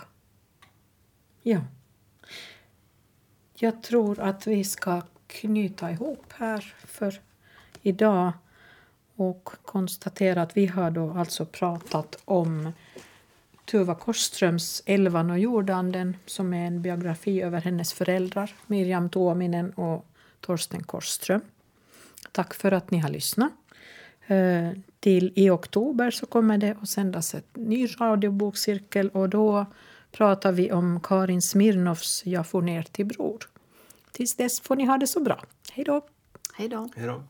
ja. 1.43 1.61
Jag 3.63 3.83
tror 3.83 4.21
att 4.21 4.47
vi 4.47 4.65
ska 4.65 5.03
knyta 5.27 5.91
ihop 5.91 6.25
här 6.37 6.75
för 6.79 7.21
idag 7.83 8.33
och 9.17 9.49
konstatera 9.65 10.43
att 10.43 10.57
vi 10.57 10.67
har 10.67 10.91
då 10.91 11.11
alltså 11.11 11.47
pratat 11.47 12.19
om 12.25 12.73
Tuva 13.65 13.95
Korsströms 13.95 14.83
Elvan 14.87 15.31
och 15.31 15.39
jordanden 15.39 16.17
som 16.27 16.55
är 16.55 16.67
en 16.67 16.83
biografi 16.83 17.43
över 17.43 17.61
hennes 17.61 17.93
föräldrar 17.93 18.55
Miriam 18.67 19.11
Tuominen 19.11 19.71
och 19.71 20.07
Torsten 20.41 20.83
Korsström. 20.83 21.41
Tack 22.33 22.55
för 22.55 22.73
att 22.73 22.91
ni 22.91 22.99
har 22.99 23.11
lyssnat. 23.11 23.53
Eh, 24.27 24.71
till 25.01 25.33
i 25.37 25.51
oktober 25.51 26.11
så 26.11 26.27
kommer 26.27 26.59
det 26.59 26.77
att 26.83 26.89
sändas 26.89 27.35
ett 27.35 27.57
ny 27.57 27.87
radiobokcirkel 27.87 29.09
och 29.09 29.29
då 29.29 29.67
pratar 30.13 30.53
vi 30.53 30.73
om 30.73 31.01
Karin 31.01 31.43
Smirnoffs 31.43 32.27
Jag 32.27 32.47
får 32.47 32.63
ner 32.63 32.83
till 32.83 33.07
bror. 33.07 33.39
Tills 34.13 34.37
dess 34.37 34.61
får 34.61 34.77
ni 34.77 34.85
ha 34.85 34.99
det 34.99 35.07
så 35.07 35.21
bra. 35.21 35.45
Hej 35.73 35.85
då! 35.85 36.01
Hej 36.55 36.69
då. 36.69 36.89
Hej 36.97 37.07
då. 37.07 37.25